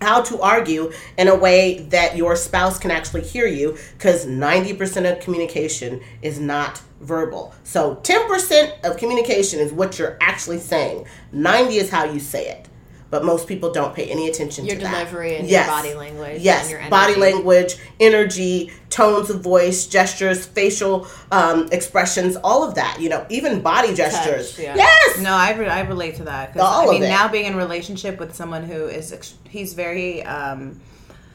how 0.00 0.22
to 0.22 0.40
argue 0.40 0.92
in 1.18 1.28
a 1.28 1.34
way 1.34 1.80
that 1.90 2.16
your 2.16 2.34
spouse 2.36 2.78
can 2.78 2.90
actually 2.90 3.22
hear 3.22 3.46
you 3.46 3.76
because 3.98 4.26
90% 4.26 5.10
of 5.10 5.20
communication 5.20 6.00
is 6.22 6.40
not 6.40 6.80
verbal. 7.00 7.54
So 7.64 7.96
10% 7.96 8.84
of 8.84 8.96
communication 8.96 9.60
is 9.60 9.72
what 9.72 9.98
you're 9.98 10.16
actually 10.20 10.58
saying. 10.58 11.06
90 11.32 11.76
is 11.76 11.90
how 11.90 12.04
you 12.04 12.20
say 12.20 12.48
it. 12.48 12.69
But 13.10 13.24
most 13.24 13.48
people 13.48 13.72
don't 13.72 13.92
pay 13.92 14.06
any 14.08 14.28
attention 14.28 14.66
Your 14.66 14.76
to 14.76 14.82
that. 14.82 14.90
delivery 14.92 15.34
and 15.36 15.48
your 15.50 15.66
body 15.66 15.94
language 15.94 16.40
Yes, 16.42 16.62
and 16.62 16.70
your 16.80 16.88
body 16.90 17.16
language, 17.16 17.74
energy, 17.98 18.70
tones 18.88 19.30
of 19.30 19.40
voice, 19.40 19.86
gestures, 19.86 20.46
facial 20.46 21.08
um, 21.32 21.68
expressions, 21.72 22.36
all 22.44 22.62
of 22.62 22.76
that. 22.76 22.98
You 23.00 23.08
know, 23.08 23.26
even 23.28 23.62
body 23.62 23.94
gestures. 23.94 24.56
yeah. 24.58 24.76
Yes. 24.76 25.18
No, 25.20 25.32
I, 25.34 25.54
re- 25.54 25.66
I 25.66 25.80
relate 25.80 26.14
to 26.16 26.24
that. 26.24 26.52
'cause, 26.52 26.62
All 26.62 26.82
I 26.82 26.84
of 26.84 26.90
mean, 26.92 27.02
it. 27.02 27.08
now 27.08 27.26
being 27.26 27.46
in 27.46 27.56
relationship 27.56 28.20
with 28.20 28.32
someone 28.34 28.62
who 28.62 28.86
is, 28.86 29.12
ex- 29.12 29.34
he's 29.48 29.74
very 29.74 30.22
um, 30.22 30.80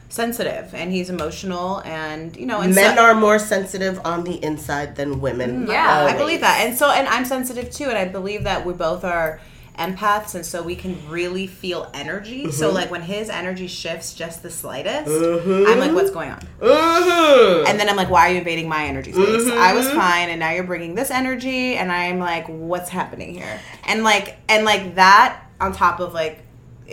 sensitive 0.08 0.74
and 0.74 0.90
he's 0.92 1.10
emotional 1.10 1.80
and, 1.84 2.36
you 2.36 2.46
know, 2.46 2.60
and 2.60 2.74
Men 2.74 2.96
so- 2.96 3.02
are 3.02 3.14
more 3.14 3.38
sensitive 3.38 4.00
on 4.04 4.24
the 4.24 4.42
inside 4.42 4.96
than 4.96 5.20
women. 5.20 5.66
Yeah, 5.68 6.06
I 6.08 6.16
believe 6.16 6.40
that. 6.40 6.64
And 6.66 6.76
so, 6.76 6.90
and 6.90 7.06
I'm 7.08 7.24
sensitive 7.26 7.70
too. 7.70 7.84
And 7.84 7.98
I 7.98 8.06
believe 8.06 8.44
that 8.44 8.64
we 8.64 8.72
both 8.72 9.04
are 9.04 9.40
empaths. 9.78 10.34
And 10.34 10.44
so 10.44 10.62
we 10.62 10.76
can 10.76 10.96
really 11.08 11.46
feel 11.46 11.90
energy. 11.94 12.50
So, 12.50 12.66
Mm-hmm. 12.66 12.74
like, 12.76 12.90
when 12.90 13.02
his 13.02 13.28
energy 13.28 13.66
shifts 13.66 14.14
just 14.14 14.42
the 14.42 14.50
slightest, 14.50 15.08
I'm 15.10 15.78
like, 15.78 15.92
what's 15.92 16.10
going 16.10 16.30
on? 16.30 16.40
Mhm. 16.60 17.68
And 17.68 17.78
then 17.78 17.88
I'm 17.88 17.96
like, 17.96 18.10
why 18.10 18.28
are 18.28 18.32
you 18.32 18.38
invading 18.38 18.68
my 18.68 18.84
energy 18.86 19.12
space? 19.12 19.46
I 19.50 19.72
was 19.74 19.88
fine, 19.90 20.30
and 20.30 20.40
now 20.40 20.50
you're 20.50 20.64
bringing 20.64 20.94
this 20.94 21.10
energy, 21.10 21.76
and 21.76 21.90
I'm 21.92 22.18
like, 22.18 22.46
what's 22.48 22.88
happening 22.90 23.34
here? 23.34 23.60
And 23.86 24.02
like, 24.04 24.36
and 24.48 24.64
like 24.64 24.94
that 24.96 25.42
on 25.60 25.72
top 25.72 26.00
of 26.00 26.14
like, 26.14 26.40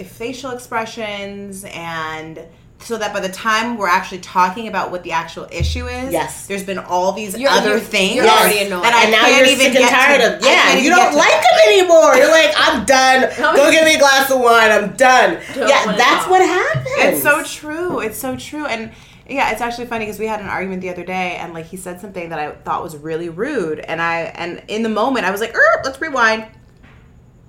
facial 0.05 0.51
expressions 0.51 1.63
and 1.65 2.39
so 2.83 2.97
that 2.97 3.13
by 3.13 3.19
the 3.21 3.29
time 3.29 3.77
we're 3.77 3.87
actually 3.87 4.19
talking 4.19 4.67
about 4.67 4.91
what 4.91 5.03
the 5.03 5.11
actual 5.11 5.47
issue 5.51 5.87
is, 5.87 6.11
Yes. 6.11 6.47
there's 6.47 6.63
been 6.63 6.77
all 6.79 7.11
these 7.13 7.37
You're- 7.37 7.47
other 7.57 7.69
you're- 7.69 7.79
things 7.81 8.15
you're 8.15 8.27
already 8.27 8.59
annoyed. 8.65 8.83
that 8.83 8.93
I 8.93 9.03
and 9.03 9.11
now 9.11 9.21
can't 9.21 9.37
you're 9.37 9.45
even 9.45 9.57
sick 9.57 9.75
and 9.75 9.77
get 9.77 9.89
tired 9.89 10.21
to. 10.21 10.37
of 10.37 10.43
yeah 10.45 10.75
you 10.77 10.89
don't 10.89 11.15
like 11.15 11.31
them 11.31 11.59
anymore 11.67 12.15
you're 12.15 12.29
like 12.31 12.53
i'm 12.57 12.83
done 12.85 13.21
go 13.55 13.71
give 13.71 13.85
me 13.85 13.95
a 13.95 13.99
glass 13.99 14.29
of 14.31 14.39
wine 14.41 14.71
i'm 14.71 14.93
done 14.95 15.39
Don't 15.55 15.69
yeah 15.69 15.95
that's 15.95 16.27
what 16.27 16.41
happens 16.41 16.87
It's 16.97 17.23
so 17.23 17.43
true. 17.43 17.99
It's 17.99 18.17
so 18.17 18.35
true. 18.35 18.65
And 18.65 18.91
yeah, 19.27 19.51
it's 19.51 19.61
actually 19.61 19.85
funny 19.85 20.05
because 20.05 20.19
we 20.19 20.27
had 20.27 20.41
an 20.41 20.47
argument 20.47 20.81
the 20.81 20.89
other 20.89 21.05
day, 21.05 21.37
and 21.37 21.53
like 21.53 21.65
he 21.65 21.77
said 21.77 22.01
something 22.01 22.29
that 22.29 22.39
I 22.39 22.51
thought 22.51 22.83
was 22.83 22.97
really 22.97 23.29
rude, 23.29 23.79
and 23.79 24.01
I 24.01 24.23
and 24.35 24.61
in 24.67 24.83
the 24.83 24.89
moment 24.89 25.25
I 25.25 25.31
was 25.31 25.39
like, 25.39 25.55
er, 25.55 25.81
"Let's 25.85 26.01
rewind." 26.01 26.45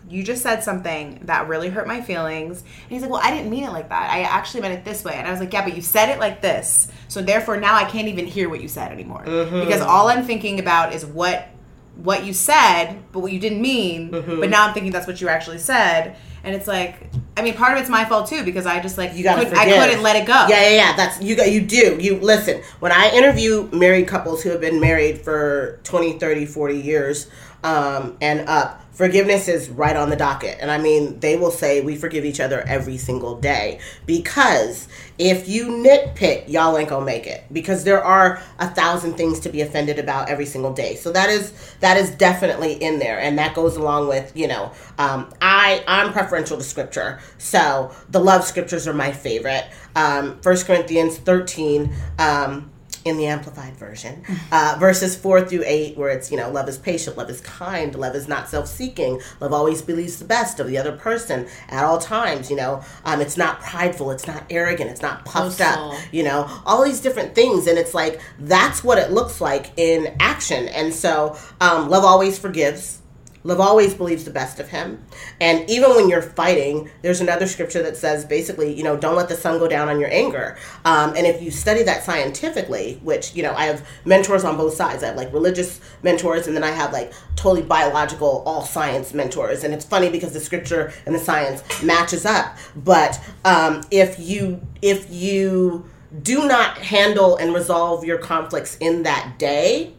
You 0.08 0.22
just 0.22 0.42
said 0.42 0.62
something 0.62 1.20
that 1.24 1.48
really 1.48 1.68
hurt 1.68 1.86
my 1.86 2.00
feelings. 2.00 2.60
And 2.60 2.90
he's 2.90 3.02
like, 3.02 3.10
Well, 3.10 3.20
I 3.22 3.30
didn't 3.30 3.50
mean 3.50 3.64
it 3.64 3.72
like 3.72 3.88
that. 3.88 4.10
I 4.10 4.22
actually 4.22 4.60
meant 4.60 4.74
it 4.74 4.84
this 4.84 5.04
way. 5.04 5.14
And 5.14 5.26
I 5.26 5.30
was 5.30 5.40
like, 5.40 5.52
Yeah, 5.52 5.64
but 5.64 5.74
you 5.74 5.82
said 5.82 6.10
it 6.10 6.18
like 6.18 6.40
this. 6.42 6.88
So 7.08 7.22
therefore 7.22 7.56
now 7.58 7.74
I 7.74 7.84
can't 7.84 8.08
even 8.08 8.26
hear 8.26 8.48
what 8.48 8.60
you 8.60 8.68
said 8.68 8.92
anymore. 8.92 9.24
Mm-hmm. 9.24 9.60
Because 9.60 9.80
all 9.80 10.08
I'm 10.08 10.24
thinking 10.24 10.60
about 10.60 10.94
is 10.94 11.04
what 11.06 11.48
what 11.96 12.24
you 12.24 12.32
said, 12.32 12.98
but 13.12 13.20
what 13.20 13.32
you 13.32 13.38
didn't 13.38 13.62
mean. 13.62 14.10
Mm-hmm. 14.10 14.40
But 14.40 14.50
now 14.50 14.66
I'm 14.66 14.74
thinking 14.74 14.92
that's 14.92 15.06
what 15.06 15.20
you 15.20 15.28
actually 15.28 15.58
said. 15.58 16.16
And 16.42 16.54
it's 16.54 16.66
like 16.66 17.10
I 17.36 17.42
mean, 17.42 17.54
part 17.54 17.72
of 17.72 17.80
it's 17.80 17.90
my 17.90 18.04
fault 18.04 18.28
too, 18.28 18.44
because 18.44 18.64
I 18.64 18.80
just 18.80 18.96
like 18.96 19.14
you 19.14 19.24
couldn't, 19.24 19.54
I 19.54 19.64
couldn't 19.64 20.02
let 20.02 20.16
it 20.16 20.26
go. 20.26 20.46
Yeah, 20.48 20.68
yeah, 20.68 20.76
yeah. 20.76 20.96
That's 20.96 21.20
you. 21.20 21.34
Got 21.34 21.50
you 21.50 21.60
do. 21.60 21.98
You 22.00 22.16
listen. 22.18 22.62
When 22.78 22.92
I 22.92 23.10
interview 23.10 23.68
married 23.72 24.06
couples 24.06 24.42
who 24.42 24.50
have 24.50 24.60
been 24.60 24.80
married 24.80 25.18
for 25.18 25.80
20, 25.82 26.18
30, 26.18 26.46
40 26.46 26.78
years 26.78 27.30
um, 27.64 28.18
and 28.20 28.46
up, 28.46 28.82
forgiveness 28.92 29.48
is 29.48 29.70
right 29.70 29.96
on 29.96 30.10
the 30.10 30.16
docket. 30.16 30.58
And 30.60 30.70
I 30.70 30.78
mean, 30.78 31.18
they 31.18 31.36
will 31.36 31.50
say 31.50 31.80
we 31.80 31.96
forgive 31.96 32.24
each 32.24 32.38
other 32.38 32.60
every 32.60 32.98
single 32.98 33.40
day 33.40 33.80
because 34.06 34.86
if 35.18 35.48
you 35.48 35.68
nitpick, 35.68 36.48
y'all 36.48 36.76
ain't 36.76 36.90
gonna 36.90 37.06
make 37.06 37.26
it 37.26 37.44
because 37.50 37.84
there 37.84 38.04
are 38.04 38.42
a 38.58 38.68
thousand 38.68 39.14
things 39.14 39.40
to 39.40 39.48
be 39.48 39.62
offended 39.62 39.98
about 39.98 40.28
every 40.28 40.46
single 40.46 40.74
day. 40.74 40.94
So 40.96 41.10
that 41.12 41.30
is 41.30 41.74
that 41.80 41.96
is 41.96 42.10
definitely 42.10 42.74
in 42.74 42.98
there, 42.98 43.18
and 43.18 43.38
that 43.38 43.54
goes 43.54 43.76
along 43.76 44.08
with 44.08 44.30
you 44.36 44.46
know 44.46 44.70
um, 44.98 45.32
I 45.40 45.82
I'm 45.88 46.12
preferential 46.12 46.58
to 46.58 46.62
scripture, 46.62 47.20
so 47.38 47.94
the 48.10 48.20
love 48.20 48.44
scriptures 48.44 48.86
are 48.86 48.94
my 48.94 49.10
favorite. 49.10 49.64
Um, 49.96 50.38
1 50.42 50.56
Corinthians 50.64 51.16
thirteen. 51.16 51.94
Um, 52.18 52.70
in 53.04 53.16
the 53.16 53.26
amplified 53.26 53.76
version, 53.76 54.22
uh, 54.50 54.76
verses 54.80 55.14
four 55.16 55.42
through 55.42 55.62
eight, 55.66 55.96
where 55.96 56.10
it's 56.10 56.30
you 56.30 56.36
know 56.36 56.50
love 56.50 56.68
is 56.68 56.78
patient, 56.78 57.16
love 57.16 57.28
is 57.30 57.40
kind, 57.40 57.94
love 57.94 58.14
is 58.14 58.26
not 58.28 58.48
self-seeking, 58.48 59.20
love 59.40 59.52
always 59.52 59.82
believes 59.82 60.18
the 60.18 60.24
best 60.24 60.58
of 60.60 60.66
the 60.66 60.78
other 60.78 60.92
person 60.92 61.46
at 61.68 61.84
all 61.84 61.98
times. 61.98 62.50
You 62.50 62.56
know, 62.56 62.82
um, 63.04 63.20
it's 63.20 63.36
not 63.36 63.60
prideful, 63.60 64.10
it's 64.10 64.26
not 64.26 64.44
arrogant, 64.50 64.90
it's 64.90 65.02
not 65.02 65.24
puffed 65.24 65.58
Boastful. 65.58 65.92
up. 65.92 66.00
You 66.12 66.22
know, 66.22 66.48
all 66.64 66.84
these 66.84 67.00
different 67.00 67.34
things, 67.34 67.66
and 67.66 67.78
it's 67.78 67.94
like 67.94 68.20
that's 68.38 68.82
what 68.82 68.98
it 68.98 69.10
looks 69.10 69.40
like 69.40 69.72
in 69.76 70.16
action. 70.20 70.68
And 70.68 70.92
so, 70.92 71.36
um, 71.60 71.88
love 71.88 72.04
always 72.04 72.38
forgives. 72.38 73.00
Love 73.46 73.60
always 73.60 73.92
believes 73.92 74.24
the 74.24 74.30
best 74.30 74.58
of 74.58 74.70
him. 74.70 75.04
And 75.38 75.68
even 75.68 75.90
when 75.90 76.08
you're 76.08 76.22
fighting, 76.22 76.90
there's 77.02 77.20
another 77.20 77.46
scripture 77.46 77.82
that 77.82 77.94
says 77.94 78.24
basically, 78.24 78.72
you 78.72 78.82
know, 78.82 78.96
don't 78.96 79.16
let 79.16 79.28
the 79.28 79.36
sun 79.36 79.58
go 79.58 79.68
down 79.68 79.88
on 79.88 80.00
your 80.00 80.10
anger. 80.10 80.56
Um, 80.86 81.14
and 81.14 81.26
if 81.26 81.42
you 81.42 81.50
study 81.50 81.82
that 81.82 82.04
scientifically, 82.04 82.98
which, 83.02 83.34
you 83.34 83.42
know, 83.42 83.52
I 83.54 83.66
have 83.66 83.86
mentors 84.06 84.44
on 84.44 84.56
both 84.56 84.74
sides. 84.74 85.02
I 85.02 85.08
have 85.08 85.16
like 85.16 85.30
religious 85.32 85.78
mentors 86.02 86.46
and 86.46 86.56
then 86.56 86.64
I 86.64 86.70
have 86.70 86.92
like 86.94 87.12
totally 87.36 87.62
biological, 87.62 88.42
all 88.46 88.62
science 88.62 89.12
mentors. 89.12 89.62
And 89.62 89.74
it's 89.74 89.84
funny 89.84 90.08
because 90.08 90.32
the 90.32 90.40
scripture 90.40 90.94
and 91.04 91.14
the 91.14 91.18
science 91.18 91.62
matches 91.82 92.24
up. 92.24 92.56
But 92.74 93.20
um, 93.44 93.82
if 93.90 94.18
you, 94.18 94.66
if 94.80 95.12
you, 95.12 95.88
do 96.22 96.46
not 96.46 96.78
handle 96.78 97.36
and 97.36 97.52
resolve 97.52 98.04
your 98.04 98.18
conflicts 98.18 98.76
in 98.78 99.02
that 99.02 99.36
day 99.36 99.92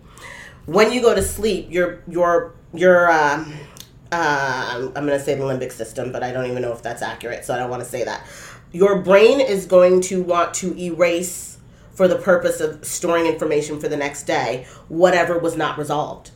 when 0.66 0.92
you 0.92 1.02
go 1.02 1.14
to 1.14 1.22
sleep, 1.22 1.68
your 1.70 2.02
your 2.08 2.56
your 2.78 3.12
um, 3.12 3.54
uh, 4.12 4.90
I'm 4.96 5.08
to 5.08 5.20
say 5.20 5.36
the 5.36 5.44
limbic 5.44 5.72
system, 5.72 6.12
but 6.12 6.24
I 6.24 6.32
don't 6.32 6.50
even 6.50 6.62
know 6.62 6.72
if 6.72 6.82
that's 6.82 7.02
accurate, 7.02 7.46
so 7.46 7.54
I 7.54 7.58
don't 7.58 7.70
want 7.70 7.84
to 7.84 7.90
say 7.90 8.04
that. 8.04 8.26
Your 8.72 9.02
brain 9.02 9.40
is 9.40 9.66
going 9.66 10.02
to 10.02 10.22
want 10.22 10.54
to 10.56 10.78
erase 10.78 11.58
for 11.94 12.08
the 12.08 12.18
purpose 12.18 12.60
of 12.60 12.86
storing 12.86 13.26
information 13.26 13.80
for 13.80 13.88
the 13.88 13.98
next 13.98 14.24
day 14.24 14.68
whatever 14.90 15.40
was 15.40 15.56
not 15.56 15.78
resolved. 15.78 16.32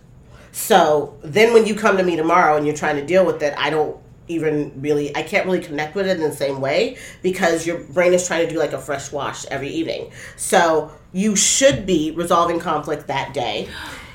So 0.51 1.17
then 1.21 1.53
when 1.53 1.65
you 1.65 1.75
come 1.75 1.97
to 1.97 2.03
me 2.03 2.15
tomorrow 2.15 2.55
and 2.55 2.65
you're 2.65 2.75
trying 2.75 2.95
to 2.95 3.05
deal 3.05 3.25
with 3.25 3.43
it, 3.43 3.53
I 3.57 3.69
don't 3.69 3.97
even 4.29 4.71
really 4.81 5.15
I 5.15 5.23
can't 5.23 5.45
really 5.45 5.59
connect 5.59 5.95
with 5.95 6.07
it 6.07 6.17
in 6.17 6.23
the 6.23 6.35
same 6.35 6.61
way 6.61 6.97
because 7.21 7.67
your 7.67 7.79
brain 7.79 8.13
is 8.13 8.25
trying 8.25 8.47
to 8.47 8.53
do 8.53 8.59
like 8.59 8.73
a 8.73 8.79
fresh 8.79 9.11
wash 9.11 9.45
every 9.47 9.69
evening. 9.69 10.11
So 10.37 10.91
you 11.11 11.35
should 11.35 11.85
be 11.85 12.11
resolving 12.11 12.59
conflict 12.59 13.07
that 13.07 13.33
day. 13.33 13.67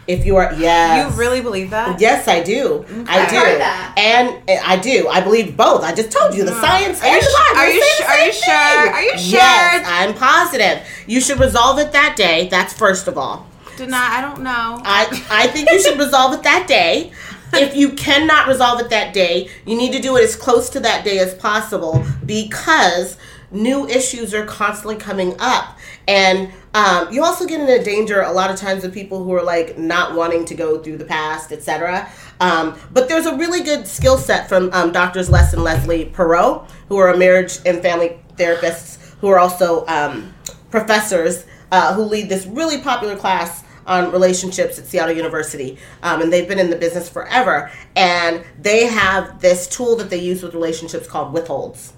If 0.07 0.27
you 0.27 0.37
are 0.37 0.53
yes. 0.55 1.11
You 1.12 1.19
really 1.19 1.40
believe 1.40 1.71
that? 1.71 2.01
Yes, 2.01 2.29
I 2.29 2.43
do. 2.43 2.85
Mm-hmm. 2.87 3.05
I 3.09 3.19
I've 3.21 3.31
do. 3.31 3.37
heard 3.37 3.61
that. 3.61 3.95
And 3.97 4.51
I 4.64 4.77
do. 4.79 5.09
I 5.09 5.21
believe 5.21 5.57
both. 5.57 5.83
I 5.83 5.95
just 5.95 6.11
told 6.11 6.35
you 6.35 6.45
the 6.45 6.51
mm. 6.51 6.61
science 6.61 7.03
Are 7.03 7.07
you 7.07 7.12
and 7.14 7.23
the 7.23 7.27
su- 7.27 7.37
Bible 7.49 7.59
are 7.61 7.71
you 7.71 7.83
say 7.83 7.97
su- 7.97 8.03
the 8.03 8.09
are 8.11 8.27
you 8.27 8.33
sure? 8.33 8.55
Are 8.93 9.03
you 9.03 9.12
Yes, 9.17 9.87
sure? 9.87 9.95
I'm 9.95 10.14
positive. 10.14 10.87
You 11.07 11.21
should 11.21 11.40
resolve 11.40 11.79
it 11.79 11.93
that 11.93 12.17
day. 12.17 12.49
That's 12.49 12.73
first 12.75 13.09
of 13.09 13.17
all. 13.17 13.47
Danai. 13.77 13.93
I 13.95 14.21
don't 14.21 14.43
know. 14.43 14.81
I 14.85 15.25
I 15.31 15.47
think 15.49 15.71
you 15.71 15.81
should 15.81 15.99
resolve 15.99 16.35
it 16.35 16.43
that 16.43 16.67
day. 16.69 17.12
If 17.55 17.77
you 17.77 17.90
cannot 17.90 18.49
resolve 18.49 18.81
it 18.81 18.90
that 18.90 19.14
day, 19.14 19.49
you 19.64 19.77
need 19.77 19.93
to 19.93 20.01
do 20.01 20.17
it 20.17 20.25
as 20.25 20.35
close 20.37 20.69
to 20.71 20.81
that 20.81 21.05
day 21.05 21.19
as 21.19 21.35
possible 21.35 22.05
because 22.27 23.17
new 23.51 23.87
issues 23.87 24.35
are 24.35 24.45
constantly 24.45 24.97
coming 24.97 25.37
up. 25.38 25.79
And 26.07 26.53
um, 26.75 27.12
you 27.12 27.23
also 27.25 27.47
get 27.47 27.61
into 27.61 27.83
danger 27.83 28.21
a 28.23 28.33
lot 28.33 28.51
of 28.51 28.57
times 28.57 28.83
with 28.83 28.93
people 28.93 29.23
who 29.23 29.33
are 29.35 29.43
like 29.43 29.79
not 29.79 30.14
wanting 30.14 30.45
to 30.47 30.55
go 30.55 30.83
through 30.83 30.99
the 30.99 31.05
past, 31.05 31.53
etc. 31.53 32.09
Um, 32.40 32.77
but 32.93 33.09
there's 33.09 33.27
a 33.27 33.37
really 33.37 33.62
good 33.62 33.87
skill 33.87 34.19
set 34.19 34.49
from 34.49 34.71
um, 34.73 34.93
doctors 34.93 35.31
Les 35.31 35.53
and 35.53 35.62
Leslie 35.62 36.07
Parrott, 36.07 36.69
who 36.88 36.97
are 36.99 37.12
a 37.12 37.17
marriage 37.17 37.59
and 37.64 37.81
family 37.81 38.19
therapists, 38.37 39.14
who 39.21 39.29
are 39.29 39.38
also 39.38 39.87
um, 39.87 40.35
professors 40.71 41.47
uh, 41.71 41.95
who 41.95 42.03
lead 42.03 42.29
this 42.29 42.47
really 42.47 42.81
popular 42.81 43.17
class 43.17 43.64
on 43.87 44.11
relationships 44.12 44.79
at 44.79 44.87
Seattle 44.87 45.14
University, 45.14 45.79
um, 46.03 46.23
and 46.23 46.33
they've 46.33 46.49
been 46.49 46.59
in 46.59 46.71
the 46.71 46.77
business 46.77 47.09
forever. 47.09 47.71
And 47.97 48.45
they 48.61 48.87
have 48.87 49.40
this 49.40 49.67
tool 49.67 49.97
that 49.97 50.11
they 50.11 50.19
use 50.19 50.43
with 50.43 50.55
relationships 50.55 51.07
called 51.07 51.33
withholds. 51.33 51.93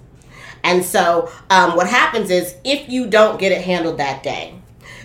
And 0.67 0.83
so, 0.83 1.31
um, 1.49 1.77
what 1.77 1.87
happens 1.87 2.29
is 2.29 2.55
if 2.65 2.89
you 2.89 3.07
don't 3.07 3.39
get 3.39 3.53
it 3.53 3.61
handled 3.61 3.99
that 3.99 4.21
day, 4.21 4.53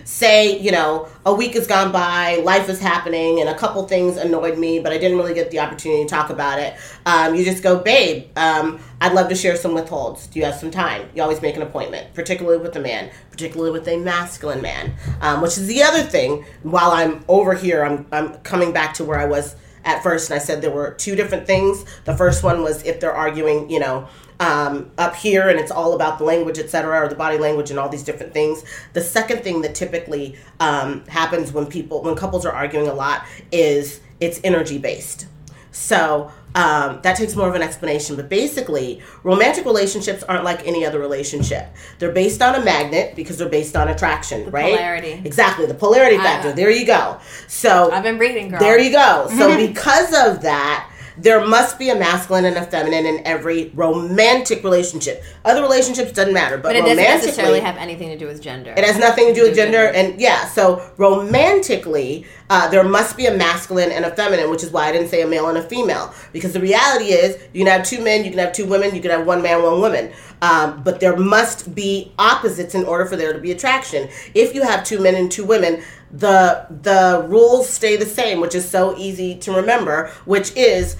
say, 0.03 0.59
you 0.59 0.73
know, 0.73 1.07
a 1.25 1.33
week 1.33 1.53
has 1.53 1.67
gone 1.67 1.93
by, 1.93 2.35
life 2.43 2.67
is 2.67 2.81
happening, 2.81 3.39
and 3.39 3.47
a 3.47 3.57
couple 3.57 3.87
things 3.87 4.17
annoyed 4.17 4.57
me, 4.57 4.79
but 4.79 4.91
I 4.91 4.97
didn't 4.97 5.17
really 5.17 5.33
get 5.33 5.51
the 5.51 5.61
opportunity 5.61 6.03
to 6.03 6.09
talk 6.09 6.29
about 6.29 6.59
it. 6.59 6.75
Um, 7.05 7.33
you 7.33 7.45
just 7.45 7.63
go, 7.63 7.79
babe, 7.79 8.37
um, 8.37 8.77
I'd 8.99 9.13
love 9.13 9.29
to 9.29 9.35
share 9.35 9.55
some 9.55 9.73
withholds. 9.73 10.27
Do 10.27 10.37
you 10.37 10.43
have 10.43 10.55
some 10.55 10.69
time? 10.69 11.09
You 11.15 11.23
always 11.23 11.41
make 11.41 11.55
an 11.55 11.61
appointment, 11.61 12.13
particularly 12.13 12.57
with 12.57 12.75
a 12.75 12.81
man, 12.81 13.09
particularly 13.31 13.71
with 13.71 13.87
a 13.87 13.95
masculine 13.95 14.61
man, 14.61 14.93
um, 15.21 15.39
which 15.39 15.57
is 15.57 15.67
the 15.67 15.81
other 15.81 16.03
thing. 16.03 16.43
While 16.63 16.91
I'm 16.91 17.23
over 17.29 17.53
here, 17.53 17.85
I'm, 17.85 18.05
I'm 18.11 18.33
coming 18.39 18.73
back 18.73 18.95
to 18.95 19.05
where 19.05 19.17
I 19.17 19.25
was 19.25 19.55
at 19.85 20.03
first, 20.03 20.29
and 20.29 20.39
I 20.39 20.43
said 20.43 20.61
there 20.61 20.71
were 20.71 20.91
two 20.91 21.15
different 21.15 21.47
things. 21.47 21.85
The 22.05 22.15
first 22.15 22.43
one 22.43 22.63
was 22.63 22.83
if 22.83 22.99
they're 22.99 23.13
arguing, 23.13 23.69
you 23.69 23.79
know, 23.79 24.07
um, 24.39 24.91
up 24.97 25.15
here 25.15 25.49
and 25.49 25.59
it's 25.59 25.71
all 25.71 25.93
about 25.93 26.17
the 26.17 26.23
language, 26.23 26.59
etc., 26.59 27.01
or 27.05 27.07
the 27.07 27.15
body 27.15 27.37
language 27.37 27.69
and 27.69 27.79
all 27.79 27.89
these 27.89 28.03
different 28.03 28.33
things. 28.33 28.63
The 28.93 29.01
second 29.01 29.43
thing 29.43 29.61
that 29.61 29.75
typically 29.75 30.35
um, 30.59 31.05
happens 31.07 31.51
when 31.51 31.65
people, 31.65 32.01
when 32.01 32.15
couples 32.15 32.45
are 32.45 32.51
arguing 32.51 32.87
a 32.87 32.93
lot, 32.93 33.25
is 33.51 34.01
it's 34.19 34.39
energy 34.43 34.77
based. 34.77 35.27
So 35.71 36.31
um, 36.55 36.99
that 37.01 37.17
takes 37.17 37.35
more 37.35 37.49
of 37.49 37.55
an 37.55 37.61
explanation. 37.61 38.15
But 38.15 38.29
basically, 38.29 39.01
romantic 39.23 39.65
relationships 39.65 40.23
aren't 40.23 40.43
like 40.43 40.65
any 40.67 40.85
other 40.85 40.99
relationship. 40.99 41.67
They're 41.99 42.11
based 42.11 42.41
on 42.41 42.55
a 42.55 42.63
magnet 42.63 43.15
because 43.15 43.37
they're 43.37 43.49
based 43.49 43.75
on 43.75 43.87
attraction, 43.87 44.49
right? 44.51 44.75
polarity. 44.75 45.21
Exactly, 45.25 45.65
the 45.65 45.73
polarity 45.73 46.17
I 46.17 46.23
factor. 46.23 46.49
know. 46.49 46.55
There 46.55 46.69
you 46.69 46.85
go. 46.85 47.19
So 47.47 47.91
I've 47.91 48.03
been 48.03 48.19
reading, 48.19 48.49
girl. 48.49 48.59
there 48.59 48.79
you 48.79 48.91
go. 48.91 49.27
So 49.35 49.57
because 49.67 50.13
of 50.13 50.43
that, 50.43 50.89
there 51.17 51.45
must 51.45 51.77
be 51.79 51.89
a 51.89 51.95
masculine 51.95 52.45
and 52.45 52.57
a 52.57 52.65
feminine 52.65 53.05
in 53.05 53.25
every 53.25 53.71
romantic 53.75 54.63
relationship. 54.63 55.23
Other 55.45 55.61
relationships 55.61 56.11
doesn't 56.11 56.33
matter, 56.33 56.57
but, 56.57 56.69
But 56.69 56.75
it 56.77 56.81
doesn't 56.81 56.97
necessarily 56.97 57.59
have 57.59 57.77
anything 57.77 58.09
to 58.09 58.17
do 58.17 58.27
with 58.27 58.41
gender. 58.41 58.73
it 58.75 58.83
has 58.83 58.97
nothing 58.97 59.27
to 59.27 59.33
do 59.33 59.43
with 59.43 59.55
gender, 59.55 59.91
gender. 59.91 60.11
and 60.13 60.21
yeah. 60.21 60.47
So 60.49 60.91
romantically, 60.97 62.25
uh, 62.49 62.67
there 62.69 62.83
must 62.83 63.17
be 63.17 63.25
a 63.25 63.33
masculine 63.33 63.91
and 63.91 64.05
a 64.05 64.15
feminine, 64.15 64.49
which 64.49 64.63
is 64.63 64.71
why 64.71 64.87
I 64.87 64.91
didn't 64.91 65.09
say 65.09 65.21
a 65.21 65.27
male 65.27 65.49
and 65.49 65.57
a 65.57 65.63
female, 65.63 66.13
because 66.31 66.53
the 66.53 66.59
reality 66.59 67.05
is 67.05 67.41
you 67.53 67.63
can 67.63 67.71
have 67.71 67.85
two 67.85 68.03
men, 68.03 68.23
you 68.23 68.31
can 68.31 68.39
have 68.39 68.53
two 68.53 68.65
women, 68.65 68.93
you 68.95 69.01
can 69.01 69.11
have 69.11 69.25
one 69.25 69.41
man, 69.41 69.63
one 69.63 69.79
woman. 69.79 70.11
Um, 70.41 70.83
but 70.83 70.99
there 70.99 71.15
must 71.15 71.73
be 71.73 72.11
opposites 72.19 72.75
in 72.75 72.83
order 72.83 73.05
for 73.05 73.15
there 73.15 73.33
to 73.33 73.39
be 73.39 73.51
attraction. 73.51 74.09
If 74.33 74.53
you 74.53 74.63
have 74.63 74.83
two 74.83 74.99
men 74.99 75.15
and 75.15 75.31
two 75.31 75.45
women, 75.45 75.81
the 76.13 76.67
the 76.69 77.25
rules 77.27 77.67
stay 77.67 77.97
the 77.97 78.05
same, 78.05 78.39
which 78.39 78.53
is 78.55 78.69
so 78.69 78.95
easy 78.97 79.35
to 79.39 79.51
remember, 79.51 80.11
which 80.25 80.55
is 80.55 80.95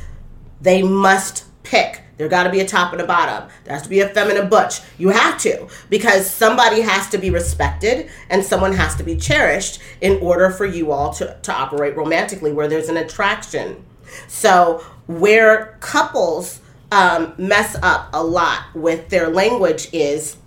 they 0.60 0.82
must 0.82 1.46
pick. 1.64 2.02
There 2.18 2.28
got 2.28 2.44
to 2.44 2.50
be 2.50 2.60
a 2.60 2.66
top 2.66 2.94
and 2.94 3.02
a 3.02 3.06
bottom. 3.06 3.50
There 3.64 3.74
has 3.74 3.84
to 3.84 3.90
be 3.90 4.00
a 4.00 4.10
feminine 4.10 4.50
butch. 4.50 4.82
You 4.98 5.10
have 5.10 5.40
to 5.42 5.68
because 5.90 6.30
somebody 6.30 6.82
has 6.82 7.10
to 7.10 7.18
be 7.18 7.30
respected 7.30 8.10
and 8.30 8.44
someone 8.44 8.74
has 8.74 8.96
to 8.96 9.04
be 9.04 9.16
cherished 9.16 9.80
in 10.02 10.20
order 10.20 10.50
for 10.50 10.66
you 10.66 10.92
all 10.92 11.14
to, 11.16 11.38
to 11.42 11.54
operate 11.54 11.96
romantically 11.96 12.54
where 12.54 12.68
there's 12.68 12.90
an 12.90 12.98
attraction. 12.98 13.84
So 14.28 14.84
where 15.08 15.78
couples 15.80 16.62
um, 16.92 17.34
mess 17.38 17.76
up 17.82 18.10
a 18.14 18.24
lot 18.24 18.64
with 18.76 19.10
their 19.10 19.30
language 19.30 19.90
is 19.92 20.38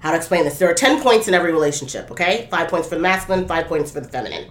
how 0.00 0.10
to 0.10 0.16
explain 0.16 0.44
this. 0.44 0.58
There 0.58 0.70
are 0.70 0.74
10 0.74 1.02
points 1.02 1.28
in 1.28 1.34
every 1.34 1.52
relationship, 1.52 2.10
okay? 2.10 2.48
Five 2.50 2.68
points 2.68 2.88
for 2.88 2.96
the 2.96 3.00
masculine, 3.00 3.46
five 3.46 3.66
points 3.66 3.90
for 3.90 4.00
the 4.00 4.08
feminine. 4.08 4.50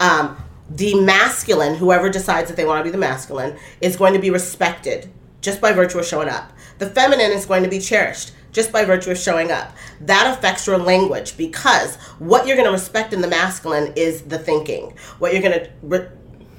Um, 0.00 0.36
the 0.70 0.94
masculine, 1.00 1.74
whoever 1.74 2.08
decides 2.08 2.48
that 2.48 2.56
they 2.56 2.64
want 2.64 2.80
to 2.80 2.84
be 2.84 2.90
the 2.90 2.98
masculine, 2.98 3.58
is 3.80 3.96
going 3.96 4.14
to 4.14 4.18
be 4.18 4.30
respected 4.30 5.10
just 5.40 5.60
by 5.60 5.72
virtue 5.72 5.98
of 5.98 6.06
showing 6.06 6.28
up. 6.28 6.52
The 6.78 6.88
feminine 6.88 7.32
is 7.32 7.46
going 7.46 7.62
to 7.64 7.68
be 7.68 7.80
cherished 7.80 8.32
just 8.52 8.70
by 8.70 8.84
virtue 8.84 9.10
of 9.10 9.18
showing 9.18 9.50
up. 9.50 9.72
That 10.00 10.36
affects 10.36 10.66
your 10.66 10.78
language 10.78 11.36
because 11.36 11.96
what 12.18 12.46
you're 12.46 12.56
going 12.56 12.68
to 12.68 12.72
respect 12.72 13.12
in 13.12 13.20
the 13.22 13.28
masculine 13.28 13.92
is 13.96 14.22
the 14.22 14.38
thinking. 14.38 14.94
What 15.18 15.32
you're 15.32 15.42
going 15.42 15.58
to 15.58 16.10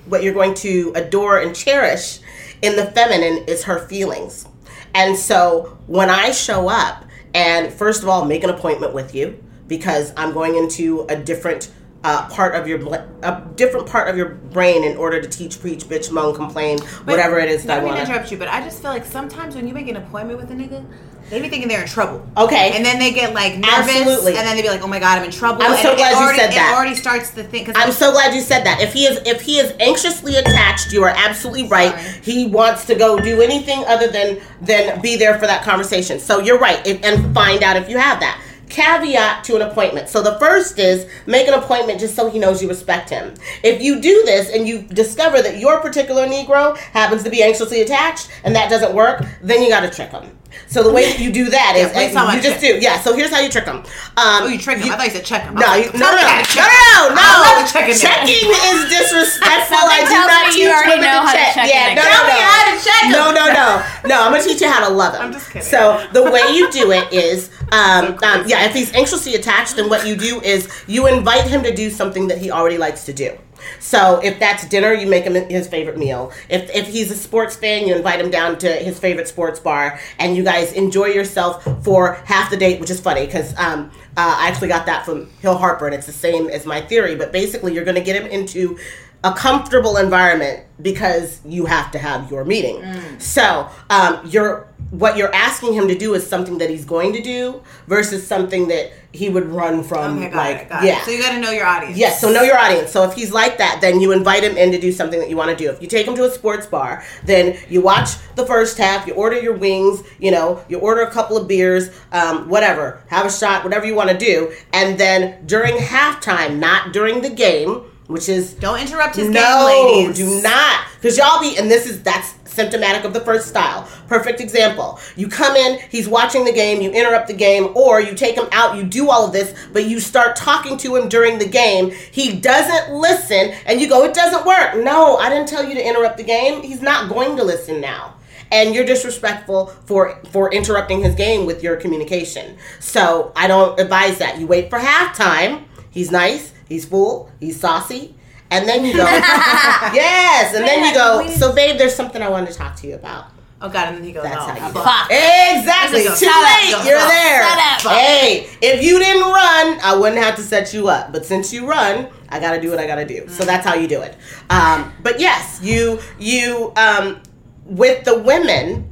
what 0.06 0.22
you're 0.22 0.34
going 0.34 0.54
to 0.54 0.92
adore 0.96 1.40
and 1.40 1.56
cherish 1.56 2.20
in 2.62 2.76
the 2.76 2.88
feminine 2.88 3.46
is 3.48 3.64
her 3.64 3.88
feelings. 3.88 4.46
And 4.94 5.18
so 5.18 5.78
when 5.88 6.10
I 6.10 6.32
show 6.32 6.68
up 6.68 7.06
and 7.34 7.74
first 7.74 8.04
of 8.04 8.10
all 8.10 8.26
make 8.26 8.44
an 8.44 8.50
appointment 8.50 8.94
with 8.94 9.16
you 9.16 9.44
because 9.68 10.14
I'm 10.18 10.34
going 10.34 10.56
into 10.56 11.06
a 11.10 11.16
different 11.16 11.72
uh, 12.04 12.28
part 12.30 12.54
of 12.56 12.68
your 12.68 12.80
a 13.24 13.48
different 13.56 13.88
part 13.88 14.10
of 14.10 14.18
your 14.18 14.30
brain 14.30 14.84
in 14.84 14.98
order 14.98 15.22
to 15.22 15.28
teach, 15.28 15.62
preach, 15.62 15.86
bitch, 15.86 16.12
moan, 16.12 16.36
complain, 16.36 16.80
whatever 17.06 17.40
it 17.40 17.50
is 17.50 17.64
that 17.64 17.80
I 17.80 17.84
want. 17.84 17.96
to 17.96 18.04
interrupt 18.04 18.30
you, 18.32 18.38
but 18.38 18.50
I 18.50 18.62
just 18.62 18.82
feel 18.82 18.92
like 18.92 19.06
sometimes 19.06 19.56
when 19.56 19.68
you 19.68 19.74
make 19.74 19.88
an 19.88 19.96
appointment 19.96 20.38
with 20.38 20.52
a 20.52 20.54
nigga, 20.54 20.86
they 21.34 21.42
be 21.42 21.50
thinking 21.50 21.68
they're 21.68 21.82
in 21.82 21.88
trouble. 21.88 22.26
Okay. 22.38 22.74
And 22.76 22.86
then 22.86 23.00
they 23.00 23.12
get 23.12 23.34
like 23.34 23.58
nervous, 23.58 23.90
Absolutely. 23.90 24.38
and 24.38 24.48
then 24.48 24.56
they'd 24.56 24.62
be 24.62 24.70
like, 24.70 24.84
"Oh 24.84 24.88
my 24.88 25.00
god, 25.00 25.18
I'm 25.18 25.26
in 25.26 25.32
trouble." 25.32 25.64
I'm 25.64 25.72
and 25.72 25.82
so 25.82 25.92
it, 25.92 25.98
glad 25.98 26.12
it 26.12 26.20
you 26.20 26.38
said 26.40 26.52
that. 26.52 26.72
It 26.72 26.78
already 26.78 26.96
starts 26.96 27.32
the 27.32 27.44
thing. 27.44 27.66
Cause 27.66 27.76
I'm 27.76 27.92
so 27.92 28.12
glad 28.12 28.36
you 28.36 28.42
said 28.42 28.64
that. 28.66 28.82
If 28.82 28.94
he 28.94 29.06
is 29.06 29.20
if 29.26 29.42
he 29.42 29.58
is 29.58 29.74
anxiously 29.80 30.36
attached, 30.36 30.94
you 30.94 31.04
are 31.04 31.14
absolutely 31.16 31.68
right. 31.68 31.98
Sorry. 31.98 32.22
He 32.22 32.48
wants 32.48 32.86
to 32.86 32.96
go 32.96 33.20
do 33.20 33.42
anything 33.42 33.84
other 33.88 34.08
than 34.08 34.42
than 34.62 35.02
be 35.02 35.18
there 35.18 35.40
for 35.40 35.48
that 35.48 35.64
conversation. 35.64 36.20
So 36.20 36.40
you're 36.40 36.60
right, 36.60 36.86
if, 36.86 37.04
and 37.04 37.34
find 37.34 37.64
out 37.64 37.78
if 37.78 37.90
you 37.90 37.98
have 37.98 38.20
that. 38.20 38.40
Caveat 38.70 39.44
to 39.44 39.56
an 39.56 39.62
appointment. 39.62 40.10
So 40.10 40.24
the 40.24 40.38
first 40.40 40.80
is 40.80 41.08
make 41.28 41.48
an 41.48 41.54
appointment 41.54 42.00
just 42.00 42.16
so 42.16 42.30
he 42.30 42.40
knows 42.40 42.62
you 42.62 42.68
respect 42.68 43.10
him. 43.10 43.36
If 43.64 43.82
you 43.82 44.02
do 44.02 44.24
this 44.26 44.50
and 44.50 44.68
you 44.68 44.82
discover 44.82 45.42
that 45.44 45.60
your 45.60 45.80
particular 45.80 46.26
Negro 46.26 46.76
happens 46.78 47.24
to 47.24 47.30
be 47.30 47.44
anxiously 47.44 47.82
attached 47.82 48.32
and 48.44 48.56
that 48.56 48.72
doesn't 48.72 48.96
work, 48.96 49.26
then 49.44 49.62
you 49.62 49.70
got 49.70 49.82
to 49.82 49.92
trick 49.92 50.10
him. 50.10 50.36
So 50.68 50.82
the 50.84 50.92
way 50.92 51.06
that 51.12 51.20
you 51.20 51.32
do 51.32 51.50
that 51.50 51.74
is 51.78 51.88
Yeah, 51.88 51.94
please 51.94 52.04
and 52.06 52.14
tell 52.14 52.28
me 52.30 52.36
you 52.38 52.42
just 52.42 52.60
trick. 52.60 52.80
do 52.80 52.84
yeah. 52.84 53.00
So 53.02 53.14
here's 53.16 53.30
how 53.30 53.40
you 53.40 53.50
trick 53.50 53.66
him. 53.66 53.78
Um, 53.78 53.86
Oh, 54.18 54.48
you 54.48 54.58
trick 54.58 54.80
him. 54.80 54.92
I 54.92 54.98
thought 54.98 55.06
you 55.06 55.12
said 55.12 55.26
check 55.26 55.44
him. 55.44 55.56
No, 55.56 55.74
you, 55.76 55.86
no, 55.94 56.10
no, 56.10 56.18
no, 56.18 56.26
how 56.26 56.42
no, 56.42 57.14
no, 57.14 57.22
no, 57.22 57.62
no. 57.62 57.68
checking. 57.70 57.96
Checking 57.96 58.50
is 58.50 58.90
disrespectful. 58.96 59.78
I 59.86 60.02
do 60.06 60.18
not 60.18 60.52
teach 60.52 60.64
you 60.64 60.74
women 60.90 61.06
know 61.06 61.22
to 61.22 61.28
how 61.28 61.34
to 61.34 61.38
check. 61.38 61.54
check 61.54 61.68
yeah, 61.70 61.94
no, 61.94 62.04
no, 62.04 62.20
no. 62.26 62.36
how 62.42 62.62
to 62.70 62.74
check 62.84 63.04
'em. 63.06 63.12
No, 63.12 63.24
no, 63.32 63.46
no, 63.54 63.68
no. 64.10 64.16
I'm 64.24 64.32
gonna 64.32 64.44
teach 64.44 64.62
you 64.62 64.70
how 64.70 64.88
to 64.88 64.94
love 64.94 65.14
him. 65.16 65.22
I'm 65.22 65.34
just 65.34 65.48
kidding. 65.48 65.62
So 65.68 66.06
the 66.14 66.24
way 66.32 66.42
you 66.54 66.72
do 66.72 66.92
it 66.98 67.12
is, 67.14 67.50
um, 67.72 68.18
um, 68.24 68.44
yeah, 68.48 68.66
if 68.66 68.74
he's 68.74 68.94
anxiously 68.94 69.36
attached, 69.36 69.76
then 69.76 69.90
what 69.90 70.06
you 70.08 70.16
do 70.16 70.42
is 70.42 70.68
you 70.88 71.08
invite 71.08 71.46
him 71.48 71.64
to 71.64 71.74
do 71.74 71.90
something 71.90 72.28
that 72.28 72.38
he 72.38 72.52
already 72.52 72.78
likes 72.78 73.06
to 73.06 73.14
do. 73.14 73.38
So 73.80 74.20
if 74.24 74.40
that's 74.40 74.68
dinner, 74.68 74.94
you 74.94 75.08
make 75.08 75.24
him 75.24 75.36
his 75.50 75.68
favorite 75.68 75.98
meal. 75.98 76.32
If 76.50 76.70
if 76.76 76.88
he's 76.88 77.12
a 77.12 77.16
sports 77.16 77.56
fan, 77.56 77.88
you 77.88 77.96
invite 77.96 78.20
him 78.20 78.32
down 78.32 78.58
to 78.60 78.72
his 78.72 79.00
favorite 79.00 79.28
sports 79.28 79.60
bar, 79.60 80.00
and 80.20 80.36
you 80.36 80.44
guys 80.44 80.74
enjoy 80.74 81.08
yourself 81.08 81.64
for 81.84 82.14
half 82.26 82.50
the 82.50 82.58
date, 82.58 82.80
which 82.80 82.90
is 82.90 83.00
funny 83.00 83.26
because 83.26 83.58
um, 83.58 83.92
uh, 84.18 84.36
I 84.40 84.48
actually 84.48 84.68
got 84.68 84.86
that 84.86 85.06
from 85.06 85.30
Hill 85.42 85.58
Harper, 85.58 85.86
and 85.86 85.96
it's 85.96 86.06
the 86.06 86.12
same 86.12 86.50
as 86.50 86.66
my 86.66 86.82
theory. 86.82 87.16
But 87.16 87.32
basically, 87.32 87.74
you're 87.74 87.86
going 87.86 87.96
to 87.96 88.02
get 88.02 88.22
him 88.22 88.30
into 88.30 88.78
a 89.24 89.34
comfortable 89.34 89.98
environment 89.98 90.66
because 90.82 91.40
you 91.46 91.66
have 91.66 91.92
to 91.92 91.98
have 91.98 92.30
your 92.30 92.44
meeting. 92.44 92.78
Mm. 92.82 93.22
So 93.22 93.70
um, 93.90 94.20
you're 94.26 94.68
what 94.94 95.18
you're 95.18 95.34
asking 95.34 95.74
him 95.74 95.88
to 95.88 95.98
do 95.98 96.14
is 96.14 96.26
something 96.26 96.60
that 96.60 96.70
he's 96.70 96.86
going 96.86 97.14
to 97.14 97.22
do 97.22 97.64
versus 97.88 98.28
something 98.28 98.68
that 98.68 98.92
he 99.12 99.28
would 99.28 99.48
run 99.48 99.82
from. 99.84 100.20
Okay, 100.20 100.36
like 100.36 100.58
it. 100.58 100.68
Yeah. 100.70 101.02
it. 101.02 101.06
So 101.06 101.12
you 101.12 101.20
got 101.20 101.32
to 101.32 101.40
know 101.40 101.50
your 101.50 101.66
audience. 101.66 101.98
Yes, 101.98 102.22
so 102.22 102.32
know 102.32 102.44
your 102.44 102.60
audience. 102.60 102.92
So 102.92 103.04
if 103.04 103.16
he's 103.16 103.32
like 103.32 103.58
that, 103.58 103.80
then 103.82 104.00
you 104.00 104.12
invite 104.12 104.44
him 104.44 104.56
in 104.56 104.72
to 104.72 104.80
do 104.80 104.92
something 104.92 105.20
that 105.20 105.32
you 105.32 105.36
want 105.36 105.50
to 105.50 105.56
do. 105.56 105.72
If 105.72 105.82
you 105.82 105.88
take 105.88 106.08
him 106.08 106.14
to 106.16 106.26
a 106.26 106.30
sports 106.30 106.68
bar, 106.68 107.04
then 107.26 107.58
you 107.70 107.82
watch 107.82 108.12
the 108.36 108.46
first 108.46 108.78
half, 108.78 109.08
you 109.08 109.16
order 109.16 109.40
your 109.40 109.56
wings, 109.56 110.04
you 110.20 110.30
know, 110.30 110.64
you 110.70 110.78
order 110.78 111.02
a 111.02 111.10
couple 111.10 111.38
of 111.38 111.48
beers, 111.48 111.90
um, 112.12 112.48
whatever, 112.48 113.02
have 113.08 113.26
a 113.26 113.32
shot, 113.32 113.64
whatever 113.64 113.88
you 113.88 113.96
want 113.96 114.12
to 114.12 114.18
do. 114.18 114.54
And 114.74 115.00
then 115.00 115.44
during 115.48 115.76
halftime, 115.78 116.60
not 116.60 116.94
during 116.94 117.22
the 117.22 117.32
game, 117.32 117.86
which 118.14 118.30
is 118.30 118.54
Don't 118.54 118.80
interrupt 118.80 119.16
his 119.16 119.28
no, 119.28 119.68
game, 119.68 120.12
ladies. 120.12 120.18
do 120.18 120.42
not. 120.44 120.86
Because 121.02 121.18
y'all 121.18 121.42
be, 121.42 121.58
and 121.58 121.70
this 121.70 121.88
is, 121.88 122.04
that's 122.04 122.36
symptomatic 122.46 123.04
of 123.06 123.12
the 123.12 123.20
first 123.22 123.48
style. 123.48 123.90
Perfect 124.08 124.40
example. 124.40 125.00
You 125.16 125.28
come 125.28 125.56
in, 125.56 125.80
he's 125.90 126.08
watching 126.08 126.46
the 126.46 126.54
game, 126.54 126.80
you 126.80 126.92
interrupt 126.92 127.28
the 127.28 127.34
game, 127.34 127.76
or 127.76 128.00
you 128.00 128.14
take 128.14 128.36
him 128.38 128.48
out, 128.52 128.78
you 128.78 128.84
do 128.84 129.10
all 129.10 129.26
of 129.26 129.34
this, 129.34 129.56
but 129.74 129.86
you 129.86 130.00
start 130.00 130.36
talking 130.36 130.78
to 130.78 130.96
him 130.96 131.10
during 131.10 131.40
the 131.40 131.48
game. 131.48 131.90
He 132.12 132.40
doesn't 132.40 132.94
listen, 132.94 133.56
and 133.66 133.82
you 133.82 133.90
go, 133.90 134.04
it 134.04 134.14
doesn't 134.14 134.46
work. 134.46 134.76
No, 134.76 135.18
I 135.18 135.30
didn't 135.30 135.50
tell 135.50 135.68
you 135.68 135.74
to 135.74 135.86
interrupt 135.86 136.18
the 136.18 136.24
game. 136.24 136.62
He's 136.62 136.84
not 136.84 137.10
going 137.10 137.36
to 137.38 137.44
listen 137.44 137.82
now. 137.82 138.14
And 138.52 138.76
you're 138.76 138.86
disrespectful 138.86 139.68
for 139.86 140.20
for 140.30 140.54
interrupting 140.54 141.02
his 141.02 141.16
game 141.16 141.48
with 141.48 141.64
your 141.64 141.76
communication. 141.78 142.58
So 142.80 143.32
I 143.36 143.48
don't 143.48 143.80
advise 143.80 144.20
that. 144.20 144.40
You 144.40 144.46
wait 144.46 144.70
for 144.70 144.78
halftime. 144.78 145.64
He's 145.90 146.12
nice. 146.12 146.53
He's 146.68 146.86
full. 146.86 147.30
He's 147.40 147.60
saucy. 147.60 148.16
And 148.50 148.68
then 148.68 148.86
you 148.86 148.94
go, 148.94 149.04
yes. 149.06 150.54
And 150.56 150.66
then 150.66 150.86
you 150.86 150.94
go, 150.94 151.28
so 151.28 151.54
babe, 151.54 151.78
there's 151.78 151.96
something 151.96 152.22
I 152.22 152.30
wanted 152.30 152.52
to 152.52 152.58
talk 152.58 152.76
to 152.78 152.88
you 152.88 152.96
about. 152.96 153.28
Oh 153.64 153.70
god, 153.70 153.88
and 153.88 153.98
then 153.98 154.04
he 154.04 154.12
goes, 154.12 154.24
That's 154.24 154.36
oh, 154.36 154.48
how 154.48 154.68
you 154.68 154.74
fuck. 154.74 155.08
Exactly. 155.10 156.04
Too. 156.04 156.16
Shut 156.16 156.28
up. 156.28 156.62
late. 156.62 156.86
You're 156.86 157.00
Shut 157.00 157.10
there. 157.10 157.44
up. 157.44 157.82
Hey, 157.82 158.50
if 158.62 158.84
you 158.84 159.00
didn't 159.00 159.22
run, 159.22 159.80
I 159.82 159.96
wouldn't 159.98 160.22
have 160.22 160.36
to 160.36 160.42
set 160.42 160.74
you 160.74 160.90
up. 160.90 161.14
But 161.14 161.26
since 161.26 161.54
you 161.54 161.66
run, 161.66 162.10
I 162.28 162.42
got 162.42 162.56
to 162.56 162.62
do 162.62 162.70
what 162.70 162.80
I 162.80 162.86
got 162.88 162.96
to 162.96 163.06
do. 163.06 163.30
So 163.30 163.46
that's 163.46 163.66
how 163.66 163.76
you 163.76 163.88
do 163.88 164.02
it. 164.02 164.18
Um, 164.50 164.92
but 165.02 165.22
yes, 165.22 165.62
you 165.64 166.00
you 166.20 166.74
um, 166.76 167.22
with 167.64 168.04
the 168.04 168.20
women, 168.20 168.90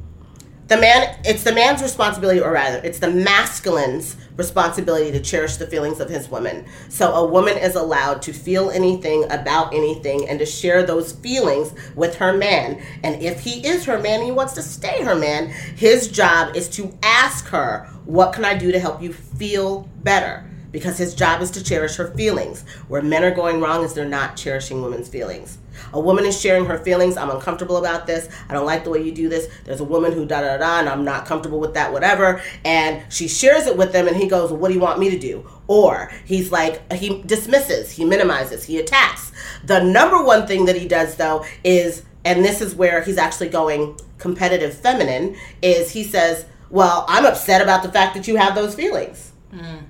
the 0.68 0.76
man 0.76 1.16
it's 1.24 1.42
the 1.42 1.52
man's 1.52 1.82
responsibility 1.82 2.40
or 2.40 2.52
rather 2.52 2.78
it's 2.84 2.98
the 2.98 3.06
masculine's 3.08 4.16
responsibility 4.36 5.10
to 5.12 5.20
cherish 5.20 5.56
the 5.56 5.66
feelings 5.66 6.00
of 6.00 6.08
his 6.08 6.28
woman 6.28 6.64
so 6.88 7.12
a 7.12 7.26
woman 7.26 7.56
is 7.58 7.74
allowed 7.74 8.22
to 8.22 8.32
feel 8.32 8.70
anything 8.70 9.24
about 9.30 9.74
anything 9.74 10.26
and 10.28 10.38
to 10.38 10.46
share 10.46 10.82
those 10.84 11.12
feelings 11.12 11.74
with 11.94 12.16
her 12.16 12.32
man 12.32 12.80
and 13.02 13.20
if 13.22 13.40
he 13.40 13.66
is 13.66 13.84
her 13.84 13.98
man 13.98 14.20
and 14.20 14.24
he 14.24 14.30
wants 14.30 14.54
to 14.54 14.62
stay 14.62 15.02
her 15.02 15.16
man 15.16 15.48
his 15.76 16.08
job 16.08 16.54
is 16.56 16.68
to 16.68 16.96
ask 17.02 17.46
her 17.48 17.86
what 18.04 18.32
can 18.32 18.44
i 18.44 18.56
do 18.56 18.72
to 18.72 18.78
help 18.78 19.02
you 19.02 19.12
feel 19.12 19.88
better 20.02 20.44
because 20.72 20.96
his 20.96 21.14
job 21.14 21.42
is 21.42 21.50
to 21.52 21.62
cherish 21.62 21.96
her 21.96 22.08
feelings. 22.12 22.64
Where 22.88 23.02
men 23.02 23.22
are 23.22 23.34
going 23.34 23.60
wrong 23.60 23.84
is 23.84 23.94
they're 23.94 24.06
not 24.06 24.36
cherishing 24.36 24.82
women's 24.82 25.08
feelings. 25.08 25.58
A 25.92 26.00
woman 26.00 26.24
is 26.24 26.40
sharing 26.40 26.66
her 26.66 26.78
feelings. 26.78 27.16
I'm 27.16 27.30
uncomfortable 27.30 27.76
about 27.76 28.06
this. 28.06 28.28
I 28.48 28.54
don't 28.54 28.66
like 28.66 28.84
the 28.84 28.90
way 28.90 29.02
you 29.02 29.12
do 29.12 29.28
this. 29.28 29.48
There's 29.64 29.80
a 29.80 29.84
woman 29.84 30.12
who 30.12 30.24
da 30.24 30.40
da 30.40 30.56
da, 30.58 30.80
and 30.80 30.88
I'm 30.88 31.04
not 31.04 31.26
comfortable 31.26 31.60
with 31.60 31.74
that, 31.74 31.92
whatever. 31.92 32.40
And 32.64 33.02
she 33.12 33.28
shares 33.28 33.66
it 33.66 33.76
with 33.76 33.92
them, 33.92 34.08
and 34.08 34.16
he 34.16 34.28
goes, 34.28 34.50
well, 34.50 34.60
"What 34.60 34.68
do 34.68 34.74
you 34.74 34.80
want 34.80 34.98
me 34.98 35.10
to 35.10 35.18
do?" 35.18 35.46
Or 35.66 36.12
he's 36.24 36.50
like, 36.52 36.92
he 36.92 37.22
dismisses, 37.22 37.92
he 37.92 38.04
minimizes, 38.04 38.64
he 38.64 38.78
attacks. 38.78 39.32
The 39.64 39.82
number 39.82 40.22
one 40.22 40.46
thing 40.46 40.64
that 40.66 40.76
he 40.76 40.86
does 40.88 41.16
though 41.16 41.44
is, 41.64 42.02
and 42.24 42.44
this 42.44 42.60
is 42.60 42.74
where 42.74 43.02
he's 43.02 43.18
actually 43.18 43.48
going 43.48 43.98
competitive 44.18 44.74
feminine, 44.74 45.36
is 45.62 45.90
he 45.90 46.04
says, 46.04 46.44
"Well, 46.70 47.04
I'm 47.08 47.24
upset 47.26 47.62
about 47.62 47.82
the 47.82 47.92
fact 47.92 48.14
that 48.14 48.28
you 48.28 48.36
have 48.36 48.54
those 48.54 48.74
feelings." 48.74 49.32
Mm. 49.54 49.84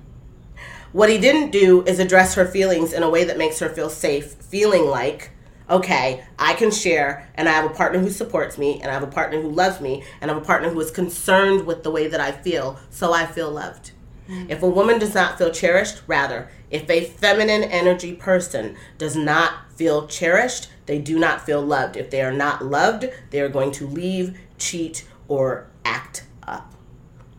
What 0.91 1.09
he 1.09 1.17
didn't 1.17 1.51
do 1.51 1.83
is 1.85 1.99
address 1.99 2.35
her 2.35 2.45
feelings 2.45 2.93
in 2.93 3.01
a 3.01 3.09
way 3.09 3.23
that 3.23 3.37
makes 3.37 3.59
her 3.59 3.69
feel 3.69 3.89
safe, 3.89 4.33
feeling 4.33 4.85
like, 4.85 5.31
okay, 5.73 6.23
I 6.37 6.53
can 6.53 6.69
share, 6.69 7.27
and 7.33 7.49
I 7.49 7.53
have 7.53 7.69
a 7.69 7.73
partner 7.73 7.99
who 7.99 8.11
supports 8.11 8.59
me, 8.59 8.79
and 8.79 8.91
I 8.91 8.93
have 8.93 9.03
a 9.03 9.07
partner 9.07 9.41
who 9.41 9.49
loves 9.49 9.81
me, 9.81 10.03
and 10.21 10.29
I 10.29 10.33
have 10.35 10.43
a 10.43 10.45
partner 10.45 10.69
who 10.69 10.79
is 10.79 10.91
concerned 10.91 11.65
with 11.65 11.81
the 11.81 11.89
way 11.89 12.07
that 12.07 12.21
I 12.21 12.31
feel, 12.31 12.79
so 12.91 13.11
I 13.11 13.25
feel 13.25 13.49
loved. 13.49 13.91
Mm. 14.29 14.51
If 14.51 14.61
a 14.61 14.69
woman 14.69 14.99
does 14.99 15.15
not 15.15 15.39
feel 15.39 15.49
cherished, 15.49 16.03
rather, 16.05 16.47
if 16.69 16.87
a 16.89 17.05
feminine 17.05 17.63
energy 17.63 18.13
person 18.13 18.75
does 18.99 19.15
not 19.15 19.71
feel 19.75 20.05
cherished, 20.07 20.69
they 20.85 20.99
do 20.99 21.17
not 21.17 21.43
feel 21.43 21.61
loved. 21.61 21.97
If 21.97 22.11
they 22.11 22.21
are 22.21 22.31
not 22.31 22.63
loved, 22.63 23.09
they 23.31 23.41
are 23.41 23.49
going 23.49 23.71
to 23.73 23.87
leave, 23.87 24.37
cheat, 24.59 25.07
or 25.27 25.67
act 25.83 26.25
up. 26.43 26.72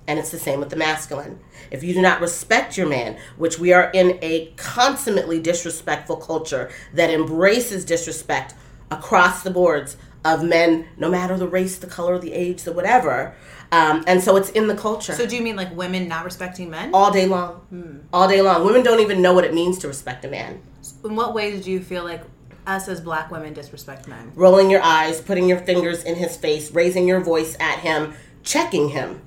And 0.06 0.18
it's 0.18 0.30
the 0.30 0.38
same 0.38 0.60
with 0.60 0.70
the 0.70 0.76
masculine. 0.76 1.40
If 1.70 1.82
you 1.82 1.94
do 1.94 2.02
not 2.02 2.20
respect 2.20 2.76
your 2.76 2.86
man, 2.86 3.16
which 3.36 3.58
we 3.58 3.72
are 3.72 3.90
in 3.92 4.18
a 4.20 4.52
consummately 4.56 5.40
disrespectful 5.40 6.16
culture 6.16 6.70
that 6.92 7.10
embraces 7.10 7.84
disrespect 7.84 8.54
across 8.90 9.42
the 9.42 9.50
boards, 9.50 9.96
of 10.24 10.42
men, 10.42 10.86
no 10.96 11.10
matter 11.10 11.36
the 11.36 11.46
race, 11.46 11.76
the 11.78 11.86
color, 11.86 12.18
the 12.18 12.32
age, 12.32 12.62
the 12.62 12.72
whatever. 12.72 13.34
Um, 13.70 14.04
and 14.06 14.22
so 14.22 14.36
it's 14.36 14.50
in 14.50 14.68
the 14.68 14.74
culture 14.74 15.12
So 15.12 15.26
do 15.26 15.36
you 15.36 15.42
mean 15.42 15.56
like 15.56 15.74
women 15.76 16.08
not 16.08 16.24
respecting 16.24 16.70
men? 16.70 16.90
all 16.94 17.10
day 17.10 17.26
long. 17.26 18.08
All 18.12 18.28
day 18.28 18.40
long. 18.40 18.64
Women 18.64 18.82
don't 18.82 19.00
even 19.00 19.20
know 19.20 19.34
what 19.34 19.44
it 19.44 19.52
means 19.52 19.78
to 19.80 19.88
respect 19.88 20.24
a 20.24 20.28
man. 20.28 20.62
In 21.04 21.16
what 21.16 21.34
ways 21.34 21.64
do 21.64 21.70
you 21.70 21.80
feel 21.80 22.04
like 22.04 22.22
us 22.66 22.88
as 22.88 23.00
black 23.00 23.30
women 23.30 23.52
disrespect 23.52 24.08
men? 24.08 24.32
Rolling 24.34 24.70
your 24.70 24.82
eyes, 24.82 25.20
putting 25.20 25.48
your 25.48 25.58
fingers 25.58 26.02
in 26.02 26.14
his 26.14 26.36
face, 26.36 26.70
raising 26.70 27.06
your 27.06 27.20
voice 27.20 27.56
at 27.60 27.80
him, 27.80 28.14
checking 28.42 28.90
him. 28.90 29.20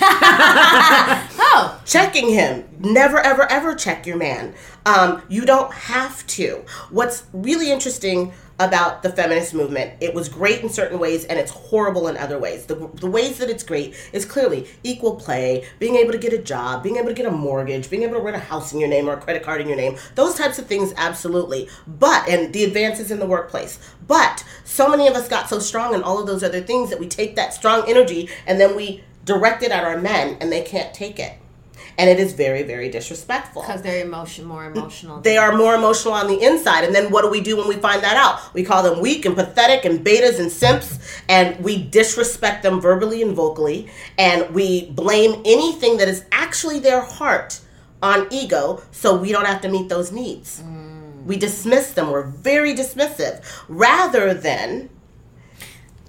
Oh, 1.48 1.80
checking 1.86 2.28
him. 2.28 2.64
Never, 2.80 3.18
ever, 3.18 3.50
ever 3.50 3.74
check 3.74 4.06
your 4.06 4.16
man. 4.16 4.54
Um, 4.84 5.22
you 5.28 5.46
don't 5.46 5.72
have 5.72 6.26
to. 6.28 6.64
What's 6.90 7.24
really 7.32 7.70
interesting 7.70 8.32
about 8.58 9.02
the 9.02 9.10
feminist 9.10 9.54
movement, 9.54 9.92
it 10.00 10.14
was 10.14 10.28
great 10.28 10.62
in 10.62 10.68
certain 10.68 10.98
ways 10.98 11.24
and 11.26 11.38
it's 11.38 11.50
horrible 11.50 12.08
in 12.08 12.16
other 12.16 12.38
ways. 12.38 12.66
The, 12.66 12.74
the 12.94 13.08
ways 13.08 13.38
that 13.38 13.50
it's 13.50 13.62
great 13.62 13.94
is 14.12 14.24
clearly 14.24 14.66
equal 14.82 15.16
play, 15.16 15.66
being 15.78 15.96
able 15.96 16.12
to 16.12 16.18
get 16.18 16.32
a 16.32 16.38
job, 16.38 16.82
being 16.82 16.96
able 16.96 17.08
to 17.08 17.14
get 17.14 17.26
a 17.26 17.30
mortgage, 17.30 17.90
being 17.90 18.02
able 18.02 18.14
to 18.14 18.20
rent 18.20 18.36
a 18.36 18.40
house 18.40 18.72
in 18.72 18.80
your 18.80 18.88
name 18.88 19.08
or 19.08 19.14
a 19.14 19.20
credit 19.20 19.42
card 19.42 19.60
in 19.60 19.68
your 19.68 19.76
name. 19.76 19.96
Those 20.14 20.34
types 20.34 20.58
of 20.58 20.66
things, 20.66 20.94
absolutely. 20.96 21.68
But, 21.86 22.28
and 22.28 22.52
the 22.52 22.64
advances 22.64 23.10
in 23.10 23.18
the 23.18 23.26
workplace. 23.26 23.78
But 24.06 24.44
so 24.64 24.88
many 24.88 25.06
of 25.06 25.14
us 25.14 25.28
got 25.28 25.48
so 25.48 25.58
strong 25.58 25.94
in 25.94 26.02
all 26.02 26.18
of 26.18 26.26
those 26.26 26.42
other 26.42 26.60
things 26.60 26.90
that 26.90 27.00
we 27.00 27.08
take 27.08 27.36
that 27.36 27.52
strong 27.52 27.84
energy 27.88 28.30
and 28.46 28.58
then 28.58 28.74
we 28.74 29.02
direct 29.26 29.62
it 29.62 29.70
at 29.70 29.84
our 29.84 29.98
men 29.98 30.38
and 30.40 30.50
they 30.50 30.62
can't 30.62 30.94
take 30.94 31.18
it. 31.18 31.34
And 31.98 32.10
it 32.10 32.20
is 32.20 32.34
very, 32.34 32.62
very 32.62 32.90
disrespectful. 32.90 33.62
because 33.62 33.80
they're 33.82 34.04
emotion 34.04 34.44
more 34.44 34.66
emotional. 34.66 35.20
They 35.20 35.38
are 35.38 35.56
more 35.56 35.74
emotional 35.74 36.12
on 36.14 36.26
the 36.26 36.38
inside. 36.42 36.84
And 36.84 36.94
then 36.94 37.10
what 37.10 37.22
do 37.22 37.30
we 37.30 37.40
do 37.40 37.56
when 37.56 37.68
we 37.68 37.76
find 37.76 38.02
that 38.02 38.16
out? 38.16 38.54
We 38.54 38.64
call 38.64 38.82
them 38.82 39.00
weak 39.00 39.24
and 39.24 39.34
pathetic 39.34 39.86
and 39.86 40.04
betas 40.04 40.38
and 40.38 40.52
simps, 40.52 40.98
and 41.28 41.58
we 41.64 41.82
disrespect 41.82 42.62
them 42.62 42.82
verbally 42.82 43.22
and 43.22 43.34
vocally, 43.34 43.88
and 44.18 44.54
we 44.54 44.90
blame 44.90 45.40
anything 45.46 45.96
that 45.96 46.08
is 46.08 46.26
actually 46.32 46.80
their 46.80 47.00
heart 47.00 47.60
on 48.02 48.26
ego 48.30 48.82
so 48.90 49.16
we 49.16 49.32
don't 49.32 49.46
have 49.46 49.62
to 49.62 49.68
meet 49.68 49.88
those 49.88 50.12
needs. 50.12 50.62
Mm. 50.62 51.24
We 51.24 51.36
dismiss 51.38 51.92
them. 51.92 52.10
We're 52.10 52.26
very 52.26 52.74
dismissive. 52.74 53.42
Rather 53.68 54.34
than, 54.34 54.90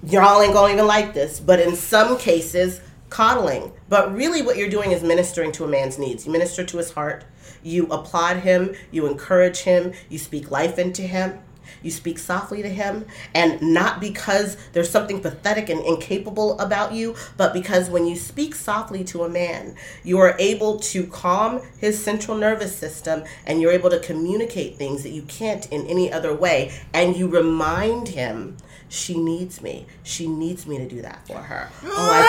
y'all 0.03 0.41
ain't 0.41 0.53
gonna 0.53 0.73
even 0.73 0.86
like 0.86 1.13
this, 1.13 1.39
but 1.39 1.62
in 1.62 1.77
some 1.77 2.17
cases, 2.17 2.82
coddling. 3.10 3.74
But 3.89 4.13
really, 4.13 4.41
what 4.41 4.58
you're 4.58 4.70
doing 4.70 4.91
is 4.91 5.04
ministering 5.04 5.52
to 5.54 5.63
a 5.63 5.67
man's 5.67 5.98
needs. 5.98 6.26
You 6.26 6.32
minister 6.32 6.63
to 6.63 6.78
his 6.78 6.91
heart, 6.91 7.26
you 7.63 7.88
applaud 7.88 8.38
him, 8.38 8.76
you 8.91 9.08
encourage 9.08 9.60
him, 9.60 9.93
you 10.10 10.17
speak 10.17 10.52
life 10.52 10.78
into 10.78 11.04
him. 11.04 11.39
You 11.84 11.91
speak 11.91 12.17
softly 12.17 12.62
to 12.62 12.70
him, 12.70 13.06
and 13.34 13.62
not 13.62 14.00
because 14.00 14.58
there's 14.74 14.89
something 14.89 15.22
pathetic 15.22 15.70
and 15.70 15.84
incapable 15.86 16.58
about 16.60 16.93
you, 16.93 17.15
but 17.36 17.54
because 17.54 17.89
when 17.89 18.06
you 18.08 18.15
speak 18.15 18.56
softly 18.56 19.04
to 19.06 19.24
a 19.24 19.30
man, 19.30 19.76
you 20.04 20.17
are 20.20 20.36
able 20.39 20.80
to 20.80 21.06
calm 21.08 21.62
his 21.78 22.02
central 22.02 22.38
nervous 22.38 22.76
system 22.76 23.24
and 23.46 23.62
you're 23.62 23.72
able 23.72 23.89
to 23.89 24.00
communicate 24.00 24.78
things 24.78 25.04
that 25.04 25.12
you 25.12 25.24
can't 25.24 25.72
in 25.72 25.86
any 25.88 26.12
other 26.12 26.34
way. 26.34 26.72
And 26.93 27.15
you 27.15 27.28
remind 27.28 28.10
him, 28.10 28.58
she 28.89 29.17
needs 29.17 29.62
me. 29.62 29.86
She 30.04 30.28
needs 30.28 30.65
me 30.67 30.78
to 30.78 30.88
do 30.88 31.02
that 31.02 31.26
for 31.28 31.38
her. 31.38 31.69
Oh, 31.84 32.12
I 32.13 32.21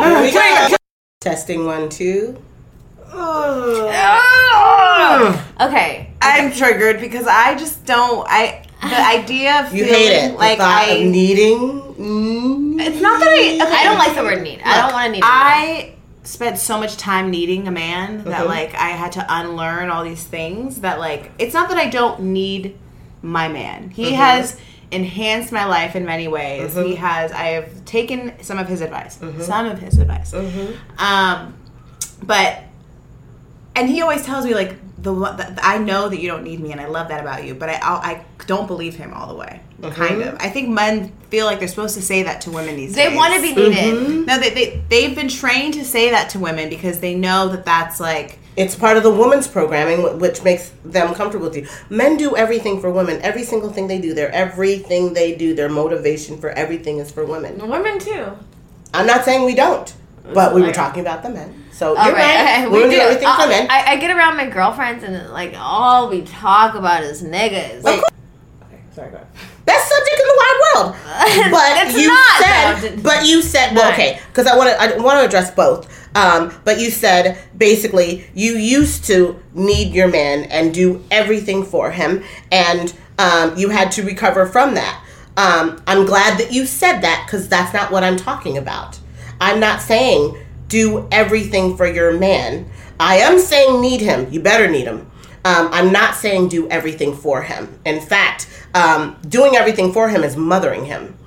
forgot. 0.00 0.08
Here 0.08 0.22
we 0.22 0.30
go. 0.70 0.76
Testing 1.20 1.64
one, 1.66 1.88
two. 1.88 2.36
okay. 5.60 6.10
I'm 6.20 6.52
triggered 6.52 7.00
because 7.00 7.26
I 7.26 7.54
just 7.56 7.84
don't. 7.84 8.26
I 8.28 8.64
the 8.82 9.06
idea 9.22 9.64
of 9.64 9.74
You 9.74 9.84
feeling 9.84 10.00
hate 10.00 10.30
it. 10.30 10.38
like 10.38 10.58
the 10.58 10.64
thought 10.64 10.88
I. 10.88 10.92
of 10.94 11.06
needing. 11.10 11.80
Mm. 11.94 12.80
it's 12.80 13.00
not 13.00 13.20
that 13.20 13.28
I. 13.28 13.58
Okay, 13.64 13.76
I 13.76 13.84
don't 13.84 13.98
like 13.98 14.14
the 14.16 14.22
word 14.22 14.42
need. 14.42 14.60
I 14.64 14.80
don't 14.80 14.92
want 14.92 15.06
to 15.06 15.12
need. 15.12 15.22
I 15.24 15.94
spent 16.24 16.58
so 16.58 16.78
much 16.78 16.96
time 16.96 17.30
needing 17.30 17.68
a 17.68 17.70
man 17.70 18.24
that 18.24 18.46
like 18.46 18.74
I 18.74 18.88
had 18.90 19.12
to 19.12 19.24
unlearn 19.28 19.90
all 19.90 20.04
these 20.04 20.24
things 20.24 20.80
that 20.80 20.98
like 20.98 21.30
it's 21.38 21.54
not 21.54 21.68
that 21.68 21.78
I 21.78 21.88
don't 21.88 22.20
need 22.20 22.76
my 23.24 23.48
man. 23.48 23.90
He 23.90 24.04
Mm-hmm. 24.06 24.14
has 24.16 24.60
enhanced 24.90 25.50
my 25.50 25.64
life 25.64 25.96
in 25.96 26.04
many 26.04 26.28
ways. 26.28 26.74
Mhm. 26.74 26.86
He 26.86 26.94
has 26.96 27.32
I 27.32 27.46
have 27.56 27.84
taken 27.84 28.32
some 28.42 28.58
of 28.58 28.68
his 28.68 28.80
advice. 28.80 29.18
Mm-hmm. 29.18 29.40
Some 29.40 29.66
of 29.66 29.78
his 29.80 29.98
advice. 29.98 30.32
Um 30.98 31.54
but 32.22 32.62
and 33.74 33.88
he 33.88 34.02
always 34.02 34.24
tells 34.24 34.44
me 34.44 34.54
like 34.54 34.76
the, 35.02 35.12
one- 35.12 35.36
the 35.36 35.58
I 35.62 35.78
know 35.78 36.08
that 36.08 36.20
you 36.20 36.28
don't 36.28 36.44
need 36.44 36.60
me 36.60 36.72
and 36.72 36.80
I 36.80 36.86
love 36.86 37.08
that 37.08 37.20
about 37.20 37.44
you, 37.44 37.54
but 37.54 37.68
I 37.68 37.74
I'll, 37.82 37.96
I 37.98 38.24
don't 38.46 38.66
believe 38.66 38.94
him 38.94 39.12
all 39.12 39.26
the 39.28 39.34
way. 39.34 39.60
Kind 39.92 40.22
of. 40.22 40.36
I 40.40 40.48
think 40.48 40.70
men 40.70 41.12
feel 41.28 41.44
like 41.44 41.58
they're 41.58 41.68
supposed 41.68 41.94
to 41.96 42.00
say 42.02 42.22
that 42.22 42.40
to 42.42 42.50
women 42.50 42.76
these 42.76 42.94
days. 42.94 43.10
they 43.10 43.16
want 43.16 43.34
to 43.34 43.42
be 43.42 43.54
needed. 43.54 43.94
Mm-hmm. 43.94 44.24
No, 44.24 44.38
they, 44.38 44.50
they 44.50 44.82
they've 44.88 45.14
been 45.14 45.28
trained 45.28 45.74
to 45.74 45.84
say 45.84 46.10
that 46.10 46.30
to 46.30 46.38
women 46.38 46.70
because 46.70 47.00
they 47.00 47.14
know 47.14 47.48
that 47.48 47.64
that's 47.66 48.00
like 48.00 48.38
It's 48.56 48.76
part 48.76 48.96
of 48.96 49.02
the 49.02 49.10
woman's 49.10 49.48
programming, 49.48 50.18
which 50.20 50.42
makes 50.44 50.70
them 50.84 51.12
comfortable 51.14 51.46
with 51.48 51.56
you. 51.56 51.66
Men 51.90 52.16
do 52.16 52.36
everything 52.36 52.80
for 52.80 52.88
women. 52.90 53.20
Every 53.22 53.42
single 53.42 53.70
thing 53.72 53.88
they 53.88 54.00
do, 54.00 54.14
their 54.14 54.30
everything 54.30 55.12
they 55.12 55.34
do, 55.34 55.54
their 55.54 55.68
motivation 55.68 56.38
for 56.38 56.50
everything 56.50 56.98
is 56.98 57.10
for 57.10 57.24
women. 57.24 57.58
Women 57.68 57.98
too. 57.98 58.26
I'm 58.92 59.06
not 59.08 59.24
saying 59.24 59.44
we 59.44 59.56
don't, 59.56 59.92
but 60.32 60.54
we 60.54 60.62
were 60.62 60.72
talking 60.72 61.00
about 61.00 61.24
the 61.24 61.30
men. 61.30 61.64
So 61.72 61.96
All 61.96 62.06
you're 62.06 62.14
right. 62.14 62.64
okay, 62.64 62.68
Women 62.68 62.90
do 62.90 62.96
everything 62.96 63.26
Uh, 63.26 63.42
for 63.42 63.48
men. 63.48 63.66
I, 63.68 63.94
I 63.94 63.96
get 63.96 64.12
around 64.16 64.36
my 64.36 64.46
girlfriends 64.48 65.02
and 65.02 65.30
like 65.32 65.54
all 65.58 66.08
we 66.08 66.22
talk 66.22 66.76
about 66.76 67.02
is 67.02 67.24
niggas. 67.24 67.82
Wait. 67.82 67.98
Okay, 67.98 68.80
sorry, 68.94 69.10
go 69.10 69.16
ahead. 69.16 69.26
Best 69.66 69.88
subject 69.88 70.20
in 70.20 70.26
the 70.28 70.34
wide 70.36 70.60
world. 70.74 70.96
But 71.50 71.86
It's 71.88 71.98
you 72.00 72.06
not, 72.06 72.42
said, 72.44 72.96
though. 72.98 73.02
but 73.02 73.26
you 73.26 73.42
said, 73.42 73.74
well, 73.74 73.92
okay, 73.92 74.20
because 74.28 74.46
I 74.46 74.56
want 74.56 74.70
to, 74.70 74.80
I 74.80 74.96
want 75.02 75.18
to 75.18 75.24
address 75.26 75.50
both. 75.50 75.88
Um, 76.14 76.52
but 76.64 76.80
you 76.80 76.90
said 76.90 77.38
basically 77.56 78.24
you 78.34 78.52
used 78.52 79.04
to 79.06 79.40
need 79.52 79.92
your 79.92 80.08
man 80.08 80.44
and 80.44 80.72
do 80.72 81.04
everything 81.10 81.64
for 81.64 81.90
him, 81.90 82.22
and 82.52 82.94
um, 83.18 83.56
you 83.56 83.68
had 83.70 83.90
to 83.92 84.02
recover 84.02 84.46
from 84.46 84.74
that. 84.74 85.04
Um, 85.36 85.82
I'm 85.86 86.06
glad 86.06 86.38
that 86.38 86.52
you 86.52 86.66
said 86.66 87.00
that 87.00 87.24
because 87.26 87.48
that's 87.48 87.74
not 87.74 87.90
what 87.90 88.04
I'm 88.04 88.16
talking 88.16 88.56
about. 88.56 88.98
I'm 89.40 89.58
not 89.58 89.82
saying 89.82 90.36
do 90.68 91.08
everything 91.10 91.76
for 91.76 91.86
your 91.86 92.16
man. 92.16 92.70
I 93.00 93.16
am 93.16 93.38
saying 93.38 93.80
need 93.80 94.00
him. 94.00 94.32
You 94.32 94.40
better 94.40 94.68
need 94.68 94.86
him. 94.86 95.10
Um, 95.44 95.68
I'm 95.72 95.92
not 95.92 96.14
saying 96.14 96.48
do 96.48 96.68
everything 96.68 97.14
for 97.14 97.42
him. 97.42 97.78
In 97.84 98.00
fact, 98.00 98.48
um, 98.74 99.16
doing 99.28 99.56
everything 99.56 99.92
for 99.92 100.08
him 100.08 100.22
is 100.24 100.36
mothering 100.36 100.84
him. 100.84 101.18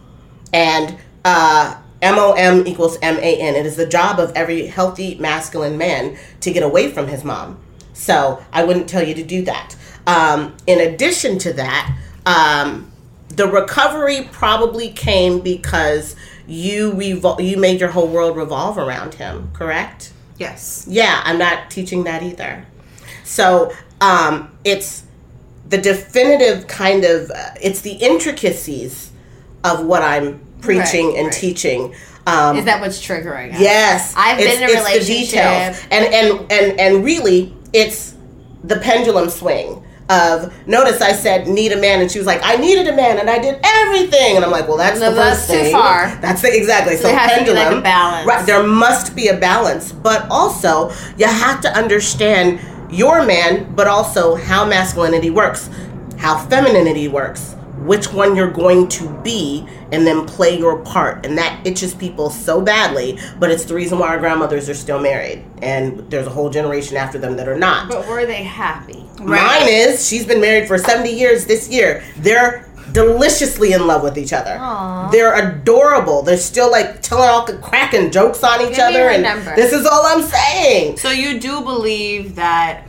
And 0.53 0.97
uh, 1.23 1.79
MOM 2.01 2.67
equals 2.67 2.99
MAN. 3.01 3.55
It 3.55 3.65
is 3.65 3.75
the 3.75 3.85
job 3.85 4.19
of 4.19 4.31
every 4.35 4.67
healthy 4.67 5.15
masculine 5.15 5.77
man 5.77 6.17
to 6.41 6.51
get 6.51 6.63
away 6.63 6.91
from 6.91 7.07
his 7.07 7.23
mom. 7.23 7.59
So 7.93 8.43
I 8.53 8.63
wouldn't 8.63 8.87
tell 8.87 9.05
you 9.05 9.15
to 9.15 9.23
do 9.23 9.43
that. 9.43 9.75
Um, 10.05 10.55
in 10.67 10.79
addition 10.79 11.39
to 11.39 11.53
that, 11.53 11.97
um, 12.25 12.91
the 13.29 13.47
recovery 13.47 14.29
probably 14.31 14.89
came 14.89 15.39
because 15.39 16.15
you 16.47 16.93
revol- 16.93 17.43
you 17.43 17.57
made 17.57 17.79
your 17.79 17.89
whole 17.89 18.07
world 18.07 18.37
revolve 18.37 18.77
around 18.77 19.15
him, 19.15 19.49
correct? 19.53 20.13
Yes. 20.37 20.85
Yeah, 20.87 21.21
I'm 21.25 21.37
not 21.37 21.69
teaching 21.69 22.03
that 22.05 22.23
either. 22.23 22.65
So 23.23 23.73
um, 23.99 24.55
it's 24.63 25.03
the 25.67 25.77
definitive 25.77 26.67
kind 26.67 27.03
of 27.03 27.29
uh, 27.31 27.49
it's 27.61 27.81
the 27.81 27.93
intricacies 27.93 29.11
of 29.63 29.85
what 29.85 30.01
I'm 30.01 30.46
preaching 30.61 31.07
Right, 31.07 31.17
and 31.17 31.25
right. 31.27 31.33
teaching. 31.33 31.95
Um, 32.25 32.57
Is 32.57 32.65
that 32.65 32.81
what's 32.81 33.01
triggering 33.05 33.53
us? 33.53 33.59
Yes, 33.59 34.13
I've 34.17 34.37
been 34.37 34.57
in 34.57 34.63
a 34.63 34.67
the 34.67 34.73
relationship. 34.79 35.07
details. 35.29 35.81
and 35.91 36.05
and 36.13 36.51
and 36.51 36.79
and 36.79 37.03
really, 37.05 37.55
it's 37.73 38.15
the 38.63 38.77
pendulum 38.77 39.29
swing 39.29 39.83
of. 40.09 40.53
Notice 40.67 40.99
I 41.01 41.13
said 41.13 41.47
need 41.47 41.71
a 41.71 41.77
man, 41.77 42.01
and 42.01 42.11
she 42.11 42.17
was 42.19 42.27
like, 42.27 42.41
I 42.43 42.57
needed 42.57 42.87
a 42.87 42.95
man, 42.95 43.17
and 43.19 43.29
I 43.29 43.39
did 43.39 43.59
everything, 43.63 44.35
and 44.35 44.43
I'm 44.43 44.51
like, 44.51 44.67
well, 44.67 44.75
that's 44.77 44.99
No, 44.99 45.09
the 45.11 45.15
that's 45.15 45.39
first 45.39 45.51
too 45.51 45.57
thing. 45.63 45.71
far. 45.71 46.15
That's 46.21 46.41
the, 46.41 46.53
exactly. 46.53 46.97
So, 46.97 47.03
there 47.03 47.17
has 47.17 47.31
to 47.31 47.39
be, 47.39 47.45
pendulum, 47.45 47.73
like, 47.75 47.83
balance. 47.83 48.27
Right, 48.27 48.45
there 48.45 48.63
must 48.63 49.15
be 49.15 49.29
a 49.29 49.37
balance, 49.37 49.93
but 49.93 50.27
also 50.29 50.91
you 51.17 51.27
have 51.27 51.61
to 51.61 51.69
understand 51.77 52.59
your 52.91 53.25
man, 53.25 53.73
but 53.73 53.87
also 53.87 54.35
how 54.35 54.65
masculinity 54.65 55.29
works, 55.29 55.69
how 56.17 56.37
femininity 56.47 57.07
works, 57.09 57.55
which 57.79 58.11
one 58.11 58.35
you're 58.35 58.51
going 58.51 58.87
to 58.89 59.09
be, 59.23 59.65
and 59.91 60.05
then 60.05 60.25
play 60.25 60.57
your 60.57 60.79
part. 60.79 61.25
And 61.25 61.37
that 61.37 61.65
itches 61.65 61.93
people 61.93 62.29
so 62.29 62.61
badly, 62.61 63.19
but 63.39 63.51
it's 63.51 63.65
the 63.65 63.73
reason 63.75 63.99
why 63.99 64.09
our 64.09 64.19
grandmothers 64.19 64.69
are 64.69 64.73
still 64.73 64.99
married, 64.99 65.43
and 65.61 66.09
there's 66.09 66.27
a 66.27 66.31
whole 66.31 66.49
generation 66.49 66.97
after 66.97 67.17
them 67.17 67.35
that 67.37 67.47
are 67.47 67.57
not. 67.57 67.89
But 67.89 68.07
were 68.07 68.25
they 68.25 68.43
happy? 68.43 69.05
Mine 69.19 69.67
is 69.67 70.07
she's 70.07 70.25
been 70.25 70.41
married 70.41 70.67
for 70.67 70.77
70 70.77 71.09
years 71.09 71.45
this 71.45 71.69
year. 71.69 72.03
They're 72.17 72.69
deliciously 72.91 73.73
in 73.73 73.85
love 73.85 74.03
with 74.03 74.17
each 74.17 74.33
other. 74.33 74.57
Aw. 74.59 75.09
They're 75.09 75.35
adorable. 75.35 76.21
They're 76.21 76.37
still 76.37 76.71
like 76.71 77.01
telling 77.01 77.29
all 77.29 77.45
cracking 77.45 78.11
jokes 78.11 78.43
on 78.43 78.61
each 78.61 78.69
Give 78.75 78.79
other 78.79 78.99
her 78.99 79.09
and 79.09 79.23
number. 79.23 79.55
this 79.55 79.73
is 79.73 79.85
all 79.85 80.05
I'm 80.05 80.21
saying. 80.23 80.97
So 80.97 81.11
you 81.11 81.39
do 81.39 81.61
believe 81.61 82.35
that 82.35 82.87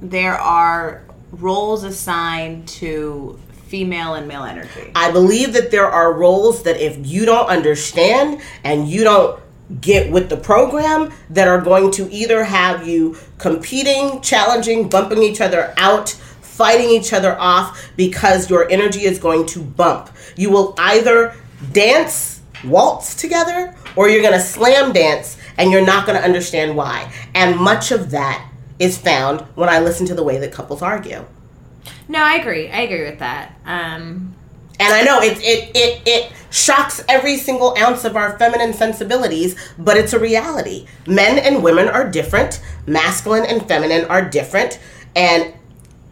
there 0.00 0.34
are 0.34 1.04
roles 1.32 1.84
assigned 1.84 2.66
to 2.68 3.38
female 3.66 4.14
and 4.14 4.28
male 4.28 4.44
energy. 4.44 4.92
I 4.94 5.10
believe 5.10 5.52
that 5.54 5.70
there 5.70 5.86
are 5.86 6.12
roles 6.12 6.62
that 6.62 6.80
if 6.80 7.04
you 7.06 7.24
don't 7.24 7.48
understand 7.48 8.40
and 8.64 8.88
you 8.88 9.04
don't 9.04 9.40
get 9.80 10.12
with 10.12 10.28
the 10.28 10.36
program 10.36 11.12
that 11.30 11.48
are 11.48 11.60
going 11.60 11.90
to 11.90 12.10
either 12.12 12.44
have 12.44 12.86
you 12.86 13.16
competing, 13.38 14.20
challenging, 14.20 14.88
bumping 14.88 15.22
each 15.22 15.40
other 15.40 15.74
out, 15.76 16.10
fighting 16.10 16.88
each 16.88 17.12
other 17.12 17.36
off 17.38 17.90
because 17.96 18.48
your 18.48 18.70
energy 18.70 19.04
is 19.04 19.18
going 19.18 19.44
to 19.46 19.60
bump. 19.60 20.10
You 20.36 20.50
will 20.50 20.74
either 20.78 21.34
dance, 21.72 22.40
waltz 22.64 23.14
together, 23.14 23.74
or 23.96 24.08
you're 24.08 24.22
going 24.22 24.34
to 24.34 24.40
slam 24.40 24.92
dance 24.92 25.36
and 25.58 25.72
you're 25.72 25.84
not 25.84 26.06
going 26.06 26.18
to 26.18 26.24
understand 26.24 26.76
why. 26.76 27.12
And 27.34 27.58
much 27.58 27.90
of 27.90 28.10
that 28.12 28.48
is 28.78 28.96
found 28.96 29.40
when 29.56 29.68
I 29.68 29.80
listen 29.80 30.06
to 30.06 30.14
the 30.14 30.22
way 30.22 30.38
that 30.38 30.52
couples 30.52 30.82
argue. 30.82 31.24
No, 32.08 32.22
I 32.22 32.34
agree. 32.34 32.70
I 32.70 32.80
agree 32.80 33.04
with 33.04 33.18
that. 33.20 33.52
Um, 33.64 34.34
And 34.78 34.92
I 34.92 35.02
know 35.02 35.20
it, 35.20 35.38
it 35.40 35.70
it 35.74 36.02
it 36.04 36.32
shocks 36.50 37.02
every 37.08 37.36
single 37.38 37.74
ounce 37.78 38.04
of 38.04 38.14
our 38.16 38.38
feminine 38.38 38.74
sensibilities, 38.74 39.56
but 39.78 39.96
it's 39.96 40.12
a 40.12 40.18
reality. 40.18 40.86
Men 41.06 41.38
and 41.38 41.62
women 41.62 41.88
are 41.88 42.08
different. 42.10 42.60
Masculine 42.86 43.46
and 43.46 43.66
feminine 43.66 44.04
are 44.06 44.22
different. 44.22 44.78
And 45.14 45.54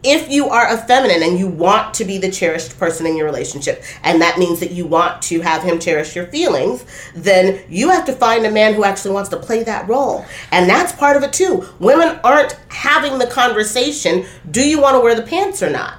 if 0.05 0.31
you 0.31 0.49
are 0.49 0.69
a 0.73 0.77
feminine 0.77 1.23
and 1.23 1.39
you 1.39 1.49
want 1.49 1.95
to 1.95 2.05
be 2.05 2.19
the 2.19 2.31
cherished 2.31 2.79
person 2.79 3.07
in 3.07 3.17
your 3.17 3.27
relationship, 3.27 3.83
and 4.03 4.21
that 4.21 4.39
means 4.39 4.61
that 4.61 4.71
you 4.71 4.87
want 4.87 5.23
to 5.23 5.41
have 5.41 5.63
him 5.63 5.79
cherish 5.79 6.15
your 6.15 6.27
feelings, 6.27 6.85
then 7.15 7.63
you 7.69 7.89
have 7.91 8.05
to 8.07 8.13
find 8.13 8.45
a 8.47 8.51
man 8.51 8.75
who 8.75 8.85
actually 8.85 9.13
wants 9.13 9.31
to 9.31 9.37
play 9.37 9.63
that 9.65 9.89
role. 9.89 10.25
And 10.51 10.69
that's 10.69 10.93
part 10.93 11.17
of 11.17 11.23
it 11.23 11.33
too. 11.33 11.67
Women 11.79 12.21
aren't 12.23 12.53
having 12.69 13.19
the 13.19 13.27
conversation 13.27 14.27
do 14.51 14.67
you 14.67 14.81
want 14.81 14.95
to 14.95 15.01
wear 15.01 15.15
the 15.15 15.23
pants 15.23 15.63
or 15.63 15.71
not? 15.71 15.99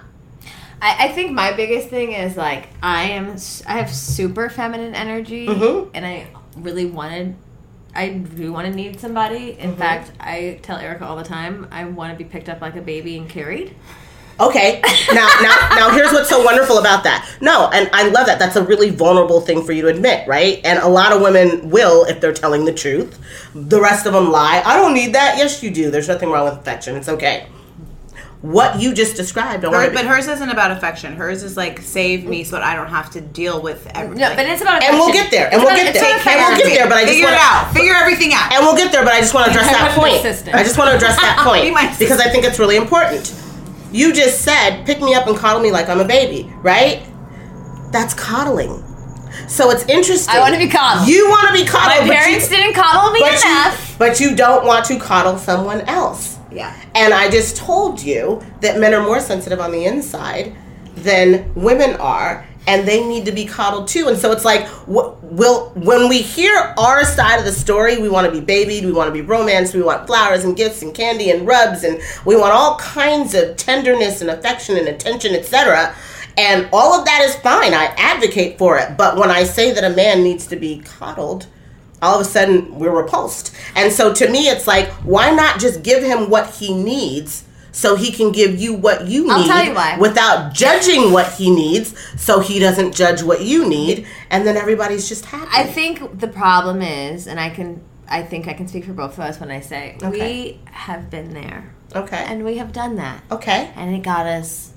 I, 0.82 1.06
I 1.06 1.12
think 1.14 1.32
my 1.32 1.53
biggest 1.53 1.88
thing 1.89 2.12
is 2.12 2.38
like 2.38 2.68
I 2.84 3.03
am 3.12 3.38
I 3.66 3.74
have 3.80 3.93
super 3.93 4.49
feminine 4.49 4.93
energy 4.93 5.47
Mhm. 5.47 5.89
and 5.93 6.06
I 6.06 6.28
really 6.58 6.86
wanted 6.86 7.36
I 7.96 8.10
do 8.10 8.52
want 8.52 8.68
to 8.68 8.74
need 8.74 9.00
somebody. 9.00 9.52
In 9.60 9.72
mm-hmm. 9.72 9.80
fact, 9.80 10.12
I 10.20 10.60
tell 10.62 10.78
Erica 10.78 11.06
all 11.06 11.16
the 11.16 11.24
time 11.24 11.68
I 11.72 11.86
want 11.86 12.12
to 12.12 12.18
be 12.18 12.30
picked 12.30 12.50
up 12.50 12.62
like 12.62 12.76
a 12.76 12.82
baby 12.82 13.18
and 13.18 13.30
carried. 13.30 13.76
Okay. 14.39 14.82
Now, 15.14 15.30
now, 15.41 15.70
now, 15.76 15.89
here's 15.91 16.12
what's 16.12 16.28
so 16.28 16.43
wonderful 16.43 16.78
about 16.78 17.04
that. 17.06 17.38
No, 17.39 17.70
and 17.72 17.89
I 17.93 18.10
love 18.10 18.26
that. 18.26 18.38
That's 18.38 18.58
a 18.58 18.64
really 18.66 18.89
vulnerable 18.89 19.39
thing 19.39 19.64
for 19.64 19.72
you 19.72 19.84
to 19.84 19.88
admit, 19.88 20.28
right? 20.28 20.60
And 20.66 20.80
a 20.80 20.88
lot 20.88 21.14
of 21.14 21.22
women 21.22 21.70
will 21.70 22.04
if 22.06 22.20
they're 22.20 22.34
telling 22.34 22.66
the 22.66 22.74
truth. 22.74 23.18
The 23.54 23.80
rest 23.80 24.06
of 24.06 24.14
them 24.14 24.32
lie. 24.32 24.62
I 24.66 24.76
don't 24.76 24.93
need 24.93 25.14
that. 25.16 25.38
Yes, 25.38 25.64
you 25.64 25.72
do. 25.72 25.89
There's 25.89 26.10
nothing 26.10 26.32
wrong 26.32 26.46
with 26.46 26.60
affection. 26.60 26.98
It's 26.98 27.08
okay. 27.08 27.48
What 28.46 28.80
you 28.80 28.93
just 28.93 29.16
described, 29.16 29.64
Her, 29.64 29.72
want 29.72 29.93
but 29.93 30.06
hers 30.06 30.28
isn't 30.28 30.50
about 30.50 30.70
affection. 30.70 31.16
Hers 31.16 31.41
is 31.41 31.58
like 31.58 31.80
save 31.82 32.26
me 32.26 32.43
so 32.43 32.58
that 32.58 32.64
I 32.64 32.76
don't 32.76 32.89
have 32.89 33.10
to 33.12 33.22
deal 33.22 33.60
with 33.60 33.88
everything. 33.96 34.20
No, 34.22 34.36
but 34.36 34.46
it's 34.46 34.62
about 34.62 34.78
affection. 34.78 34.93
And 34.93 35.00
we'll 35.00 35.14
get 35.14 35.32
there, 35.32 35.52
and 35.52 35.64
we'll 35.64 35.76
get 35.76 35.93
there, 35.93 36.04
and 36.06 36.24
we'll 36.24 36.58
get 36.58 36.78
there. 36.78 36.88
But 36.88 36.98
I 36.98 37.02
just 37.02 37.14
figure 37.14 37.26
want 37.26 37.36
it 37.36 37.41
out. 37.41 37.74
Figure 37.74 37.93
everything 37.96 38.34
out. 38.34 38.54
and 38.54 38.64
we'll 38.64 38.76
get 38.78 38.91
there. 38.91 39.04
But 39.04 39.14
I 39.14 39.20
just 39.20 39.34
want 39.34 39.46
to 39.46 39.52
address 39.52 39.72
that 39.72 39.98
point. 39.98 40.54
I 40.54 40.62
just 40.64 40.78
want 40.78 40.91
to 40.91 40.96
address 40.96 41.16
that 41.20 41.41
point 41.48 41.74
because 41.98 42.20
I 42.22 42.30
think 42.30 42.46
it's 42.46 42.60
really 42.60 42.76
important. 42.76 43.34
You 43.91 44.14
just 44.14 44.41
said, 44.41 44.86
"Pick 44.86 45.02
me 45.02 45.16
up 45.16 45.26
and 45.26 45.36
coddle 45.36 45.62
me 45.62 45.72
like 45.72 45.89
I'm 45.89 46.00
a 46.00 46.06
baby," 46.06 46.52
right? 46.62 47.04
That's 47.91 48.14
coddling. 48.14 48.84
So 49.48 49.70
it's 49.72 49.86
interesting. 49.89 50.36
I 50.36 50.39
wanna 50.39 50.58
be 50.58 50.68
coddled. 50.70 51.08
You 51.08 51.28
want 51.30 51.48
to 51.48 51.54
be 51.54 51.64
My 51.64 51.70
coddled. 51.70 52.08
but 52.08 52.28
you- 52.30 52.39
didn't 52.48 52.74
coddle 52.74 53.12
me 53.12 53.20
but 53.22 53.43
you, 53.43 53.50
enough. 53.50 53.96
but 53.98 54.20
you 54.20 54.36
don't 54.36 54.66
want 54.66 54.86
to 54.86 55.00
coddle 55.00 55.38
someone 55.38 55.82
else. 55.82 56.34
Yeah. 56.56 56.76
And 56.95 57.14
I 57.14 57.30
just 57.30 57.58
told 57.58 58.01
you 58.01 58.41
that 58.62 58.80
men 58.80 58.93
are 58.93 59.03
more 59.03 59.20
sensitive 59.20 59.60
on 59.60 59.72
the 59.72 59.86
inside 59.86 60.56
than 60.95 61.53
women 61.53 61.95
are, 61.97 62.47
and 62.68 62.88
they 62.88 63.06
need 63.06 63.26
to 63.26 63.32
be 63.32 63.45
coddled 63.45 63.88
too. 63.88 64.08
And 64.08 64.18
so 64.18 64.32
it's 64.32 64.45
like, 64.45 64.66
wh- 64.68 65.14
will 65.24 65.70
when 65.76 66.08
we 66.10 66.22
hear 66.22 66.74
our 66.78 67.03
side 67.03 67.38
of 67.38 67.45
the 67.45 67.51
story, 67.51 67.97
we 67.97 68.10
want 68.10 68.26
to 68.26 68.32
be 68.32 68.43
babied, 68.43 68.86
we 68.86 68.93
want 68.93 69.08
to 69.08 69.14
be 69.14 69.22
romanced, 69.22 69.76
we 69.76 69.84
want 69.84 70.08
flowers 70.08 70.45
and 70.45 70.56
gifts 70.56 70.82
and 70.82 70.95
candy 70.95 71.30
and 71.30 71.45
rubs, 71.45 71.84
and 71.84 72.01
we 72.26 72.36
want 72.36 72.53
all 72.53 72.78
kinds 72.78 73.36
of 73.36 73.58
tenderness 73.58 74.22
and 74.22 74.30
affection 74.30 74.78
and 74.78 74.88
attention, 74.88 75.36
etc. 75.36 75.93
And 76.38 76.68
all 76.74 76.97
of 76.97 77.06
that 77.06 77.22
is 77.22 77.36
fine. 77.36 77.74
I 77.74 77.93
advocate 77.97 78.58
for 78.58 78.78
it. 78.78 78.97
But 78.97 79.18
when 79.18 79.30
I 79.30 79.43
say 79.43 79.72
that 79.74 79.84
a 79.84 79.95
man 79.95 80.24
needs 80.24 80.47
to 80.47 80.56
be 80.56 80.80
coddled, 80.80 81.47
all 82.06 82.16
of 82.20 82.22
a 82.22 82.30
sudden 82.30 82.78
we're 82.80 82.95
repulsed. 82.95 83.53
And 83.76 83.91
so 83.91 84.14
to 84.14 84.30
me, 84.30 84.47
it's 84.47 84.68
like, 84.68 84.88
why 85.03 85.32
not 85.32 85.60
just 85.60 85.84
give 85.84 86.03
him 86.03 86.30
what 86.30 86.49
he 86.56 86.74
needs 86.74 87.43
so 87.72 87.95
he 87.97 88.12
can 88.12 88.32
give 88.32 88.58
you 88.58 88.74
what 88.74 89.06
you 89.08 89.28
need 89.28 89.47
you 89.68 89.99
without 89.99 90.53
judging 90.53 91.12
what 91.12 91.34
he 91.34 91.53
needs 91.53 91.93
so 92.18 92.39
he 92.39 92.58
doesn't 92.58 92.95
judge 92.95 93.22
what 93.22 93.41
you 93.41 93.68
need 93.68 94.08
and 94.30 94.47
then 94.47 94.56
everybody's 94.56 95.10
just 95.10 95.26
happy. 95.26 95.51
I 95.51 95.66
think 95.66 96.20
the 96.20 96.30
problem 96.30 96.82
is, 96.82 97.28
and 97.28 97.38
I 97.38 97.49
can, 97.49 97.84
I 98.08 98.24
think 98.24 98.47
I 98.47 98.53
can 98.53 98.70
speak 98.70 98.86
for 98.86 98.93
both 98.93 99.14
of 99.14 99.20
us 99.20 99.41
when 99.41 99.51
I 99.51 99.60
say 99.60 99.97
Okay. 100.01 100.10
we 100.10 100.60
have 100.72 101.10
been 101.10 101.34
there 101.34 101.76
okay. 101.93 102.24
and 102.26 102.45
we 102.45 102.58
have 102.58 102.72
done 102.72 102.95
that, 102.95 103.24
okay. 103.30 103.72
and 103.76 103.93
it 103.93 104.03
got 104.03 104.26
us 104.26 104.72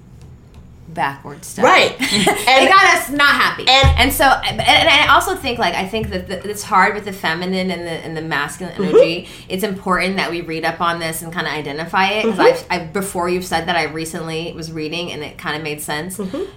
backward 0.88 1.44
stuff. 1.44 1.64
Right. 1.64 1.92
And- 2.00 2.64
it 2.64 2.68
got 2.68 2.96
us 2.96 3.10
not 3.10 3.28
happy. 3.28 3.64
and- 3.68 3.98
and 3.98 4.12
so, 4.12 4.24
and, 4.24 4.60
and 4.60 4.88
I 4.88 5.14
also 5.14 5.34
think 5.34 5.58
like 5.58 5.74
I 5.74 5.86
think 5.86 6.10
that 6.10 6.28
the, 6.28 6.48
it's 6.48 6.62
hard 6.62 6.94
with 6.94 7.04
the 7.04 7.12
feminine 7.12 7.70
and 7.70 7.86
the 7.86 7.90
and 7.90 8.16
the 8.16 8.22
masculine 8.22 8.74
mm-hmm. 8.74 8.84
energy. 8.84 9.28
It's 9.48 9.64
important 9.64 10.16
that 10.16 10.30
we 10.30 10.40
read 10.40 10.64
up 10.64 10.80
on 10.80 11.00
this 11.00 11.22
and 11.22 11.32
kind 11.32 11.46
of 11.46 11.52
identify 11.52 12.08
it 12.10 12.24
because 12.24 12.38
I've, 12.38 12.54
mm-hmm. 12.54 12.72
I've 12.72 12.92
before 12.92 13.28
you've 13.28 13.44
said 13.44 13.66
that 13.66 13.76
I 13.76 13.84
recently 13.84 14.52
was 14.52 14.72
reading 14.72 15.12
and 15.12 15.22
it 15.22 15.36
kind 15.38 15.56
of 15.56 15.62
made 15.62 15.80
sense. 15.80 16.18
Mm-hmm. 16.18 16.50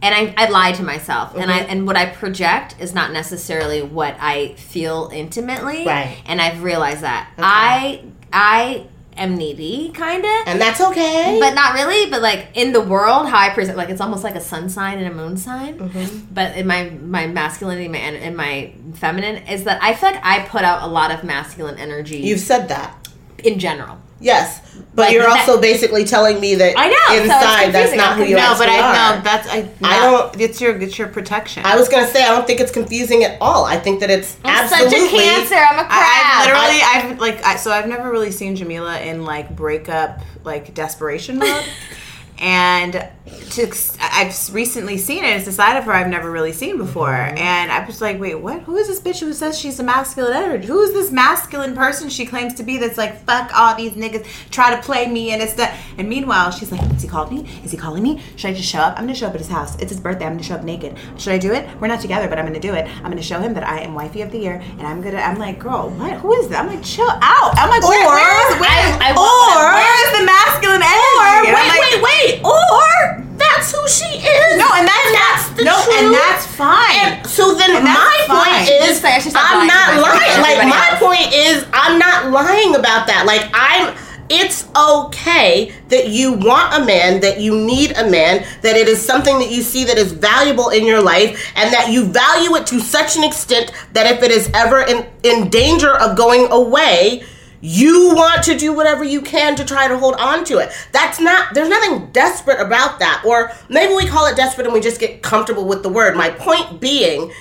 And 0.00 0.14
I, 0.14 0.34
I 0.36 0.48
lied 0.48 0.76
to 0.76 0.84
myself, 0.84 1.34
and 1.34 1.50
I 1.50 1.58
and 1.60 1.84
what 1.84 1.96
I 1.96 2.06
project 2.06 2.76
is 2.78 2.94
not 2.94 3.12
necessarily 3.12 3.82
what 3.82 4.16
I 4.20 4.54
feel 4.54 5.10
intimately. 5.12 5.84
Right. 5.84 6.16
And 6.24 6.40
I've 6.40 6.62
realized 6.62 7.00
that 7.00 7.32
I 7.36 8.04
I 8.32 8.86
am 9.18 9.36
needy, 9.36 9.90
kind 9.90 10.24
of 10.24 10.30
And 10.46 10.60
that's 10.60 10.80
okay. 10.80 11.38
but 11.40 11.54
not 11.54 11.74
really. 11.74 12.10
But 12.10 12.22
like 12.22 12.48
in 12.54 12.72
the 12.72 12.80
world, 12.80 13.28
how 13.28 13.38
I 13.38 13.50
present, 13.50 13.76
like 13.76 13.90
it's 13.90 14.00
almost 14.00 14.24
like 14.24 14.34
a 14.34 14.40
sun 14.40 14.68
sign 14.68 14.98
and 14.98 15.06
a 15.06 15.14
moon 15.14 15.36
sign. 15.36 15.78
Mm-hmm. 15.78 16.26
But 16.32 16.56
in 16.56 16.66
my 16.66 16.90
my 16.90 17.26
masculinity 17.26 17.88
my, 17.88 17.98
and 17.98 18.16
in 18.16 18.36
my 18.36 18.72
feminine 18.94 19.46
is 19.48 19.64
that 19.64 19.82
I 19.82 19.94
feel 19.94 20.10
like 20.12 20.24
I 20.24 20.40
put 20.46 20.62
out 20.62 20.82
a 20.82 20.86
lot 20.86 21.10
of 21.10 21.24
masculine 21.24 21.78
energy 21.78 22.18
You've 22.18 22.40
said 22.40 22.68
that. 22.68 23.08
in 23.44 23.58
general. 23.58 23.98
Yes. 24.20 24.60
But 24.94 25.02
Like 25.06 25.12
you're 25.12 25.22
that- 25.22 25.48
also 25.48 25.60
basically 25.60 26.04
telling 26.04 26.40
me 26.40 26.54
that 26.56 26.74
I 26.76 26.88
know, 26.88 26.96
so 27.16 27.22
inside 27.22 27.72
that's 27.72 27.94
not 27.96 28.16
who 28.16 28.24
you 28.24 28.34
No, 28.36 28.42
actually 28.42 28.66
but 28.66 28.68
I 28.74 28.80
are. 28.80 29.16
no. 29.16 29.22
That's 29.22 29.48
I. 29.48 29.68
I 29.82 30.00
don't- 30.00 30.40
It's 30.40 30.60
your 30.60 30.76
it's 30.76 30.98
your 30.98 31.08
protection. 31.08 31.64
I 31.64 31.76
was 31.76 31.88
gonna 31.88 32.06
say 32.08 32.22
I 32.24 32.28
don't 32.30 32.46
think 32.46 32.60
it's 32.60 32.72
confusing 32.72 33.22
at 33.24 33.38
all. 33.40 33.64
I 33.64 33.76
think 33.78 34.00
that 34.00 34.10
it's 34.10 34.36
I'm 34.44 34.64
absolutely 34.64 34.98
such 35.00 35.12
a 35.12 35.18
cancer. 35.18 35.54
I'm 35.54 35.78
a 35.78 35.84
crab. 35.84 35.90
I, 35.90 36.32
I've 36.34 36.46
literally, 36.46 36.80
I've 37.12 37.20
like, 37.20 37.44
I, 37.44 37.56
so 37.56 37.70
I've 37.70 37.86
never 37.88 38.10
really 38.10 38.30
seen 38.32 38.56
Jamila 38.56 39.00
in 39.00 39.24
like 39.24 39.54
breakup, 39.54 40.20
like 40.44 40.74
desperation 40.74 41.38
mode. 41.38 41.64
and 42.40 43.08
to, 43.50 43.70
I've 44.00 44.54
recently 44.54 44.96
seen 44.98 45.24
it. 45.24 45.36
It's 45.36 45.46
a 45.46 45.52
side 45.52 45.76
of 45.76 45.84
her 45.84 45.92
I've 45.92 46.08
never 46.08 46.30
really 46.30 46.52
seen 46.52 46.78
before. 46.78 47.08
Mm-hmm. 47.08 47.38
And 47.38 47.70
I 47.72 47.84
was 47.84 48.00
like, 48.00 48.18
wait, 48.20 48.36
what? 48.36 48.62
Who 48.62 48.76
is 48.76 48.88
this 48.88 49.00
bitch 49.00 49.20
who 49.20 49.32
says 49.32 49.58
she's 49.58 49.78
a 49.80 49.82
masculine 49.82 50.32
energy? 50.34 50.66
Who 50.66 50.80
is 50.80 50.92
this 50.92 51.10
masculine 51.10 51.74
person 51.74 52.08
she 52.08 52.24
claims 52.26 52.54
to 52.54 52.62
be 52.62 52.78
that's 52.78 52.96
like, 52.98 53.24
fuck 53.24 53.50
all 53.54 53.74
these 53.76 53.92
niggas, 53.92 54.26
try 54.50 54.74
to 54.74 54.80
play 54.82 55.06
me 55.08 55.30
and 55.32 55.42
it's 55.42 55.54
that. 55.54 55.78
And 55.98 56.08
meanwhile, 56.08 56.50
she's 56.50 56.70
like, 56.72 56.80
has 56.80 57.02
he 57.02 57.08
called 57.08 57.30
me? 57.32 57.48
Is 57.64 57.70
he 57.70 57.76
calling 57.76 58.02
me? 58.02 58.22
Should 58.36 58.50
I 58.50 58.54
just 58.54 58.68
show 58.68 58.78
up? 58.80 58.94
I'm 58.96 59.04
gonna 59.04 59.14
show 59.14 59.26
up 59.26 59.34
at 59.34 59.40
his 59.40 59.48
house. 59.48 59.76
It's 59.80 59.90
his 59.90 60.00
birthday. 60.00 60.26
I'm 60.26 60.32
gonna 60.34 60.42
show 60.42 60.54
up 60.54 60.64
naked. 60.64 60.96
Should 61.18 61.32
I 61.32 61.38
do 61.38 61.52
it? 61.52 61.68
We're 61.80 61.88
not 61.88 62.00
together, 62.00 62.28
but 62.28 62.38
I'm 62.38 62.46
gonna 62.46 62.60
do 62.60 62.74
it. 62.74 62.86
I'm 62.98 63.10
gonna 63.10 63.22
show 63.22 63.40
him 63.40 63.54
that 63.54 63.66
I 63.66 63.80
am 63.80 63.94
wifey 63.94 64.22
of 64.22 64.30
the 64.30 64.38
year, 64.38 64.62
and 64.78 64.82
I'm 64.86 65.00
gonna. 65.02 65.18
I'm 65.18 65.38
like, 65.38 65.58
girl, 65.58 65.90
what? 65.90 66.12
Who 66.20 66.32
is 66.34 66.48
that? 66.48 66.64
I'm 66.64 66.66
like, 66.68 66.84
chill 66.84 67.08
out. 67.10 67.52
I'm 67.56 67.68
like, 67.70 67.82
where, 67.82 68.06
Or- 68.06 68.14
where 68.14 68.52
is, 68.52 68.60
where, 68.60 68.70
I- 68.70 68.98
I 69.02 69.10
or 69.12 69.74
where 69.74 69.96
is 70.06 70.10
the 70.18 70.24
masculine 70.26 70.82
energy? 70.82 71.48
And 71.48 71.56
I'm 71.56 71.68
wait, 71.80 72.02
wait, 72.02 72.02
wait. 72.02 72.27
Or 72.44 73.24
that's 73.38 73.72
who 73.72 73.82
she 73.88 74.18
is. 74.18 74.58
No, 74.58 74.68
and 74.74 74.86
that's, 74.86 75.10
that's 75.12 75.44
the 75.56 75.64
no, 75.64 75.74
truth. 75.84 75.96
and 75.98 76.14
that's 76.14 76.46
fine. 76.46 76.98
And 77.22 77.26
so 77.26 77.54
then 77.54 77.76
And 77.76 77.86
that's 77.86 77.98
my 77.98 78.24
fine. 78.26 78.66
point 78.66 78.68
is, 78.88 79.04
I 79.04 79.18
should 79.18 79.32
stop 79.32 79.46
I'm 79.50 79.58
lying 79.58 79.68
not 79.68 79.88
lying. 80.02 80.40
Like 80.42 80.58
everybody 80.58 80.70
my 80.70 80.88
else. 80.90 81.00
point 81.00 81.28
is, 81.34 81.66
I'm 81.72 81.98
not 81.98 82.30
lying 82.30 82.74
about 82.74 83.06
that. 83.08 83.24
Like 83.26 83.48
I'm. 83.54 83.96
It's 84.30 84.68
okay 84.76 85.72
that 85.88 86.08
you 86.10 86.34
want 86.34 86.74
a 86.74 86.84
man, 86.84 87.18
that 87.22 87.40
you 87.40 87.56
need 87.58 87.92
a 87.96 88.10
man, 88.10 88.44
that 88.60 88.76
it 88.76 88.86
is 88.86 89.00
something 89.00 89.38
that 89.38 89.50
you 89.50 89.62
see 89.62 89.84
that 89.84 89.96
is 89.96 90.12
valuable 90.12 90.68
in 90.68 90.84
your 90.84 91.00
life, 91.00 91.50
and 91.56 91.72
that 91.72 91.90
you 91.90 92.04
value 92.04 92.54
it 92.56 92.66
to 92.66 92.78
such 92.78 93.16
an 93.16 93.24
extent 93.24 93.72
that 93.94 94.04
if 94.04 94.22
it 94.22 94.30
is 94.30 94.50
ever 94.52 94.80
in, 94.82 95.06
in 95.22 95.48
danger 95.48 95.96
of 95.96 96.14
going 96.14 96.46
away, 96.52 97.22
you 97.60 98.14
want 98.14 98.42
to 98.44 98.56
do 98.56 98.72
whatever 98.72 99.02
you 99.04 99.20
can 99.20 99.56
to 99.56 99.64
try 99.64 99.88
to 99.88 99.98
hold 99.98 100.14
on 100.14 100.44
to 100.44 100.58
it. 100.58 100.70
That's 100.92 101.18
not, 101.20 101.54
there's 101.54 101.68
nothing 101.68 102.10
desperate 102.12 102.60
about 102.60 102.98
that. 103.00 103.22
Or 103.26 103.50
maybe 103.68 103.94
we 103.94 104.06
call 104.06 104.26
it 104.26 104.36
desperate 104.36 104.66
and 104.66 104.74
we 104.74 104.80
just 104.80 105.00
get 105.00 105.22
comfortable 105.22 105.66
with 105.66 105.82
the 105.82 105.88
word. 105.88 106.16
My 106.16 106.30
point 106.30 106.80
being, 106.80 107.32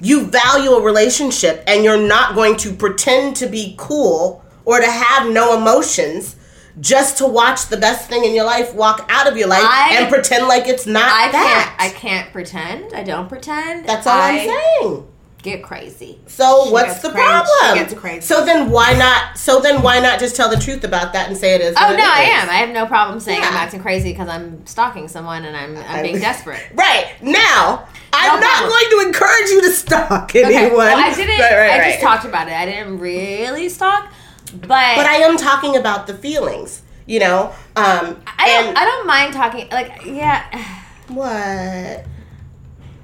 you 0.00 0.26
value 0.26 0.70
a 0.72 0.82
relationship 0.82 1.64
and 1.66 1.82
you're 1.82 2.00
not 2.00 2.34
going 2.34 2.56
to 2.58 2.72
pretend 2.74 3.36
to 3.36 3.46
be 3.46 3.74
cool 3.78 4.44
or 4.64 4.78
to 4.80 4.90
have 4.90 5.30
no 5.32 5.56
emotions 5.58 6.36
just 6.78 7.16
to 7.18 7.26
watch 7.26 7.66
the 7.68 7.76
best 7.78 8.08
thing 8.08 8.24
in 8.24 8.34
your 8.34 8.44
life 8.44 8.74
walk 8.74 9.06
out 9.08 9.26
of 9.26 9.36
your 9.36 9.48
life 9.48 9.64
I- 9.64 9.96
and 9.98 10.12
pretend 10.12 10.46
like 10.46 10.66
it's 10.68 10.86
not 10.86 11.10
I 11.10 11.32
that. 11.32 11.74
can't. 11.78 11.90
I 11.90 11.94
can't 11.98 12.32
pretend. 12.32 12.92
I 12.92 13.02
don't 13.02 13.28
pretend. 13.28 13.86
That's 13.86 14.06
all 14.06 14.18
I 14.20 14.30
I'm 14.30 14.82
saying. 14.82 15.08
Get 15.42 15.62
crazy. 15.62 16.18
So 16.26 16.64
She 16.66 16.72
what's 16.72 17.00
the 17.02 17.10
crazy. 17.10 17.24
problem? 17.24 17.68
She 17.72 17.74
gets 17.78 17.94
crazy. 17.94 18.20
So 18.22 18.44
then 18.44 18.68
why 18.70 18.94
not? 18.94 19.38
So 19.38 19.60
then 19.60 19.80
why 19.80 20.00
not 20.00 20.18
just 20.18 20.34
tell 20.34 20.48
the 20.50 20.56
truth 20.56 20.82
about 20.82 21.12
that 21.12 21.28
and 21.28 21.36
say 21.36 21.54
it 21.54 21.60
is? 21.60 21.76
Oh 21.78 21.92
it 21.92 21.96
no, 21.98 22.02
I 22.04 22.22
am. 22.22 22.48
I 22.50 22.54
have 22.54 22.70
no 22.70 22.84
problem 22.86 23.20
saying 23.20 23.42
I'm 23.42 23.54
acting 23.54 23.80
crazy 23.80 24.10
because 24.10 24.28
I'm 24.28 24.66
stalking 24.66 25.06
someone 25.06 25.44
and 25.44 25.56
I'm 25.56 25.76
I'm 25.76 26.02
being 26.02 26.18
desperate. 26.18 26.60
Right 26.74 27.12
now, 27.22 27.86
I'm 28.12 28.34
No 28.34 28.40
not 28.40 28.50
problem. 28.58 28.70
going 28.70 28.90
to 28.90 29.06
encourage 29.06 29.48
you 29.50 29.62
to 29.62 29.70
stalk 29.70 30.34
anyone. 30.34 30.64
Okay. 30.64 30.74
Well, 30.76 30.98
I 30.98 31.14
didn't. 31.14 31.38
Right, 31.38 31.52
right, 31.56 31.70
I 31.70 31.78
right. 31.78 31.90
just 31.90 32.00
talked 32.02 32.24
about 32.24 32.48
it. 32.48 32.54
I 32.54 32.66
didn't 32.66 32.98
really 32.98 33.68
stalk, 33.68 34.10
but 34.52 34.66
But 34.96 35.06
I 35.06 35.16
am 35.18 35.36
talking 35.36 35.76
about 35.76 36.06
the 36.08 36.14
feelings. 36.14 36.82
You 37.06 37.20
know, 37.20 37.52
um, 37.76 38.20
I 38.26 38.46
don't. 38.48 38.66
and 38.70 38.78
I 38.78 38.84
don't 38.84 39.06
mind 39.06 39.32
talking. 39.32 39.68
Like, 39.70 40.04
yeah. 40.06 40.42
what? 41.08 42.04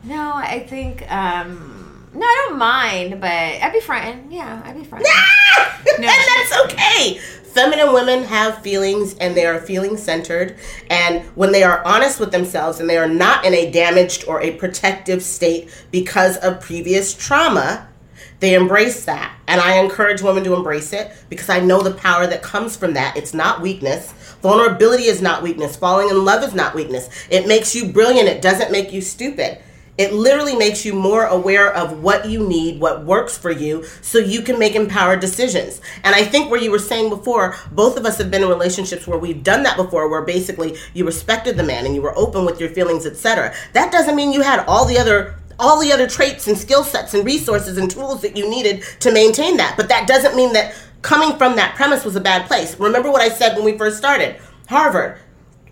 No, 0.03 0.33
I 0.35 0.67
think. 0.69 1.09
um 1.13 1.69
No, 2.15 2.27
I 2.27 2.47
don't 2.49 2.59
mind, 2.59 3.21
but 3.21 3.31
I'd 3.31 3.73
be 3.73 3.81
frightened. 3.81 4.33
Yeah, 4.33 4.63
I'd 4.65 4.77
be 4.77 4.85
frightened. 4.85 5.09
and 5.97 6.05
that's 6.05 6.65
okay. 6.65 7.19
Feminine 7.53 7.93
women 7.93 8.25
have 8.25 8.63
feelings 8.63 9.15
and 9.19 9.35
they 9.35 9.47
are 9.47 9.59
feeling 9.61 9.97
centered. 9.97 10.57
And 10.91 11.23
when 11.37 11.53
they 11.53 11.63
are 11.63 11.85
honest 11.85 12.21
with 12.21 12.33
themselves 12.33 12.81
and 12.81 12.89
they 12.89 12.97
are 12.97 13.09
not 13.09 13.45
in 13.45 13.55
a 13.55 13.71
damaged 13.71 14.25
or 14.27 14.41
a 14.41 14.53
protective 14.53 15.23
state 15.23 15.71
because 15.91 16.37
of 16.39 16.61
previous 16.61 17.15
trauma, 17.15 17.89
they 18.41 18.55
embrace 18.55 19.05
that. 19.05 19.35
And 19.47 19.61
I 19.61 19.79
encourage 19.79 20.23
women 20.23 20.45
to 20.45 20.55
embrace 20.55 20.93
it 20.93 21.13
because 21.29 21.49
I 21.49 21.61
know 21.61 21.81
the 21.81 21.93
power 21.93 22.27
that 22.27 22.43
comes 22.43 22.77
from 22.77 22.95
that. 22.95 23.17
It's 23.17 23.35
not 23.35 23.61
weakness. 23.61 24.13
Vulnerability 24.43 25.05
is 25.05 25.23
not 25.23 25.43
weakness. 25.43 25.77
Falling 25.77 26.09
in 26.09 26.25
love 26.25 26.43
is 26.43 26.55
not 26.55 26.75
weakness. 26.75 27.09
It 27.31 27.47
makes 27.47 27.75
you 27.75 27.93
brilliant, 27.93 28.29
it 28.29 28.43
doesn't 28.43 28.73
make 28.73 28.93
you 28.93 29.01
stupid. 29.01 29.59
It 29.99 30.15
literally 30.15 30.57
makes 30.57 30.87
you 30.87 30.95
more 30.95 31.27
aware 31.27 31.73
of 31.75 32.03
what 32.03 32.27
you 32.27 32.47
need, 32.47 32.81
what 32.81 33.05
works 33.05 33.37
for 33.37 33.51
you, 33.51 33.85
so 34.01 34.19
you 34.19 34.41
can 34.41 34.59
make 34.59 34.75
empowered 34.75 35.21
decisions. 35.21 35.83
And 36.03 36.15
I 36.15 36.25
think 36.25 36.51
where 36.51 36.61
you 36.61 36.71
were 36.71 36.79
saying 36.79 37.11
before, 37.11 37.57
both 37.73 37.99
of 37.99 38.07
us 38.07 38.17
have 38.17 38.31
been 38.31 38.43
in 38.43 38.49
relationships 38.49 39.07
where 39.07 39.19
we've 39.19 39.43
done 39.43 39.63
that 39.65 39.77
before, 39.77 40.09
where 40.09 40.23
basically 40.23 40.79
you 40.95 41.05
respected 41.05 41.59
the 41.59 41.63
man 41.63 41.85
and 41.85 41.95
you 41.95 42.01
were 42.01 42.17
open 42.17 42.47
with 42.47 42.59
your 42.59 42.71
feelings, 42.71 43.05
etc. 43.05 43.55
That 43.75 43.93
doesn't 43.93 44.17
mean 44.17 44.33
you 44.33 44.41
had 44.41 44.65
all 44.67 44.87
the 44.87 44.99
other 44.99 45.37
all 45.59 45.81
the 45.81 45.93
other 45.93 46.09
traits 46.09 46.49
and 46.49 46.57
skill 46.59 46.83
sets 46.83 47.15
and 47.15 47.25
resources 47.25 47.77
and 47.77 47.89
tools 47.91 48.23
that 48.23 48.37
you 48.37 48.49
needed 48.49 48.83
to 49.01 49.13
maintain 49.13 49.59
that. 49.59 49.77
But 49.77 49.89
that 49.91 50.09
doesn't 50.09 50.35
mean 50.35 50.55
that 50.55 50.75
coming 51.03 51.37
from 51.37 51.55
that 51.57 51.77
premise 51.77 52.05
was 52.05 52.17
a 52.17 52.21
bad 52.21 52.47
place. 52.47 52.79
Remember 52.81 53.13
what 53.13 53.21
I 53.21 53.29
said 53.29 53.55
when 53.55 53.65
we 53.65 53.77
first 53.77 53.99
started? 53.99 54.41
Harvard, 54.69 55.19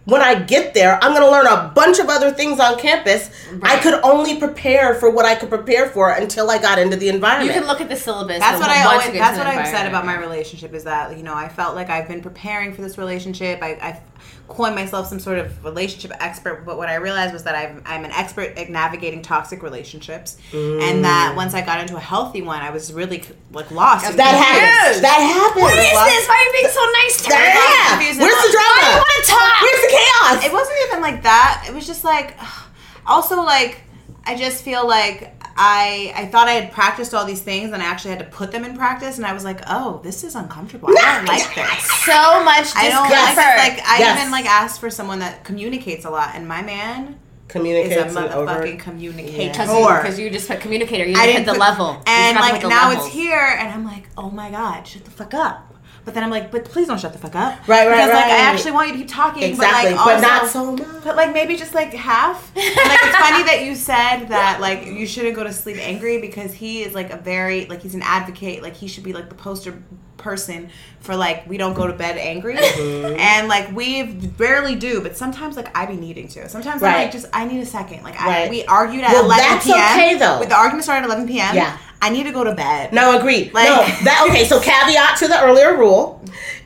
when 0.07 0.23
I 0.23 0.43
get 0.43 0.75
there, 0.75 0.99
I'm 1.03 1.13
going 1.13 1.23
to 1.23 1.31
learn 1.31 1.47
a 1.47 1.73
bunch 1.75 1.99
of 1.99 2.09
other 2.09 2.31
things 2.31 2.59
on 2.59 2.79
campus. 2.79 3.31
I 3.63 3.79
could 3.81 4.03
only 4.03 4.39
prepare 4.39 4.95
for 4.95 5.11
what 5.11 5.27
I 5.27 5.35
could 5.35 5.51
prepare 5.51 5.89
for 5.89 6.11
until 6.11 6.51
I 6.51 6.59
got 6.59 6.79
into 6.79 6.97
the 6.97 7.09
environment. 7.09 7.55
You 7.55 7.61
can 7.61 7.69
look 7.69 7.81
at 7.81 7.89
the 7.89 7.97
syllabus. 7.97 8.39
That's 8.39 8.61
what 8.61 8.71
I 8.71 8.85
always. 8.85 9.13
That's 9.13 9.39
what 9.39 9.47
I've 9.47 9.69
said 9.69 9.87
about 9.87 10.07
my 10.07 10.19
relationship 10.19 10.73
is 10.75 10.85
that 10.85 11.17
you 11.17 11.23
know 11.23 11.35
I 11.35 11.49
felt 11.49 11.75
like 11.75 11.91
I've 11.91 12.09
been 12.09 12.23
preparing 12.23 12.73
for 12.73 12.83
this 12.83 12.99
relationship. 12.99 13.61
I, 13.63 13.73
I 13.73 14.03
coined 14.49 14.75
myself 14.75 15.07
some 15.07 15.21
sort 15.21 15.39
of 15.39 15.65
relationship 15.65 16.13
expert, 16.21 16.65
but 16.67 16.77
what 16.77 16.89
I 16.89 16.97
realized 16.97 17.33
was 17.33 17.45
that 17.45 17.55
I'm, 17.55 17.83
I'm 17.87 18.05
an 18.05 18.11
expert 18.11 18.59
at 18.59 18.69
navigating 18.69 19.23
toxic 19.23 19.63
relationships, 19.63 20.37
and 20.53 21.01
mm. 21.01 21.03
that 21.03 21.35
once 21.37 21.55
I 21.55 21.65
got 21.65 21.81
into 21.81 21.97
a 21.97 22.01
healthy 22.01 22.43
one, 22.43 22.61
I 22.61 22.71
was 22.71 22.93
really 22.93 23.23
like 23.53 23.71
lost. 23.71 24.07
and 24.07 24.19
that 24.19 24.35
confused. 24.35 24.51
happens. 24.51 25.01
That 25.03 25.21
happens. 25.23 25.63
What 25.63 25.79
is 25.79 25.87
this? 25.87 26.29
Why 26.29 26.35
are 26.35 26.45
you 26.45 26.53
being 26.53 26.73
so 26.75 26.85
nice 27.01 27.17
to 27.23 27.29
me? 27.31 27.41
Yeah. 27.41 28.21
Where's 28.21 28.43
the 28.43 28.53
drama? 28.53 28.77
Why 28.77 28.81
do 28.81 28.91
you 28.91 29.05
wanna 29.07 29.27
talk? 29.27 29.57
Where's 29.63 29.83
the 29.87 29.93
chaos? 29.95 30.37
It 30.45 30.53
wasn't 30.53 30.79
even 30.89 31.01
like 31.01 31.23
that. 31.23 31.65
It 31.69 31.75
was 31.75 31.87
just 31.87 32.05
like, 32.05 32.37
also 33.07 33.43
like, 33.43 33.83
I 34.25 34.37
just 34.37 34.65
feel 34.65 34.87
like 34.87 35.40
I 35.63 36.13
I 36.17 36.25
thought 36.27 36.49
I 36.49 36.53
had 36.53 36.73
practiced 36.73 37.13
all 37.13 37.27
these 37.27 37.43
things 37.43 37.73
and 37.73 37.83
I 37.83 37.85
actually 37.87 38.11
had 38.13 38.21
to 38.21 38.25
put 38.25 38.51
them 38.51 38.65
in 38.65 38.75
practice, 38.77 39.19
and 39.19 39.27
I 39.27 39.35
was 39.35 39.45
like, 39.45 39.61
oh, 39.69 40.01
this 40.03 40.25
is 40.25 40.35
uncomfortable. 40.35 40.89
I 40.89 41.17
don't 41.17 41.27
like 41.27 41.55
this. 41.55 41.85
So 42.07 42.45
much 42.45 42.69
I 42.75 42.89
don't 42.89 43.11
like 43.11 43.35
this. 43.37 43.77
Like 43.77 43.87
I 43.87 43.99
Yes. 43.99 44.19
even 44.21 44.33
like 44.33 44.47
asked 44.47 44.81
for 44.81 44.89
someone 44.91 45.19
that 45.19 45.45
communicates 45.45 46.05
a 46.07 46.11
lot, 46.11 46.31
and 46.35 46.49
my 46.49 46.63
man 46.63 47.09
is 47.09 47.15
a 47.15 47.53
Communicates 47.53 48.17
and 48.17 48.33
over. 48.33 48.47
motherfucking 48.53 48.79
communicator. 48.79 49.51
Because 49.53 50.19
you, 50.21 50.31
just 50.31 50.47
put 50.49 50.61
communicator. 50.61 51.05
You 51.05 51.17
I 51.17 51.27
didn't 51.27 51.27
hit 51.27 51.45
didn't 51.45 51.47
the 51.47 51.53
put- 51.53 51.61
level. 51.61 52.03
And 52.07 52.37
like 52.39 52.63
now 52.63 52.89
levels. 52.89 53.07
it's 53.07 53.15
here, 53.15 53.57
and 53.59 53.69
I'm 53.69 53.85
like, 53.85 54.09
oh 54.17 54.31
my 54.31 54.51
god, 54.51 54.87
shut 54.87 55.05
the 55.05 55.11
fuck 55.11 55.35
up. 55.35 55.70
But 56.05 56.15
then 56.15 56.25
I'm 56.25 56.31
like, 56.31 56.51
but 56.51 56.65
please 56.65 56.89
don't 56.89 56.99
shut 56.99 57.13
the 57.13 57.19
fuck 57.19 57.35
up. 57.35 57.69
Right, 57.69 57.87
right, 57.87 57.97
because, 57.97 58.09
like. 58.09 58.25
I 58.25 58.39
actually 58.39 58.73
want 58.73 58.89
you 58.89 58.95
to 58.95 58.99
keep 59.01 59.09
talking, 59.09 59.43
Exactly, 59.43 59.93
but 59.93 60.07
like, 60.07 60.17
but 60.17 60.21
not 60.21 60.49
so 60.49 60.73
much. 60.73 61.05
But 61.05 61.17
like 61.17 61.33
maybe 61.33 61.57
just 61.57 61.75
like 61.75 61.93
half. 61.93 62.53
Like 62.91 62.99
it's 63.05 63.17
funny 63.17 63.45
that 63.45 63.65
you 63.65 63.75
said 63.75 64.27
that 64.27 64.61
like 64.61 64.87
you 64.87 65.07
shouldn't 65.07 65.37
go 65.37 65.45
to 65.45 65.53
sleep 65.53 65.77
angry 65.79 66.21
because 66.21 66.53
he 66.53 66.83
is 66.83 66.95
like 66.95 67.11
a 67.11 67.17
very 67.17 67.67
like 67.67 67.83
he's 67.83 67.95
an 67.95 68.03
advocate. 68.03 68.63
Like 68.63 68.75
he 68.75 68.89
should 68.89 69.05
be 69.05 69.13
like 69.13 69.29
the 69.29 69.35
poster 69.35 69.83
person 70.17 70.71
for 71.01 71.17
like 71.17 71.49
we 71.49 71.57
don't 71.57 71.75
go 71.75 71.87
to 71.87 71.93
bed 71.93 72.17
angry. 72.17 72.57
Mm-hmm. 72.57 73.19
And 73.19 73.49
like 73.49 73.73
we 73.73 74.03
barely 74.05 74.77
do, 74.77 75.01
but 75.01 75.17
sometimes 75.17 75.57
like 75.57 75.77
I 75.77 75.87
be 75.87 75.97
needing 75.97 76.29
to. 76.29 76.49
Sometimes 76.49 76.83
I'm 76.83 76.93
like 77.03 77.13
just 77.13 77.27
I 77.33 77.45
need 77.45 77.61
a 77.61 77.67
second. 77.67 78.03
Like 78.03 78.21
I, 78.21 78.49
we 78.49 78.65
argued 78.65 79.05
at 79.05 79.13
Well, 79.13 79.25
11 79.27 79.45
that's 79.45 79.65
p.m. 79.67 79.79
okay, 79.79 80.19
though. 80.19 80.39
With 80.39 80.49
the 80.49 80.57
argument 80.57 80.85
started 80.85 81.05
at 81.05 81.11
11 81.11 81.27
p.m. 81.29 81.55
Yeah. 81.55 81.79
I 82.03 82.11
need 82.11 82.25
to 82.25 82.33
go 82.33 82.45
to 82.45 82.55
bed. 82.55 82.93
No, 82.93 83.19
agreed. 83.19 83.53
Like- 83.53 83.69
no, 83.69 83.77
that 84.05 84.27
okay. 84.31 84.45
So 84.47 84.61
caveat 84.61 85.19
to 85.19 85.29
the 85.29 85.41
earlier 85.43 85.77
rule: 85.77 86.23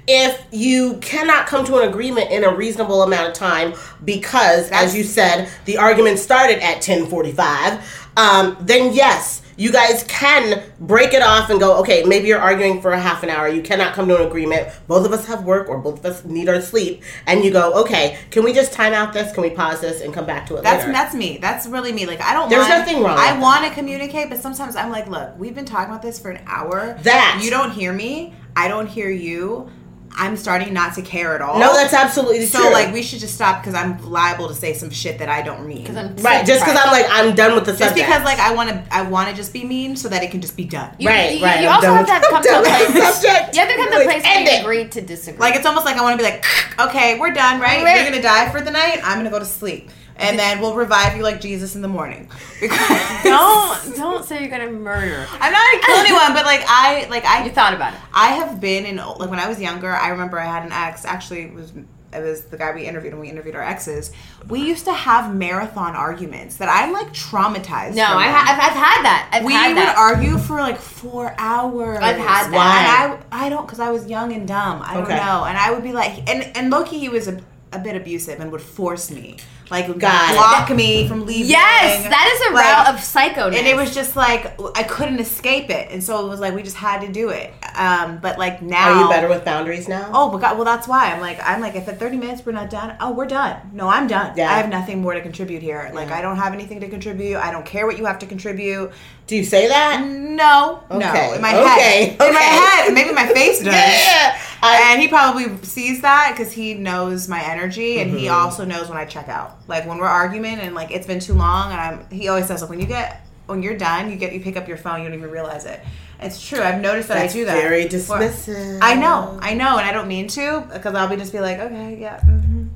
if 0.07 0.45
you 0.51 0.99
cannot 0.99 1.47
come 1.47 1.65
to 1.67 1.79
an 1.79 1.89
agreement 1.89 2.31
in 2.31 2.45
a 2.45 2.55
reasonable 2.55 3.03
amount 3.03 3.29
of 3.29 3.35
time, 3.35 3.75
because 4.05 4.71
as 4.71 4.95
you 4.97 5.03
said, 5.03 5.49
the 5.65 5.79
argument 5.79 6.19
started 6.19 6.63
at 6.63 6.83
ten 6.83 7.07
forty-five, 7.07 8.09
um, 8.17 8.57
then 8.61 8.93
yes. 8.93 9.43
You 9.57 9.71
guys 9.73 10.05
can 10.05 10.63
break 10.81 11.13
it 11.13 11.23
off 11.23 11.51
and 11.51 11.61
go, 11.61 11.79
okay, 11.81 12.03
maybe 12.05 12.29
you're 12.29 12.41
arguing 12.41 12.81
for 12.81 12.93
a 12.93 12.99
half 12.99 13.23
an 13.23 13.31
hour. 13.31 13.49
You 13.49 13.63
cannot 13.63 13.95
come 13.95 14.09
to 14.09 14.17
an 14.17 14.27
agreement. 14.27 14.69
Both 14.87 15.07
of 15.07 15.13
us 15.13 15.27
have 15.27 15.45
work 15.45 15.69
or 15.69 15.79
both 15.79 15.99
of 16.01 16.07
us 16.07 16.25
need 16.25 16.49
our 16.49 16.61
sleep. 16.61 17.03
And 17.27 17.45
you 17.45 17.51
go, 17.51 17.73
okay, 17.83 18.19
can 18.31 18.45
we 18.45 18.53
just 18.53 18.73
time 18.73 18.93
out 18.93 19.13
this? 19.13 19.33
Can 19.33 19.43
we 19.43 19.51
pause 19.51 19.81
this 19.81 20.01
and 20.01 20.13
come 20.13 20.27
back 20.27 20.47
to 20.47 20.57
it 20.57 20.63
That's 20.63 20.83
later? 20.83 20.93
that's 20.93 21.15
me. 21.15 21.39
That's 21.39 21.67
really 21.67 21.93
me. 21.93 22.07
Like 22.07 22.21
I 22.21 22.33
don't. 22.33 22.49
There's 22.49 22.69
mind- 22.69 22.81
nothing 22.81 23.03
wrong 23.03 23.19
I 23.19 23.39
want 23.39 23.65
to 23.67 23.71
communicate, 23.73 24.29
but 24.29 24.41
sometimes 24.41 24.77
I'm 24.77 24.91
like, 24.91 25.09
look, 25.09 25.39
we've 25.39 25.55
been 25.55 25.65
talking 25.65 25.91
about 25.91 26.03
this 26.03 26.19
for 26.19 26.31
an 26.31 26.43
hour. 26.47 26.99
That. 27.03 27.41
you 27.43 27.51
don't 27.51 27.71
hear 27.71 27.93
me. 27.93 28.35
I 28.57 28.69
don't 28.69 28.87
hear 28.87 29.11
you. 29.11 29.69
I'm 30.17 30.37
starting 30.37 30.73
not 30.73 30.95
to 30.95 31.03
care 31.03 31.35
at 31.35 31.41
all. 31.43 31.59
no, 31.59 31.75
that's 31.75 31.93
absolutely 31.93 32.47
so 32.47 32.61
true. 32.61 32.73
like 32.73 32.93
we 32.93 33.03
should 33.03 33.19
just 33.19 33.35
stop 33.35 33.61
because 33.63 33.75
I'm 33.75 33.99
liable 34.11 34.49
to 34.49 34.55
say 34.55 34.73
some 34.75 34.91
shit 34.91 35.19
that 35.19 35.29
I 35.29 35.43
don't 35.43 35.67
mean. 35.67 35.87
I'm 35.97 36.15
right, 36.17 36.47
just 36.47 36.65
because 36.65 36.79
I'm 36.83 36.93
like, 36.93 37.07
I'm 37.11 37.35
done 37.35 37.55
with 37.55 37.65
the 37.67 37.73
just 37.73 37.81
subject. 37.91 37.99
Just 38.09 38.09
because 38.09 38.25
like 38.25 38.39
I 38.39 38.55
want 38.55 38.71
to 38.71 38.85
I 38.95 39.03
want 39.03 39.29
to 39.31 39.35
just 39.35 39.53
be 39.53 39.65
mean 39.65 39.97
so 39.97 40.09
that 40.09 40.23
it 40.23 40.31
can 40.31 40.41
just 40.41 40.57
be 40.57 40.65
done. 40.65 40.95
You, 40.99 41.09
Right, 41.09 41.39
you, 41.39 41.45
right, 41.45 41.61
You 41.63 41.69
I'm 41.69 41.77
also 41.77 41.93
have 41.95 42.07
to 42.07 42.13
have 42.13 42.23
come 42.31 42.43
to 42.43 42.59
a 42.59 42.63
place. 42.63 42.93
the 42.95 43.11
subject. 43.13 43.55
You 43.55 43.61
have 43.61 43.71
to 43.71 43.77
come 43.77 43.89
to 43.91 43.97
a 43.97 43.99
Like, 43.99 44.07
place 44.09 44.23
where 44.25 44.37
end 44.39 44.49
you 44.49 44.61
agree 44.61 44.89
to 44.89 45.01
disagree. 45.01 45.41
Like 45.41 45.57
it's 45.57 45.67
almost 45.67 45.85
like 45.85 45.97
I 45.97 46.03
want 46.03 46.19
to 46.19 46.25
be 46.25 46.31
like, 46.31 46.45
okay, 46.89 47.19
we're 47.19 47.33
done, 47.33 47.61
right? 47.61 47.83
Right. 47.83 47.97
You're 48.03 48.11
gonna 48.11 48.23
die 48.23 48.51
for 48.51 48.61
the 48.61 48.71
night. 48.71 49.01
I'm 49.03 49.19
gonna 49.19 49.31
go 49.31 49.39
to 49.39 49.45
sleep, 49.45 49.91
and 50.17 50.39
then 50.39 50.61
we'll 50.61 50.75
revive 50.77 51.17
you 51.17 51.23
like 51.23 51.41
Jesus 51.41 51.75
in 51.77 51.83
the 51.83 51.89
morning. 51.89 52.29
Because 52.61 53.23
don't 53.25 53.97
don't 53.97 54.25
say 54.25 54.41
you're 54.41 54.51
gonna 54.51 54.71
murder. 54.71 55.27
I'm 55.33 55.53
not 55.53 55.73
gonna 55.73 55.83
kill 55.85 55.97
anyone, 55.97 56.33
but 56.35 56.45
like 56.45 56.65
I 56.67 57.07
like 57.11 57.25
I 57.25 57.45
You 57.45 57.51
thought 57.51 57.75
about 57.75 57.95
it. 57.95 58.01
I 58.13 58.29
have 58.29 58.61
been 58.61 58.87
in 58.87 58.97
like 58.97 59.31
when 59.31 59.39
I 59.39 59.49
was 59.49 59.61
younger. 59.61 59.91
I 59.91 60.09
remember 60.09 60.39
I 60.39 60.47
had 60.47 60.65
an 60.65 60.73
ex. 60.73 61.05
Actually, 61.05 61.43
it 61.43 61.55
was 61.55 61.73
it 62.13 62.23
was 62.23 62.45
the 62.45 62.57
guy 62.57 62.73
we 62.73 62.87
interviewed, 62.87 63.13
and 63.13 63.21
we 63.21 63.29
interviewed 63.29 63.57
our 63.57 63.63
exes. 63.65 64.13
We 64.49 64.61
used 64.61 64.85
to 64.85 64.93
have 64.93 65.35
marathon 65.35 65.97
arguments 65.97 66.59
that 66.59 66.69
I'm 66.69 66.93
like 66.93 67.09
traumatized. 67.13 67.97
No, 67.97 68.05
I 68.05 68.29
ha- 68.29 68.45
I've, 68.49 68.71
I've 68.71 68.77
had 68.77 69.03
that. 69.05 69.31
I've 69.33 69.45
we 69.45 69.53
had 69.53 69.69
would 69.71 69.77
that. 69.79 69.97
argue 69.99 70.39
for 70.39 70.59
like 70.61 70.79
four 70.79 71.35
hours. 71.39 71.99
I've 72.01 72.17
had 72.17 72.53
that. 72.53 73.19
And 73.19 73.25
I 73.33 73.47
I 73.47 73.49
don't 73.49 73.67
because 73.67 73.81
I 73.81 73.91
was 73.91 74.07
young 74.07 74.33
and 74.33 74.47
dumb. 74.47 74.81
I 74.85 74.95
don't 74.95 75.03
Okay. 75.05 75.17
know. 75.17 75.45
And 75.45 75.59
I 75.59 75.73
would 75.73 75.83
be 75.83 75.93
like, 75.93 76.31
and 76.31 76.57
and 76.57 76.71
Loki, 76.71 76.99
he 77.01 77.09
was 77.09 77.27
a, 77.27 77.41
a 77.73 77.79
bit 77.81 77.97
abusive 77.97 78.39
and 78.41 78.53
would 78.53 78.63
force 78.63 79.11
me, 79.11 79.39
like 79.71 79.87
Got 79.99 80.31
it. 80.31 80.37
block 80.37 80.71
me 80.77 81.09
from 81.09 81.25
leaving. 81.27 81.51
yes, 81.51 82.05
that 82.09 82.31
is 82.35 82.51
a 82.51 82.55
Like, 82.55 82.65
route 82.65 82.95
of 82.95 83.01
psychoness. 83.01 83.57
and 83.59 83.67
it 83.67 83.77
was 83.77 83.95
just 83.95 84.15
like 84.17 84.59
I 84.77 84.83
couldn't 84.83 85.19
escape 85.21 85.71
it, 85.71 85.91
and 85.91 86.03
so 86.05 86.25
it 86.25 86.29
was 86.29 86.39
like 86.41 86.55
we 86.55 86.63
just 86.63 86.77
had 86.77 87.01
to 87.01 87.09
do 87.11 87.31
it. 87.31 87.53
Um, 87.75 88.19
but 88.19 88.39
like 88.39 88.63
now, 88.63 88.93
Are 88.93 89.03
you 89.03 89.09
better 89.09 89.29
with 89.29 89.45
boundaries 89.45 89.89
now? 89.89 90.11
Oh, 90.13 90.31
but 90.31 90.39
God, 90.41 90.57
well, 90.57 90.65
that's 90.65 90.87
why 90.87 91.13
I'm 91.13 91.21
like 91.21 91.39
I'm 91.43 91.61
like 91.61 91.75
if 91.77 91.89
at 91.89 91.99
30 91.99 92.17
minutes 92.19 92.45
we're 92.45 92.53
not 92.53 92.71
done, 92.71 92.97
oh, 93.01 93.13
we're 93.13 93.27
done. 93.27 93.57
No, 93.73 93.89
I'm 93.89 94.07
done. 94.07 94.37
Yeah. 94.37 94.51
I 94.53 94.59
have 94.59 94.69
nothing 94.69 95.01
more 95.01 95.15
to 95.15 95.21
contribute 95.21 95.63
here. 95.63 95.91
Like 95.95 96.11
I 96.11 96.21
don't 96.21 96.37
have 96.37 96.53
anything 96.53 96.81
to 96.81 96.89
contribute. 96.89 97.37
I 97.39 97.51
don't 97.51 97.65
care 97.67 97.87
what 97.87 97.99
you 97.99 98.05
have 98.05 98.19
to 98.21 98.27
contribute. 98.27 98.93
Do 99.27 99.37
you 99.37 99.45
say 99.45 99.69
that? 99.69 100.05
No, 100.07 100.83
Okay, 100.91 100.99
no, 101.29 101.35
in 101.35 101.41
my 101.41 101.57
okay, 101.57 102.07
head, 102.19 102.29
in 102.29 102.35
my 102.35 102.41
head, 102.41 102.93
maybe 102.93 103.13
my 103.15 103.27
face 103.27 103.59
does. 103.65 103.73
Yeah. 103.73 104.39
I, 104.63 104.93
And 104.93 105.01
he 105.01 105.09
probably 105.09 105.57
sees 105.65 106.03
that 106.03 106.33
because 106.37 106.53
he 106.53 106.75
knows 106.75 107.27
my 107.29 107.43
energy, 107.43 108.01
and 108.01 108.11
Mm-hmm. 108.11 108.19
he 108.19 108.29
also 108.29 108.65
knows 108.65 108.89
when 108.89 108.99
I 108.99 109.05
check 109.07 109.29
out. 109.29 109.57
Like 109.67 109.87
when 109.87 109.97
we're 109.99 110.07
arguing, 110.07 110.59
and 110.59 110.75
like 110.75 110.91
it's 110.91 111.07
been 111.07 111.21
too 111.21 111.35
long, 111.35 111.73
and 111.73 111.81
I'm. 111.81 112.11
He 112.11 112.29
always 112.29 112.47
says, 112.47 112.61
like, 112.61 112.69
when 112.71 112.81
you 112.81 112.87
get 112.87 113.27
when 113.47 113.63
you're 113.63 113.77
done, 113.79 114.11
you 114.11 114.17
get 114.17 114.33
you 114.35 114.41
pick 114.41 114.57
up 114.57 114.69
your 114.69 114.77
phone, 114.79 115.01
you 115.03 115.09
don't 115.09 115.17
even 115.19 115.31
realize 115.31 115.65
it. 115.65 115.81
It's 116.21 116.47
true. 116.47 116.61
I've 116.61 116.81
noticed 116.81 117.09
that 117.09 117.15
That's 117.15 117.35
I 117.35 117.39
do 117.39 117.45
that. 117.47 117.61
very 117.63 117.85
dismissive. 117.87 118.79
I 118.83 118.95
know, 118.95 119.39
I 119.43 119.55
know, 119.55 119.79
and 119.79 119.87
I 119.87 119.93
don't 119.93 120.09
mean 120.09 120.29
to 120.29 120.67
because 120.73 120.95
I'll 120.95 121.09
be 121.09 121.17
just 121.17 121.33
be 121.33 121.41
like, 121.41 121.59
okay, 121.61 121.99
yeah, 122.01 122.21
hmm 122.21 122.67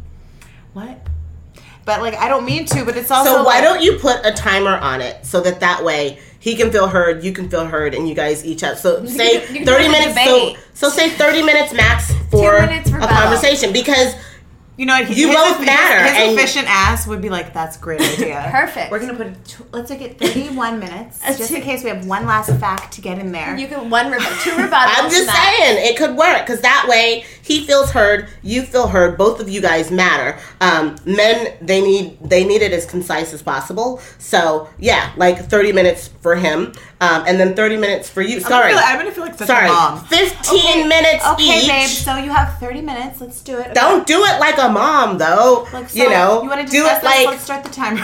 what? 0.73 0.99
But 1.85 2.03
like, 2.03 2.15
I 2.15 2.29
don't 2.29 2.45
mean 2.45 2.67
to, 2.67 2.85
but 2.85 2.97
it's 2.99 3.11
also 3.11 3.31
So 3.31 3.45
why 3.45 3.57
like- 3.57 3.65
don't 3.65 3.83
you 3.83 3.99
put 3.99 4.21
a 4.25 4.33
timer 4.33 4.77
on 4.77 5.01
it 5.01 5.25
so 5.25 5.41
that 5.41 5.61
that 5.61 5.83
way 5.85 6.19
he 6.41 6.55
can 6.57 6.71
feel 6.71 6.89
heard, 6.89 7.25
you 7.25 7.33
can 7.33 7.49
feel 7.49 7.67
heard, 7.67 7.95
and 7.95 8.09
you 8.09 8.15
guys 8.15 8.45
each 8.45 8.61
have 8.63 8.79
so 8.79 9.05
say 9.07 9.41
can- 9.41 9.55
you 9.55 9.65
can 9.65 9.67
thirty 9.67 9.89
minutes. 9.89 10.15
So 10.25 10.57
so 10.75 10.89
say 10.89 11.11
thirty 11.11 11.43
minutes 11.43 11.73
max 11.73 12.13
for 12.31 12.61
minutes 12.61 12.91
for 12.91 12.97
a 12.99 13.01
Bella. 13.01 13.13
conversation 13.13 13.73
because 13.73 14.15
You 14.79 14.87
know, 14.87 14.95
his, 15.03 15.19
You 15.19 15.27
his, 15.27 15.37
both 15.37 15.57
his, 15.57 15.67
matter, 15.67 16.05
His, 16.05 16.17
and- 16.29 16.39
efficient 16.39 16.67
ass 16.71 17.05
would 17.09 17.21
be 17.21 17.29
like, 17.31 17.53
"That's 17.53 17.77
a 17.77 17.81
great 17.81 18.01
idea." 18.13 18.47
Perfect. 18.53 18.93
We're 18.93 19.01
gonna 19.01 19.17
put. 19.17 19.27
it 19.27 19.45
tw- 19.45 19.75
let's 19.75 19.91
make 19.91 20.03
it 20.03 20.21
thirty-one 20.21 20.79
minutes, 20.79 21.19
just 21.37 21.49
two- 21.51 21.57
in 21.57 21.63
case 21.63 21.83
we 21.83 21.91
have 21.91 22.07
one 22.07 22.25
last 22.27 22.51
fact 22.61 22.93
to 22.95 23.01
get 23.01 23.19
in 23.19 23.33
there. 23.33 23.57
You 23.59 23.67
can 23.67 23.91
one 23.91 24.09
reb- 24.13 24.23
two 24.45 24.51
rebuttals. 24.63 24.95
I'm 25.03 25.11
just 25.11 25.27
saying 25.35 25.79
it 25.85 25.97
could 25.99 26.15
work 26.17 26.47
because 26.47 26.61
that 26.61 26.87
way 26.89 27.25
he 27.49 27.65
feels 27.65 27.91
heard, 27.91 28.29
you 28.43 28.63
feel 28.63 28.89
heard, 28.89 29.17
both 29.17 29.41
of 29.41 29.49
you 29.49 29.63
guys 29.63 29.91
matter. 29.91 30.39
Um, 30.61 30.97
men 31.07 31.57
they 31.63 31.81
need 31.81 32.19
they 32.21 32.45
need 32.45 32.61
it 32.61 32.73
as 32.73 32.85
concise 32.85 33.33
as 33.33 33.43
possible. 33.43 34.03
So 34.19 34.69
yeah, 34.79 35.13
like 35.17 35.39
30 35.39 35.73
minutes 35.73 36.09
for 36.21 36.37
him, 36.37 36.75
um, 37.01 37.25
and 37.27 37.41
then 37.41 37.57
30 37.57 37.79
minutes 37.79 38.11
for 38.11 38.21
you. 38.21 38.37
I'm 38.37 38.43
Sorry, 38.43 38.73
gonna 38.75 38.83
feel, 38.83 38.91
I'm 38.91 38.99
gonna 38.99 39.13
feel 39.13 39.25
like 39.25 39.39
such 39.39 39.47
sorry, 39.49 39.69
a 39.69 39.73
mom. 39.73 40.05
15 40.05 40.89
minutes 40.89 41.25
each. 41.25 41.33
Okay, 41.33 41.59
each. 41.63 41.69
babe. 41.69 41.89
So 41.89 42.17
you 42.17 42.31
have 42.31 42.59
thirty 42.59 42.83
minutes. 42.83 43.21
Let's 43.23 43.41
do 43.43 43.59
it. 43.59 43.73
Don't 43.75 44.07
do 44.07 44.25
it 44.25 44.39
like 44.39 44.59
a 44.59 44.69
mom 44.69 45.17
though. 45.17 45.67
Like, 45.73 45.89
so 45.89 45.99
you 46.03 46.11
know, 46.11 46.43
you 46.43 46.51
want 46.51 46.67
to 46.67 46.71
do 46.71 46.85
it 46.87 46.91
this? 46.97 47.03
like. 47.03 47.27
Let's 47.29 47.43
start 47.43 47.65
the 47.65 47.71
timer. 47.71 48.01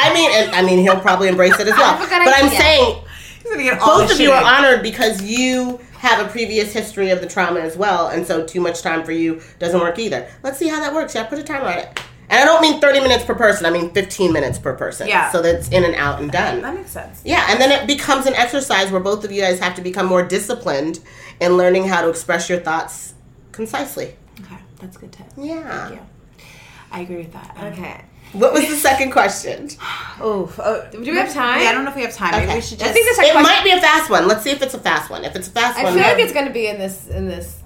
I 0.00 0.14
mean, 0.14 0.30
and 0.32 0.50
I 0.54 0.62
mean, 0.62 0.78
he'll 0.78 1.00
probably 1.00 1.26
embrace 1.26 1.58
it 1.58 1.66
as 1.66 1.72
well. 1.76 1.96
have 1.96 2.06
a 2.06 2.08
good 2.08 2.24
But 2.24 2.34
I'm 2.44 2.48
saying 2.50 3.02
He's 3.42 3.50
gonna 3.50 3.62
get 3.62 3.80
all 3.80 3.98
both 3.98 4.08
the 4.08 4.14
of 4.14 4.20
you 4.20 4.30
are 4.30 4.44
honored 4.44 4.82
because 4.82 5.22
you 5.22 5.80
have 5.98 6.24
a 6.24 6.28
previous 6.30 6.72
history 6.72 7.10
of 7.10 7.20
the 7.20 7.26
trauma 7.26 7.60
as 7.60 7.76
well, 7.76 8.08
and 8.08 8.26
so 8.26 8.46
too 8.46 8.60
much 8.60 8.82
time 8.82 9.04
for 9.04 9.12
you 9.12 9.40
doesn't 9.58 9.80
work 9.80 9.98
either. 9.98 10.28
Let's 10.42 10.58
see 10.58 10.68
how 10.68 10.80
that 10.80 10.94
works. 10.94 11.14
Yeah, 11.14 11.24
put 11.24 11.38
a 11.38 11.42
timer 11.42 11.66
on 11.66 11.78
it. 11.78 12.00
And 12.30 12.40
I 12.40 12.44
don't 12.44 12.60
mean 12.60 12.80
30 12.80 13.00
minutes 13.00 13.24
per 13.24 13.34
person. 13.34 13.64
I 13.64 13.70
mean 13.70 13.90
15 13.90 14.32
minutes 14.32 14.58
per 14.58 14.74
person. 14.74 15.08
Yeah. 15.08 15.32
So 15.32 15.40
that's 15.40 15.68
in 15.70 15.84
and 15.84 15.94
out 15.94 16.20
and 16.20 16.30
done. 16.30 16.60
That 16.60 16.74
makes 16.74 16.90
sense. 16.90 17.22
Yeah, 17.24 17.46
and 17.48 17.60
then 17.60 17.72
it 17.72 17.86
becomes 17.86 18.26
an 18.26 18.34
exercise 18.34 18.90
where 18.90 19.00
both 19.00 19.24
of 19.24 19.32
you 19.32 19.40
guys 19.40 19.58
have 19.60 19.74
to 19.76 19.82
become 19.82 20.06
more 20.06 20.22
disciplined 20.22 21.00
in 21.40 21.56
learning 21.56 21.88
how 21.88 22.02
to 22.02 22.08
express 22.08 22.48
your 22.48 22.60
thoughts 22.60 23.14
concisely. 23.52 24.14
Okay, 24.40 24.58
that's 24.78 24.96
good 24.96 25.10
tip. 25.12 25.26
Yeah. 25.36 25.90
Yeah, 25.90 26.00
I 26.92 27.00
agree 27.00 27.16
with 27.18 27.32
that. 27.32 27.56
Um, 27.58 27.72
okay. 27.72 28.04
What 28.32 28.52
was 28.52 28.68
the 28.68 28.76
second 28.76 29.10
question? 29.12 29.68
Oh, 30.20 30.52
oh, 30.58 30.88
do 30.92 31.00
we 31.00 31.06
have 31.16 31.32
time? 31.32 31.60
Yeah, 31.62 31.68
I 31.70 31.72
don't 31.72 31.84
know 31.84 31.90
if 31.90 31.96
we 31.96 32.02
have 32.02 32.14
time. 32.14 32.32
Maybe 32.32 32.44
Okay. 32.46 32.54
we 32.56 32.60
should 32.60 32.80
I 32.82 32.84
just. 32.86 32.92
think 32.94 33.06
this 33.06 33.18
It 33.18 33.32
question- 33.32 33.42
might 33.42 33.64
be 33.64 33.70
a 33.70 33.80
fast 33.80 34.10
one. 34.10 34.28
Let's 34.28 34.42
see 34.42 34.50
if 34.50 34.60
it's 34.62 34.74
a 34.74 34.78
fast 34.78 35.10
one. 35.10 35.24
If 35.24 35.34
it's 35.34 35.48
a 35.48 35.50
fast 35.50 35.78
I 35.78 35.84
one, 35.84 35.92
I 35.94 35.96
feel 35.96 36.12
like 36.12 36.18
it's 36.22 36.32
gonna 36.32 36.50
be 36.50 36.66
in 36.66 36.78
this 36.78 37.06
in 37.08 37.26
this. 37.28 37.56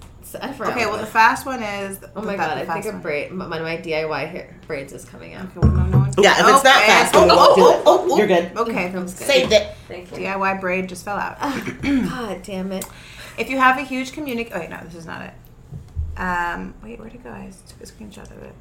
I 0.41 0.51
forgot 0.53 0.73
okay, 0.75 0.87
well, 0.87 0.97
the 0.99 1.05
fast 1.07 1.45
one 1.45 1.63
is. 1.63 1.99
Oh 2.17 2.23
my 2.23 2.37
god! 2.37 2.57
I 2.57 2.65
fast 2.65 2.85
think 2.85 2.87
a 2.87 2.93
one. 2.93 3.03
braid. 3.03 3.33
My, 3.33 3.47
my 3.47 3.77
DIY 3.77 4.31
hair 4.31 4.57
braids 4.67 4.93
is 4.95 5.05
coming 5.05 5.35
out. 5.35 5.45
Okay, 5.47 5.59
well, 5.61 5.73
no, 5.73 5.85
no 5.85 5.99
one- 5.99 6.15
Yeah, 6.19 6.33
if 6.41 6.55
it's 6.55 6.65
not 6.65 6.83
fast, 6.85 7.13
then 7.13 7.29
we 7.29 7.35
won't 7.37 7.55
do 7.57 7.69
it. 7.71 7.83
Oh, 7.85 8.17
you're 8.17 8.27
good. 8.27 8.57
Okay, 8.57 8.89
That's 8.89 9.13
good. 9.15 9.27
saved 9.27 9.53
it. 9.53 9.75
Thank 9.89 10.11
you. 10.11 10.19
DIY 10.19 10.61
braid 10.61 10.89
just 10.89 11.05
fell 11.05 11.19
out. 11.19 11.39
God 11.83 12.43
damn 12.45 12.73
it! 12.73 12.87
If 13.37 13.51
you 13.51 13.59
have 13.59 13.77
a 13.79 13.83
huge 13.83 14.13
communic, 14.13 14.53
oh 14.55 14.61
wait, 14.61 14.71
no, 14.71 14.79
this 14.85 14.95
is 14.95 15.05
not 15.07 15.21
it. 15.23 15.33
Um, 16.17 16.75
wait, 16.83 16.99
where'd 16.99 17.15
it 17.15 17.23
go? 17.25 17.31
I 17.31 17.51
took 17.69 17.83
a 17.83 17.93
screenshot 17.93 18.31
of 18.31 18.43
it. 18.43 18.55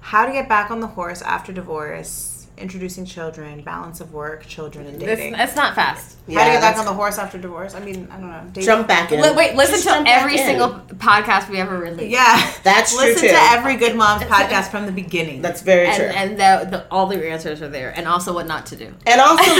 How 0.00 0.26
to 0.26 0.32
get 0.32 0.48
back 0.48 0.70
on 0.70 0.80
the 0.80 0.86
horse 0.86 1.22
after 1.22 1.52
divorce, 1.52 2.46
introducing 2.58 3.04
children, 3.06 3.62
balance 3.62 4.00
of 4.00 4.12
work, 4.12 4.44
children, 4.46 4.86
and 4.86 5.00
This, 5.00 5.18
dating. 5.18 5.32
that's 5.32 5.56
not 5.56 5.74
fast. 5.74 6.16
How 6.32 6.44
to 6.44 6.50
get 6.52 6.60
back 6.60 6.78
on 6.78 6.84
the 6.84 6.92
horse 6.92 7.18
after 7.18 7.38
divorce? 7.38 7.74
I 7.74 7.80
mean, 7.80 8.06
I 8.10 8.16
don't 8.18 8.30
know. 8.30 8.42
Dating. 8.52 8.62
Jump 8.66 8.86
back 8.88 9.10
in. 9.12 9.20
Li- 9.20 9.32
wait, 9.34 9.56
listen 9.56 9.74
Just 9.74 9.84
to 9.84 9.90
jump 9.90 10.04
back 10.06 10.20
every 10.22 10.38
in. 10.38 10.46
single 10.46 10.68
podcast 10.96 11.48
we 11.48 11.58
ever 11.58 11.76
released. 11.78 12.10
Yeah, 12.10 12.52
That's 12.62 12.92
true, 12.94 13.06
Listen 13.06 13.22
too. 13.28 13.34
to 13.34 13.40
every 13.40 13.76
Good 13.76 13.96
Moms 13.96 14.22
podcast 14.24 14.70
from 14.70 14.86
the 14.86 14.92
beginning. 14.92 15.42
That's 15.42 15.62
very 15.62 15.86
And, 15.88 15.96
true. 15.96 16.06
and 16.06 16.30
the, 16.32 16.70
the, 16.70 16.86
all 16.90 17.06
the 17.06 17.28
answers 17.28 17.62
are 17.62 17.68
there, 17.68 17.90
and 17.96 18.06
also 18.06 18.32
what 18.34 18.46
not 18.46 18.66
to 18.66 18.76
do. 18.76 18.94
And 19.06 19.20
also, 19.20 19.50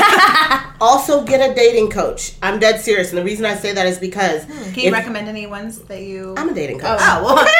also 0.80 1.24
get 1.24 1.51
a 1.51 1.55
dating 1.55 1.91
coach. 1.91 2.34
I'm 2.43 2.59
dead 2.61 2.80
serious, 2.80 3.09
and 3.11 3.18
the 3.18 3.24
reason 3.24 3.45
I 3.47 3.57
say 3.57 3.72
that 3.72 3.86
is 3.86 3.99
because 3.99 4.45
hmm, 4.45 4.53
Can 4.72 4.74
you 4.80 4.86
if- 4.88 4.93
recommend 4.93 5.28
any 5.28 5.47
ones 5.47 5.78
that 5.82 6.03
you? 6.03 6.34
I'm 6.36 6.51
a 6.51 6.55
dating 6.55 6.78
coach. 6.80 6.99
oh 7.03 7.24
well. 7.24 7.36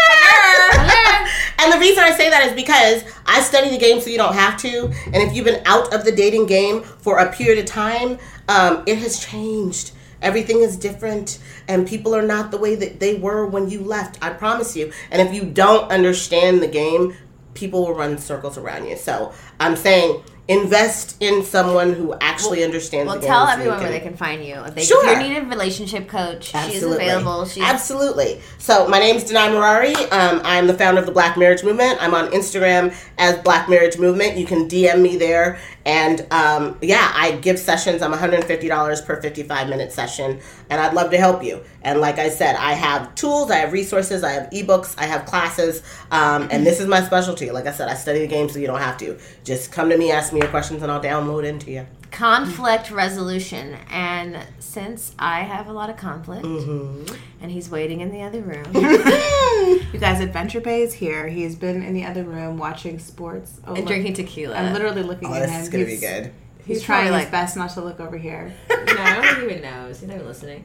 And 1.61 1.71
the 1.71 1.79
reason 1.79 2.03
I 2.03 2.13
say 2.13 2.31
that 2.31 2.47
is 2.47 2.55
because 2.55 3.05
I 3.27 3.43
study 3.43 3.69
the 3.69 3.77
game 3.77 4.01
so 4.01 4.09
you 4.09 4.17
don't 4.17 4.35
have 4.35 4.57
to. 4.63 4.91
And 5.07 5.17
if 5.17 5.35
you've 5.35 5.45
been 5.45 5.63
out 5.67 5.93
of 5.93 6.07
the 6.07 6.13
dating 6.13 6.47
game 6.47 6.83
for 6.83 7.19
a 7.19 7.31
period 7.31 7.59
of 7.59 7.67
time, 7.67 8.19
um, 8.49 8.83
it 8.87 8.97
has 8.99 9.25
changed. 9.25 9.93
Everything 10.23 10.61
is 10.63 10.77
different, 10.77 11.39
and 11.69 11.87
people 11.87 12.15
are 12.15 12.23
not 12.23 12.51
the 12.51 12.57
way 12.57 12.75
that 12.77 12.99
they 13.01 13.15
were 13.15 13.47
when 13.47 13.69
you 13.69 13.81
left. 13.81 14.19
I 14.23 14.31
promise 14.31 14.75
you. 14.75 14.93
And 15.11 15.21
if 15.21 15.35
you 15.35 15.45
don't 15.45 15.91
understand 15.91 16.63
the 16.63 16.69
game, 16.69 17.15
people 17.53 17.87
will 17.87 17.95
run 17.95 18.17
circles 18.17 18.57
around 18.57 18.87
you. 18.87 18.97
So 18.97 19.33
I'm 19.59 19.77
saying 19.77 20.23
invest 20.51 21.17
in 21.21 21.45
someone 21.45 21.93
who 21.95 22.13
actually 22.21 22.65
understands 22.65 23.07
Well, 23.07 23.15
the 23.17 23.21
game. 23.23 23.29
tell 23.31 23.47
so 23.47 23.53
everyone 23.53 23.77
can- 23.79 23.83
where 23.85 23.93
they 23.93 24.01
can 24.05 24.17
find 24.17 24.45
you. 24.45 24.57
If, 24.67 24.75
they, 24.75 24.83
Sure. 24.85 25.09
if 25.09 25.23
you 25.23 25.29
need 25.29 25.37
a 25.39 25.43
relationship 25.47 26.09
coach, 26.09 26.53
she's 26.67 26.83
available. 26.83 27.47
She's 27.47 27.63
Absolutely. 27.63 28.41
So 28.59 28.89
my 28.89 28.99
name's 28.99 29.25
Danai 29.25 29.51
Maraire. 29.55 30.13
Um, 30.13 30.41
I'm 30.45 30.67
the 30.67 30.75
founder 30.75 30.99
of 31.01 31.07
the 31.07 31.13
Black 31.13 31.37
Marriage 31.37 31.63
Movement. 31.63 31.99
I'm 32.03 32.15
on 32.15 32.29
Instagram 32.33 32.93
as 33.17 33.39
Black 33.39 33.69
Marriage 33.69 33.97
Movement. 33.97 34.37
You 34.37 34.45
can 34.45 34.69
DM 34.69 35.01
me 35.01 35.17
there. 35.17 35.59
And 35.85 36.27
um, 36.31 36.79
yeah, 36.83 37.13
I 37.15 37.33
give 37.33 37.59
sessions. 37.59 38.03
I'm 38.03 38.13
$150 38.13 39.07
per 39.07 39.21
55 39.21 39.69
minute 39.69 39.93
session. 39.93 40.41
And 40.69 40.81
I'd 40.81 40.95
love 40.95 41.11
to 41.11 41.19
help 41.19 41.43
you. 41.43 41.63
And 41.83 42.01
like 42.01 42.19
I 42.19 42.29
said, 42.29 42.57
I 42.57 42.73
have 42.73 43.15
tools, 43.15 43.51
I 43.51 43.57
have 43.57 43.73
resources, 43.73 44.23
I 44.23 44.33
have 44.33 44.51
ebooks, 44.51 44.95
I 44.99 45.07
have 45.07 45.27
classes. 45.27 45.83
Um, 46.11 46.49
and 46.51 46.67
this 46.67 46.81
is 46.81 46.87
my 46.87 47.03
specialty. 47.03 47.51
Like 47.51 47.67
I 47.67 47.73
said, 47.73 47.89
I 47.89 47.95
study 47.95 48.21
the 48.21 48.27
game 48.27 48.49
so 48.49 48.59
you 48.59 48.67
don't 48.67 48.81
have 48.81 48.99
to. 48.99 49.19
Just 49.45 49.73
come 49.73 49.89
to 49.91 49.97
me, 49.97 50.11
ask 50.11 50.33
me 50.33 50.41
your 50.41 50.51
questions, 50.51 50.83
and 50.83 50.93
I'll 50.93 51.03
download 51.03 51.45
into 51.45 51.71
you. 51.71 51.87
Conflict 52.11 52.91
resolution. 52.91 53.77
And 53.91 54.39
since 54.59 55.13
I 55.19 55.41
have 55.41 55.69
a 55.69 55.73
lot 55.73 55.91
of 55.91 55.97
conflict, 55.97 56.45
Mm-hmm. 56.45 57.15
and 57.41 57.51
he's 57.51 57.71
waiting 57.71 58.01
in 58.01 58.11
the 58.11 58.23
other 58.23 58.41
room, 58.41 58.65
You 59.93 59.99
guys, 59.99 60.21
Adventure 60.21 60.61
Bae 60.61 60.73
is 60.83 60.95
here. 60.95 61.29
He's 61.29 61.55
been 61.57 61.83
in 61.83 61.95
the 61.95 62.05
other 62.05 62.23
room 62.25 62.59
watching 62.59 62.99
sports. 62.99 63.61
Oh, 63.67 63.71
and 63.71 63.79
look. 63.79 63.87
drinking 63.89 64.15
tequila. 64.15 64.57
I'm 64.57 64.73
literally 64.73 65.03
looking 65.03 65.29
Oh, 65.31 65.35
at 65.35 65.41
this 65.43 65.51
him. 65.51 65.61
is 65.63 65.69
going 65.69 65.85
to 65.85 65.91
be 65.91 65.97
He's- 65.97 66.01
good. 66.23 66.33
He's, 66.65 66.77
He's 66.79 66.85
trying 66.87 67.07
probably 67.09 67.19
his 67.21 67.25
like- 67.25 67.33
best 67.33 67.57
not 67.57 67.71
to 67.71 67.81
look 67.81 68.01
over 68.01 68.17
here. 68.19 68.53
no, 68.71 68.77
I 68.77 69.15
don't 69.23 69.37
he 69.41 69.45
even 69.51 69.63
knows. 69.63 70.01
He's 70.01 70.09
not 70.09 70.17
even 70.17 70.27
listening. 70.29 70.65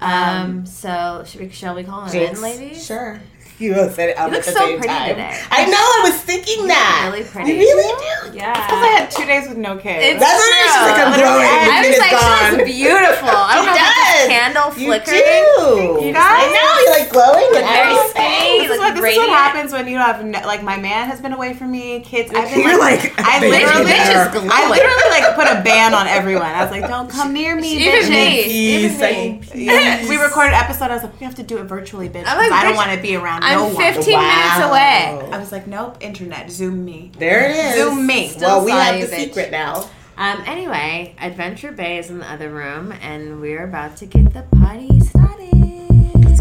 Um, 0.00 0.66
so 0.66 1.22
should 1.26 1.40
we, 1.40 1.48
shall 1.50 1.74
we 1.74 1.84
call 1.84 2.04
him 2.06 2.22
in, 2.34 2.42
ladies? 2.42 2.84
Sure. 2.84 3.20
You 3.62 3.74
both 3.74 3.94
said 3.98 4.10
it 4.10 4.16
out 4.16 4.30
You 4.30 4.38
at 4.38 4.44
the 4.44 4.52
so 4.54 4.60
same 4.60 4.78
pretty 4.78 4.94
time. 4.94 5.08
today. 5.18 5.34
I 5.50 5.66
know. 5.66 5.82
I 5.82 6.00
was 6.06 6.14
thinking 6.22 6.68
that. 6.70 7.10
really 7.10 7.26
pretty. 7.26 7.58
You 7.58 7.58
really 7.74 8.30
do. 8.30 8.38
Yeah. 8.38 8.54
Because 8.54 8.78
I 8.86 8.90
had 9.02 9.10
two 9.10 9.26
days 9.26 9.48
with 9.50 9.58
no 9.58 9.74
kids. 9.74 9.98
It's 9.98 10.20
That's 10.22 10.38
what 10.38 10.46
it 10.46 10.62
is. 10.62 10.70
She's 10.78 10.86
like, 10.86 11.00
I'm 11.02 11.12
true. 11.18 11.26
I 11.26 11.82
was 11.82 11.90
is 11.90 11.98
like, 11.98 12.14
she 12.14 12.22
gone. 12.22 12.54
looks 12.54 12.70
beautiful. 12.70 13.34
I 13.34 13.52
don't 13.58 13.66
know 13.66 13.74
if 14.18 14.26
it's 14.26 14.28
does. 14.28 14.28
this 14.28 14.28
candle 14.28 14.68
You 14.74 14.86
flickering. 14.90 15.22
do. 15.22 16.06
You 16.06 16.12
guys? 16.12 16.42
I 16.42 16.46
know. 16.50 16.70
You're 16.82 16.94
like 16.98 17.10
glowing. 17.10 17.50
And 17.58 17.64
Very 17.64 17.94
everything. 17.94 18.10
skinny. 18.10 18.58
this, 18.58 18.70
is 18.70 18.78
like 18.78 18.94
what, 18.94 19.02
this 19.02 19.12
is 19.12 19.18
what 19.18 19.28
happens 19.30 19.72
when 19.72 19.86
you 19.88 19.94
don't 19.98 20.06
have 20.06 20.24
no, 20.24 20.38
like 20.46 20.62
my 20.62 20.76
man 20.78 21.08
has 21.08 21.20
been 21.20 21.32
away 21.32 21.54
from 21.54 21.70
me. 21.70 22.00
Kids, 22.00 22.30
I've 22.34 22.48
been 22.50 22.60
You're 22.60 22.78
like, 22.78 23.16
like, 23.16 23.20
I 23.20 23.40
literally, 23.46 23.90
bitch 23.90 24.10
is 24.10 24.50
I 24.50 24.70
literally 24.70 25.08
like 25.10 25.34
put 25.34 25.46
a 25.46 25.62
ban 25.62 25.94
on 25.94 26.06
everyone. 26.06 26.46
I 26.50 26.62
was 26.62 26.70
like, 26.70 26.88
don't 26.88 27.08
come 27.10 27.32
near 27.32 27.54
me, 27.56 27.76
Even 27.88 28.10
me. 28.10 28.44
Peace. 28.44 29.00
Even 29.00 29.00
me. 29.00 29.40
peace. 29.52 30.08
we 30.08 30.16
recorded 30.16 30.54
an 30.54 30.62
episode. 30.64 30.90
I 30.90 30.94
was 30.94 31.02
like, 31.04 31.18
we 31.20 31.24
have 31.24 31.34
to 31.36 31.42
do 31.42 31.58
it 31.58 31.64
virtually, 31.64 32.08
bitch. 32.08 32.24
I'm 32.26 32.36
'cause 32.36 32.50
like, 32.50 32.52
I 32.52 32.64
don't 32.64 32.76
want 32.76 32.92
to 32.94 33.00
be 33.02 33.16
around 33.16 33.44
I'm 33.44 33.58
no 33.58 33.64
one. 33.74 33.76
15 33.76 34.18
minutes 34.18 34.58
away. 34.58 35.28
I 35.32 35.38
was 35.38 35.52
like, 35.52 35.66
nope, 35.66 35.96
internet, 36.00 36.50
Zoom 36.50 36.84
me. 36.84 37.12
There 37.18 37.48
it 37.50 37.56
is. 37.56 37.74
Zoom 37.74 38.06
me. 38.06 38.32
Well, 38.40 38.64
we 38.64 38.70
have 38.70 38.94
saw 39.00 39.06
the 39.06 39.12
bitch. 39.12 39.24
secret 39.24 39.50
now. 39.50 39.88
Um, 40.18 40.42
anyway, 40.46 41.14
Adventure 41.20 41.70
Bae 41.70 41.98
is 41.98 42.10
in 42.10 42.18
the 42.18 42.28
other 42.30 42.50
room, 42.50 42.90
and 43.00 43.40
we're 43.40 43.62
about 43.64 43.96
to 43.98 44.06
get 44.06 44.32
the 44.34 44.42
party 44.58 44.98
started. 45.00 45.52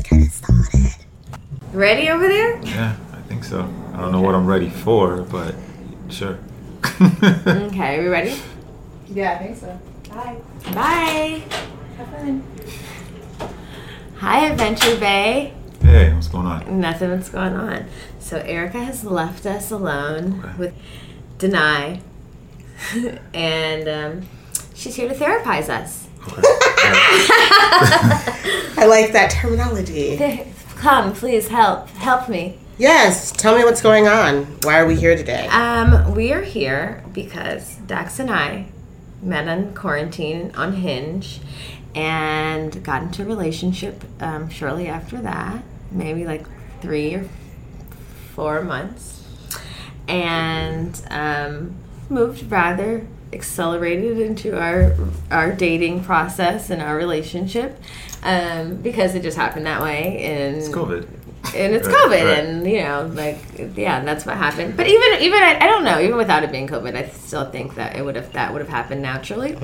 Get 0.04 0.12
it 0.14 0.32
started. 0.32 0.96
Ready 1.74 2.10
over 2.10 2.28
there? 2.28 2.58
Yeah, 2.66 2.96
I 3.14 3.22
think 3.28 3.44
so. 3.44 3.72
I 3.94 4.02
don't 4.02 4.12
know 4.12 4.22
what 4.22 4.34
I'm 4.34 4.48
ready 4.48 4.70
for, 4.70 5.22
but 5.24 5.54
sure. 6.10 6.40
Okay, 7.48 8.00
are 8.00 8.02
we 8.02 8.08
ready? 8.08 8.36
Yeah, 9.08 9.34
I 9.34 9.38
think 9.44 9.58
so. 9.58 9.80
Bye. 10.10 10.38
Bye. 10.74 11.44
Have 11.98 12.08
fun. 12.10 12.44
Hi, 14.18 14.48
Adventure 14.48 15.00
Bae. 15.00 15.54
hey, 15.84 16.14
what's 16.14 16.28
going 16.30 16.48
on? 16.48 16.80
Nothing 16.82 17.12
what's 17.12 17.30
going 17.30 17.54
on. 17.54 17.86
So 18.20 18.38
Erica 18.38 18.84
has 18.84 19.04
left 19.04 19.46
us 19.46 19.70
alone 19.70 20.40
Okay. 20.44 20.58
with 20.58 20.74
Danai, 21.38 22.02
and 23.34 23.88
um, 23.88 24.28
she's 24.74 24.96
here 24.96 25.08
to 25.08 25.16
therapize 25.16 25.70
us. 25.70 26.08
Okay. 26.28 26.42
I 28.80 28.86
like 28.88 29.14
that 29.14 29.32
terminology. 29.32 30.18
Come, 30.76 31.14
please 31.14 31.48
help. 31.48 31.90
Help 31.90 32.30
me. 32.30 32.60
Yes. 32.78 33.32
Tell 33.32 33.58
me 33.58 33.64
what's 33.64 33.82
going 33.82 34.08
on. 34.08 34.46
Why 34.64 34.80
are 34.80 34.86
we 34.86 34.96
here 34.96 35.16
today? 35.16 35.48
Um, 35.48 36.14
we 36.14 36.34
are 36.34 36.44
here 36.44 37.04
because 37.14 37.76
Dax 37.88 38.20
and 38.20 38.30
I 38.30 38.68
met 39.22 39.48
on 39.48 39.74
quarantine 39.74 40.52
on 40.56 40.74
Hinge, 40.74 41.40
and 41.96 42.84
got 42.84 43.02
into 43.02 43.24
a 43.24 43.26
relationship 43.26 44.04
um, 44.20 44.50
shortly 44.50 44.88
after 44.88 45.20
that, 45.22 45.64
maybe 45.92 46.26
like 46.26 46.46
three 46.82 47.16
or 47.16 47.28
four 48.36 48.62
months, 48.62 49.24
and 50.08 51.02
um, 51.10 51.76
moved 52.10 52.50
rather 52.52 53.06
accelerated 53.34 54.20
into 54.20 54.58
our 54.58 54.96
our 55.30 55.52
dating 55.52 56.04
process 56.04 56.70
and 56.70 56.82
our 56.82 56.96
relationship 56.96 57.78
um, 58.24 58.76
because 58.78 59.16
it 59.16 59.22
just 59.22 59.38
happened 59.38 59.66
that 59.66 59.82
way 59.82 60.24
and 60.24 60.58
It's 60.58 60.70
COVID. 60.70 61.04
and 61.56 61.76
it's 61.76 61.88
Right, 61.88 61.96
COVID, 61.96 62.10
right. 62.26 62.40
and 62.46 62.66
you 62.70 62.82
know, 62.84 63.12
like, 63.14 63.38
yeah, 63.76 64.04
that's 64.04 64.26
what 64.26 64.38
happened. 64.38 64.76
But 64.78 64.88
even, 64.88 65.22
even 65.22 65.40
I, 65.44 65.58
I 65.62 65.68
don't 65.68 65.84
know, 65.84 66.00
even 66.00 66.16
without 66.18 66.44
it 66.44 66.52
being 66.52 66.68
COVID, 66.68 66.96
I 66.96 67.08
still 67.10 67.50
think 67.52 67.76
that 67.76 67.96
it 67.98 68.04
would 68.04 68.16
have 68.16 68.32
that 68.34 68.52
would 68.54 68.62
have 68.62 68.70
happened 68.70 69.02
naturally. 69.02 69.56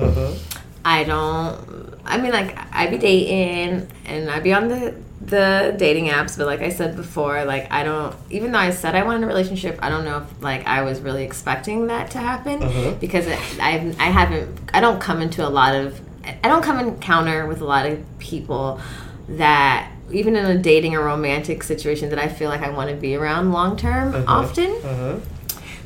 I 0.84 1.04
don't. 1.04 1.83
I 2.06 2.18
mean, 2.18 2.32
like, 2.32 2.56
I'd 2.72 2.90
be 2.90 2.98
dating, 2.98 3.88
and 4.04 4.30
I'd 4.30 4.42
be 4.42 4.52
on 4.52 4.68
the 4.68 4.94
the 5.26 5.74
dating 5.78 6.06
apps, 6.06 6.36
but 6.36 6.46
like 6.46 6.60
I 6.60 6.68
said 6.68 6.96
before, 6.96 7.44
like 7.44 7.70
I 7.72 7.82
don't. 7.82 8.14
Even 8.30 8.52
though 8.52 8.58
I 8.58 8.70
said 8.70 8.94
I 8.94 9.04
wanted 9.04 9.24
a 9.24 9.26
relationship, 9.26 9.78
I 9.80 9.88
don't 9.88 10.04
know 10.04 10.18
if 10.18 10.42
like 10.42 10.66
I 10.66 10.82
was 10.82 11.00
really 11.00 11.24
expecting 11.24 11.86
that 11.86 12.10
to 12.12 12.18
happen 12.18 12.62
uh-huh. 12.62 12.94
because 13.00 13.26
it, 13.26 13.38
I 13.60 13.94
I 13.98 14.10
haven't. 14.10 14.58
I 14.74 14.80
don't 14.80 15.00
come 15.00 15.22
into 15.22 15.46
a 15.46 15.48
lot 15.48 15.74
of. 15.74 16.00
I 16.24 16.48
don't 16.48 16.62
come 16.62 16.78
encounter 16.78 17.46
with 17.46 17.60
a 17.60 17.64
lot 17.64 17.86
of 17.86 18.02
people 18.18 18.80
that 19.28 19.90
even 20.10 20.36
in 20.36 20.44
a 20.44 20.58
dating 20.58 20.94
or 20.94 21.02
romantic 21.02 21.62
situation 21.62 22.10
that 22.10 22.18
I 22.18 22.28
feel 22.28 22.50
like 22.50 22.60
I 22.60 22.70
want 22.70 22.90
to 22.90 22.96
be 22.96 23.14
around 23.14 23.52
long 23.52 23.76
term 23.76 24.14
uh-huh. 24.14 24.24
often. 24.26 24.70
Uh-huh. 24.70 25.18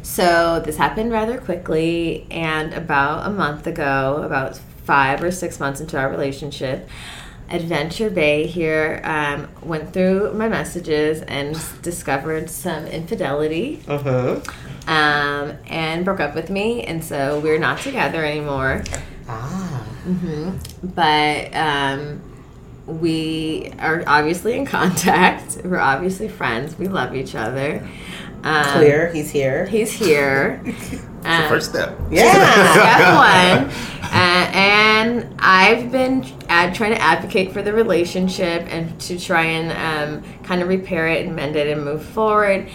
So 0.03 0.61
this 0.61 0.77
happened 0.77 1.13
rather 1.13 1.39
quickly, 1.39 2.27
and 2.31 2.73
about 2.73 3.27
a 3.27 3.31
month 3.31 3.67
ago, 3.67 4.23
about 4.25 4.59
five 4.89 5.23
or 5.23 5.31
six 5.31 5.61
months 5.61 5.81
into 5.83 5.99
our 5.99 6.09
relationship, 6.09 6.89
Adventure 7.51 8.09
Bae 8.11 8.45
here 8.45 9.01
um, 9.05 9.49
went 9.63 9.93
through 9.93 10.33
my 10.35 10.49
messages 10.49 11.21
and 11.23 11.59
discovered 11.83 12.49
some 12.51 12.87
infidelity 12.87 13.81
Uh-huh. 13.87 14.41
um, 14.87 15.57
and 15.69 16.05
broke 16.07 16.21
up 16.21 16.35
with 16.35 16.49
me, 16.51 16.83
and 16.85 17.05
so 17.05 17.39
we're 17.41 17.59
not 17.59 17.79
together 17.81 18.25
anymore. 18.25 18.83
Ah. 19.29 19.85
But 20.83 21.55
um, 21.55 22.21
we 22.87 23.73
are 23.79 24.03
obviously 24.07 24.55
in 24.57 24.65
contact. 24.67 25.59
We're 25.65 25.79
obviously 25.95 26.29
friends. 26.29 26.79
We 26.79 26.89
love 26.89 27.15
each 27.15 27.35
other. 27.35 27.87
Um, 28.45 28.65
Clear. 28.73 29.13
He's 29.13 29.31
here. 29.31 29.67
He's 29.67 29.93
here. 29.93 30.63
Um, 31.25 31.49
First 31.49 31.71
step. 31.71 31.99
Yeah. 32.13 32.33
step 32.73 33.65
one. 33.73 34.11
Uh, 34.13 34.51
and 34.55 35.35
I've 35.41 35.91
been 35.91 36.25
ad- 36.49 36.77
trying 36.77 36.93
to 36.93 37.01
advocate 37.03 37.53
for 37.53 37.61
the 37.61 37.73
relationship 37.73 38.63
and 38.73 38.99
to 39.01 39.19
try 39.19 39.43
and 39.43 40.23
um, 40.23 40.43
kind 40.45 40.63
of 40.63 40.69
repair 40.69 41.09
it 41.09 41.27
and 41.27 41.35
mend 41.35 41.57
it 41.57 41.67
and 41.67 41.85
move 41.85 42.05
forward. 42.05 42.69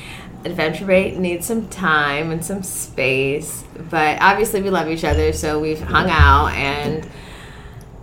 Adventure 0.43 0.83
Rate 0.85 1.17
needs 1.17 1.47
some 1.47 1.69
time 1.69 2.31
and 2.31 2.43
some 2.43 2.63
space, 2.63 3.63
but 3.89 4.21
obviously 4.21 4.61
we 4.61 4.69
love 4.69 4.89
each 4.89 5.05
other, 5.05 5.31
so 5.31 5.57
we've 5.57 5.81
hung 5.81 6.09
out 6.09 6.47
and 6.49 7.09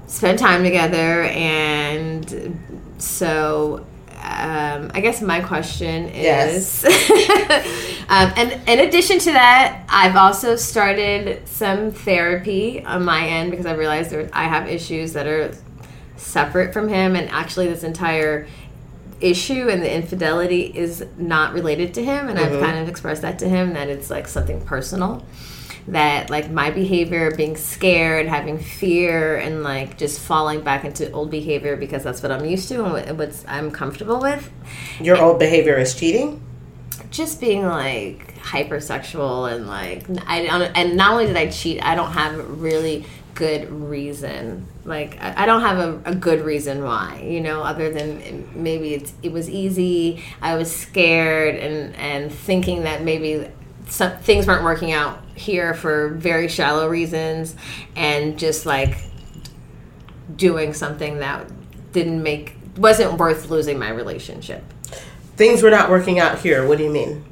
spent 0.06 0.38
time 0.38 0.64
together. 0.64 1.24
And 1.24 2.94
so, 2.96 3.84
um, 4.22 4.90
I 4.92 5.00
guess 5.00 5.22
my 5.22 5.40
question 5.40 6.08
is 6.10 6.84
um, 8.08 8.32
and 8.36 8.68
in 8.68 8.80
addition 8.80 9.18
to 9.20 9.32
that, 9.32 9.84
I've 9.88 10.16
also 10.16 10.56
started 10.56 11.48
some 11.48 11.90
therapy 11.90 12.84
on 12.84 13.04
my 13.04 13.26
end 13.26 13.50
because 13.50 13.64
I 13.64 13.74
realized 13.74 14.10
there, 14.10 14.28
I 14.32 14.44
have 14.44 14.68
issues 14.68 15.14
that 15.14 15.26
are 15.26 15.54
separate 16.16 16.74
from 16.74 16.88
him, 16.88 17.16
and 17.16 17.30
actually, 17.30 17.68
this 17.68 17.82
entire 17.82 18.46
issue 19.20 19.68
and 19.68 19.82
the 19.82 19.94
infidelity 19.94 20.62
is 20.74 21.04
not 21.16 21.52
related 21.52 21.94
to 21.94 22.04
him. 22.04 22.28
And 22.28 22.38
I've 22.38 22.60
kind 22.60 22.78
of 22.78 22.88
expressed 22.88 23.22
that 23.22 23.38
to 23.40 23.48
him 23.48 23.74
that 23.74 23.88
it's 23.88 24.10
like 24.10 24.26
something 24.28 24.60
personal. 24.64 25.24
That 25.90 26.30
like 26.30 26.50
my 26.50 26.70
behavior, 26.70 27.30
being 27.36 27.56
scared, 27.56 28.26
having 28.26 28.58
fear, 28.58 29.36
and 29.36 29.62
like 29.62 29.98
just 29.98 30.20
falling 30.20 30.60
back 30.62 30.84
into 30.84 31.10
old 31.12 31.30
behavior 31.30 31.76
because 31.76 32.04
that's 32.04 32.22
what 32.22 32.30
I'm 32.32 32.44
used 32.44 32.68
to 32.68 32.84
and 32.84 33.18
what 33.18 33.44
I'm 33.48 33.70
comfortable 33.70 34.20
with 34.20 34.50
Your 35.00 35.20
old 35.20 35.38
behavior 35.38 35.78
is 35.78 35.94
cheating. 35.94 36.42
just 37.10 37.40
being 37.40 37.64
like 37.66 38.34
hypersexual 38.38 39.52
and 39.52 39.66
like 39.66 40.06
I 40.26 40.46
don't 40.46 40.62
and 40.76 40.96
not 40.96 41.12
only 41.12 41.26
did 41.26 41.36
I 41.36 41.48
cheat, 41.50 41.82
I 41.84 41.94
don't 41.94 42.12
have 42.12 42.38
a 42.38 42.42
really 42.42 43.06
good 43.34 43.70
reason. 43.70 44.66
Like 44.84 45.18
I 45.20 45.42
I 45.42 45.46
don't 45.46 45.62
have 45.62 45.78
a, 45.78 46.10
a 46.10 46.14
good 46.14 46.42
reason 46.44 46.82
why, 46.84 47.22
you 47.26 47.40
know, 47.40 47.62
other 47.62 47.90
than 47.92 48.48
maybe 48.54 48.94
it's 48.94 49.12
it 49.22 49.32
was 49.32 49.48
easy. 49.50 50.22
I 50.40 50.56
was 50.56 50.74
scared 50.74 51.56
and 51.56 51.94
and 51.96 52.32
thinking 52.32 52.84
that 52.84 53.02
maybe 53.02 53.48
some 53.88 54.16
things 54.18 54.46
weren't 54.46 54.62
working 54.64 54.92
out 54.92 55.20
here 55.40 55.74
for 55.74 56.08
very 56.08 56.48
shallow 56.48 56.88
reasons 56.88 57.56
and 57.96 58.38
just 58.38 58.66
like 58.66 58.98
doing 60.36 60.74
something 60.74 61.18
that 61.18 61.50
didn't 61.92 62.22
make 62.22 62.54
wasn't 62.76 63.18
worth 63.18 63.50
losing 63.50 63.78
my 63.78 63.90
relationship. 63.90 64.62
Things 65.36 65.62
were 65.62 65.70
not 65.70 65.90
working 65.90 66.18
out 66.18 66.38
here. 66.38 66.66
What 66.66 66.78
do 66.78 66.84
you 66.84 66.90
mean? 66.90 67.24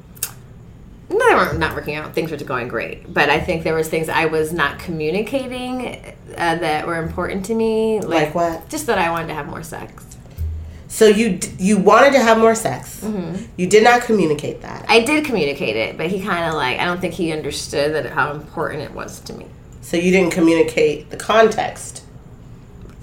No, 1.09 1.17
they 1.17 1.35
weren't 1.35 1.57
not 1.59 1.75
working 1.75 1.95
out. 1.95 2.13
Things 2.13 2.29
were 2.29 2.37
going 2.37 2.67
great, 2.67 3.11
but 3.11 3.29
I 3.29 3.39
think 3.39 3.63
there 3.63 3.73
was 3.73 3.89
things 3.89 4.09
I 4.09 4.25
was 4.25 4.53
not 4.53 4.77
communicating 4.79 6.15
uh, 6.37 6.55
that 6.55 6.85
were 6.85 7.01
important 7.01 7.45
to 7.45 7.55
me. 7.55 7.99
Like 8.01 8.35
what? 8.35 8.69
Just 8.69 8.87
that 8.87 8.99
I 8.99 9.09
wanted 9.09 9.27
to 9.27 9.33
have 9.33 9.47
more 9.47 9.63
sex. 9.63 10.08
So 10.91 11.05
you 11.05 11.39
you 11.59 11.77
wanted 11.77 12.13
to 12.13 12.19
have 12.19 12.39
more 12.39 12.55
sex. 12.55 12.99
Mm-hmm. 13.01 13.45
You 13.57 13.67
did 13.67 13.83
not 13.83 14.01
communicate 14.01 14.61
that. 14.63 14.85
I 14.89 15.01
did 15.01 15.23
communicate 15.23 15.75
it, 15.75 15.97
but 15.97 16.07
he 16.07 16.19
kind 16.21 16.45
of 16.45 16.55
like 16.55 16.79
I 16.79 16.85
don't 16.85 16.99
think 16.99 17.13
he 17.13 17.31
understood 17.31 17.93
that 17.93 18.07
how 18.11 18.31
important 18.33 18.81
it 18.81 18.91
was 18.91 19.19
to 19.21 19.33
me. 19.33 19.45
So 19.81 19.97
you 19.97 20.11
didn't 20.11 20.31
communicate 20.33 21.09
the 21.11 21.17
context. 21.17 22.03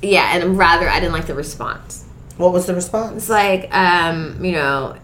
Yeah, 0.02 0.36
and 0.36 0.58
rather 0.58 0.88
I 0.88 0.98
didn't 1.00 1.12
like 1.12 1.26
the 1.26 1.34
response. 1.34 2.04
What 2.36 2.52
was 2.52 2.66
the 2.66 2.74
response? 2.74 3.22
It's 3.22 3.28
like 3.30 3.72
um, 3.74 4.44
you 4.44 4.52
know, 4.52 4.96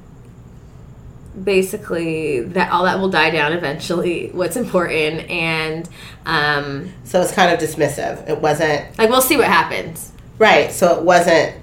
basically 1.41 2.41
that 2.41 2.71
all 2.73 2.85
that 2.85 2.99
will 2.99 3.09
die 3.09 3.31
down 3.31 3.53
eventually. 3.53 4.31
What's 4.33 4.57
important 4.57 5.31
and 5.31 5.89
um, 6.27 6.93
So 7.05 7.21
it's 7.23 7.33
kind 7.33 7.53
of 7.53 7.61
dismissive. 7.61 8.29
It 8.29 8.41
wasn't 8.41 8.99
like 8.99 9.09
we'll 9.09 9.23
see 9.23 9.37
what 9.37 9.47
happens. 9.47 10.13
right. 10.39 10.73
So 10.73 10.99
it 10.99 11.05
wasn't. 11.05 11.62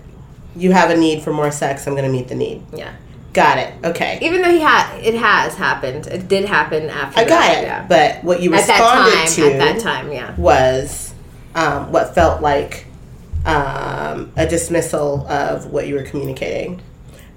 You 0.60 0.72
have 0.72 0.90
a 0.90 0.98
need 0.98 1.22
for 1.24 1.32
more 1.32 1.52
sex. 1.52 1.88
I'm 1.88 1.94
going 1.94 2.06
to 2.06 2.12
meet 2.12 2.28
the 2.28 2.36
need. 2.36 2.64
Yeah. 2.74 2.94
Got 3.34 3.60
it. 3.60 3.74
Okay. 3.86 4.20
even 4.22 4.42
though 4.42 4.52
he 4.52 4.60
had 4.60 4.98
it 5.00 5.14
has 5.14 5.56
happened 5.56 6.08
it 6.08 6.28
did 6.28 6.46
happen 6.46 6.90
after 6.90 7.20
I 7.20 7.24
got 7.26 7.40
that, 7.40 7.58
it. 7.60 7.64
yeah. 7.64 7.86
But 7.88 8.24
what 8.24 8.42
you 8.42 8.54
at 8.56 8.66
that 8.66 8.80
responded 8.80 9.14
time 9.14 9.28
to 9.36 9.54
at 9.54 9.60
that 9.60 9.82
time 9.82 10.12
yeah 10.12 10.36
was 10.36 11.14
um, 11.54 11.92
what 11.92 12.16
felt 12.16 12.42
like 12.42 12.86
um, 13.46 14.32
a 14.36 14.48
dismissal 14.48 15.28
of 15.28 15.68
what 15.68 15.88
you 15.88 15.96
were 15.96 16.04
communicating. 16.04 16.82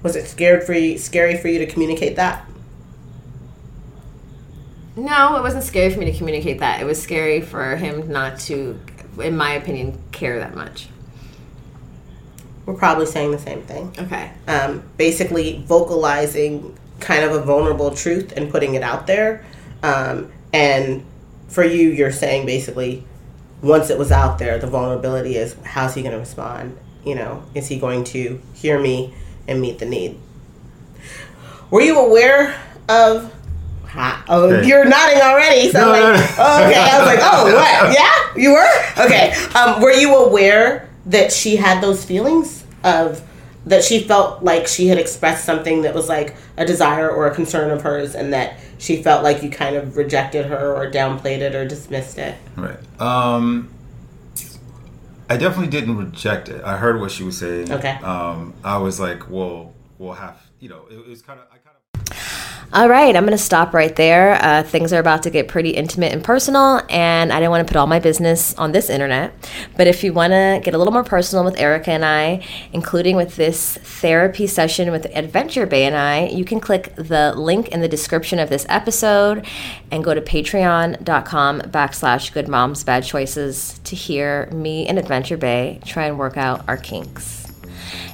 Was 0.01 0.15
it 0.15 0.27
scared 0.27 0.63
for 0.63 0.73
you, 0.73 0.97
scary 0.97 1.37
for 1.37 1.47
you 1.47 1.59
to 1.59 1.67
communicate 1.67 2.15
that? 2.15 2.45
no 4.95 5.35
it 5.37 5.41
wasn't 5.41 5.63
scary 5.63 5.91
for 5.91 5.99
me 5.99 6.05
to 6.05 6.15
communicate 6.15 6.59
that 6.59 6.79
it 6.79 6.85
was 6.85 7.01
scary 7.01 7.41
for 7.41 7.75
him 7.75 8.11
not 8.11 8.37
to 8.39 8.79
in 9.19 9.35
my 9.35 9.53
opinion 9.53 9.99
care 10.11 10.37
that 10.39 10.55
much 10.55 10.87
We're 12.65 12.75
probably 12.75 13.05
saying 13.05 13.31
the 13.31 13.39
same 13.39 13.61
thing. 13.63 13.93
okay 13.99 14.31
um, 14.47 14.83
basically 14.97 15.63
vocalizing 15.67 16.77
kind 16.99 17.23
of 17.25 17.33
a 17.33 17.41
vulnerable 17.41 17.91
truth 17.91 18.31
and 18.37 18.49
putting 18.49 18.75
it 18.75 18.83
out 18.83 19.07
there. 19.07 19.43
Um, 19.81 20.31
and 20.53 21.03
for 21.49 21.63
you, 21.63 21.89
you're 21.89 22.11
saying 22.11 22.45
basically, 22.45 23.03
once 23.61 23.89
it 23.89 23.97
was 23.97 24.11
out 24.11 24.39
there, 24.39 24.57
the 24.59 24.67
vulnerability 24.67 25.35
is 25.35 25.55
how's 25.65 25.93
he 25.95 26.01
going 26.01 26.13
to 26.13 26.19
respond? 26.19 26.77
You 27.05 27.15
know, 27.15 27.43
is 27.53 27.67
he 27.67 27.77
going 27.79 28.05
to 28.05 28.41
hear 28.53 28.79
me 28.79 29.13
and 29.47 29.59
meet 29.59 29.79
the 29.79 29.85
need? 29.85 30.17
Were 31.69 31.81
you 31.81 31.99
aware 31.99 32.55
of? 32.87 33.33
Ha- 33.87 34.23
Oh, 34.27 34.43
Okay. 34.49 34.67
you're 34.67 34.85
nodding 34.85 35.21
already. 35.21 35.69
So 35.71 35.81
No, 35.81 35.91
like, 35.91 36.01
no, 36.01 36.13
no. 36.15 36.27
oh, 36.39 36.65
okay. 36.67 36.79
I 36.79 36.97
was 36.99 37.07
like, 37.07 37.19
oh, 37.21 37.53
what? 37.53 37.93
Yeah, 38.35 38.41
you 38.41 38.53
were. 38.53 39.05
Okay. 39.05 39.33
Um, 39.53 39.81
were 39.81 39.91
you 39.91 40.15
aware 40.15 40.82
that 41.05 41.31
she 41.31 41.57
had 41.57 41.81
those 41.81 42.03
feelings 42.05 42.63
of 42.83 43.21
that 43.65 43.83
she 43.83 44.01
felt 44.01 44.43
like 44.43 44.67
she 44.67 44.87
had 44.87 44.97
expressed 44.97 45.45
something 45.45 45.83
that 45.83 45.93
was 45.93 46.09
like 46.09 46.35
a 46.57 46.65
desire 46.65 47.09
or 47.09 47.27
a 47.27 47.33
concern 47.33 47.71
of 47.71 47.81
hers, 47.81 48.13
and 48.13 48.33
that 48.33 48.59
she 48.77 49.01
felt 49.01 49.23
like 49.23 49.41
you 49.41 49.49
kind 49.49 49.77
of 49.77 49.95
rejected 49.95 50.45
her 50.47 50.75
or 50.75 50.91
downplayed 50.91 51.39
it 51.39 51.55
or 51.55 51.65
dismissed 51.65 52.17
it? 52.17 52.35
Right. 52.57 52.77
Um, 52.99 53.73
I 55.29 55.37
definitely 55.37 55.71
didn't 55.71 55.95
reject 55.95 56.49
it. 56.49 56.61
I 56.63 56.75
heard 56.75 56.99
what 56.99 57.09
she 57.09 57.23
was 57.23 57.37
saying. 57.37 57.71
Okay. 57.71 57.95
Um, 58.03 58.53
I 58.63 58.77
was 58.77 58.99
like, 58.99 59.29
well, 59.29 59.73
we'll 59.97 60.13
have, 60.13 60.41
you 60.59 60.67
know, 60.67 60.85
it, 60.91 60.95
it 60.95 61.07
was 61.07 61.21
kind 61.21 61.39
of, 61.39 61.45
I 61.45 61.55
kind 61.55 61.62
of. 61.62 61.62
All 62.71 62.89
right, 62.89 63.15
I'm 63.15 63.23
going 63.23 63.37
to 63.37 63.43
stop 63.43 63.73
right 63.73 63.95
there. 63.95 64.33
Uh, 64.43 64.63
things 64.63 64.93
are 64.93 64.99
about 64.99 65.23
to 65.23 65.29
get 65.29 65.47
pretty 65.47 65.71
intimate 65.71 66.11
and 66.11 66.23
personal, 66.23 66.81
and 66.89 67.31
I 67.31 67.39
didn't 67.39 67.51
want 67.51 67.67
to 67.67 67.71
put 67.71 67.77
all 67.77 67.85
my 67.85 67.99
business 67.99 68.55
on 68.55 68.71
this 68.71 68.89
internet. 68.89 69.33
But 69.77 69.85
if 69.85 70.03
you 70.03 70.11
want 70.13 70.31
to 70.31 70.59
get 70.63 70.73
a 70.73 70.77
little 70.77 70.93
more 70.93 71.03
personal 71.03 71.43
with 71.43 71.59
Erica 71.59 71.91
and 71.91 72.03
I, 72.03 72.43
including 72.71 73.15
with 73.15 73.35
this 73.35 73.77
therapy 73.77 74.47
session 74.47 74.91
with 74.91 75.05
Adventure 75.15 75.67
Bae 75.67 75.77
and 75.77 75.95
I, 75.95 76.27
you 76.27 76.45
can 76.45 76.59
click 76.59 76.95
the 76.95 77.33
link 77.35 77.67
in 77.67 77.81
the 77.81 77.87
description 77.87 78.39
of 78.39 78.49
this 78.49 78.65
episode 78.69 79.45
and 79.91 80.03
go 80.03 80.13
to 80.13 80.21
patreon.com 80.21 81.61
backslash 81.61 82.33
good 82.33 82.47
moms 82.47 82.83
bad 82.83 83.03
choices 83.03 83.79
to 83.83 83.95
hear 83.95 84.47
me 84.51 84.87
and 84.87 84.97
Adventure 84.97 85.37
Bae 85.37 85.79
try 85.85 86.05
and 86.05 86.17
work 86.17 86.37
out 86.37 86.67
our 86.67 86.77
kinks. 86.77 87.42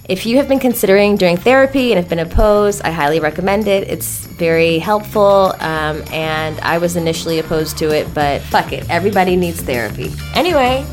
If 0.10 0.26
you 0.26 0.38
have 0.38 0.48
been 0.48 0.60
considering 0.60 1.18
doing 1.18 1.38
therapy 1.38 1.92
and 1.92 2.00
have 2.00 2.10
been 2.10 2.18
opposed, 2.18 2.82
I 2.82 2.90
highly 2.90 3.20
recommend 3.20 3.68
it. 3.68 3.88
It's 3.88 4.26
very 4.26 4.80
helpful, 4.80 5.54
um, 5.60 6.04
and 6.12 6.60
I 6.62 6.80
was 6.80 6.96
initially 6.96 7.38
opposed 7.38 7.78
to 7.78 7.92
it, 7.96 8.12
but 8.16 8.42
fuck 8.42 8.74
it. 8.74 8.90
Everybody 8.90 9.36
needs 9.36 9.62
therapy. 9.62 10.12
Anyway, 10.34 10.84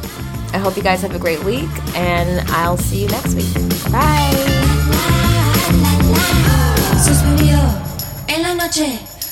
I 0.53 0.59
hope 0.59 0.77
you 0.77 0.83
guys 0.83 1.01
have 1.01 1.15
a 1.15 1.19
great 1.19 1.43
week, 1.45 1.71
and 1.95 2.47
I'll 2.51 2.77
see 2.77 3.05
you 3.05 3.09
next 3.09 3.35
week. 3.35 3.51
Bye. 3.91 4.35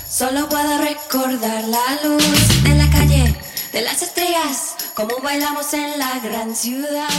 Solo 0.09 0.49
puedo 0.49 0.79
recordar 0.79 1.65
la 1.69 1.99
luz 2.05 2.63
de 2.63 2.75
la 2.77 2.89
calle, 2.89 3.37
de 3.73 3.83
las 3.83 4.01
estrellas, 4.01 4.77
como 4.95 5.19
bailamos 5.19 5.75
en 5.75 5.99
la 5.99 6.21
gran 6.21 6.55
ciudad. 6.55 7.11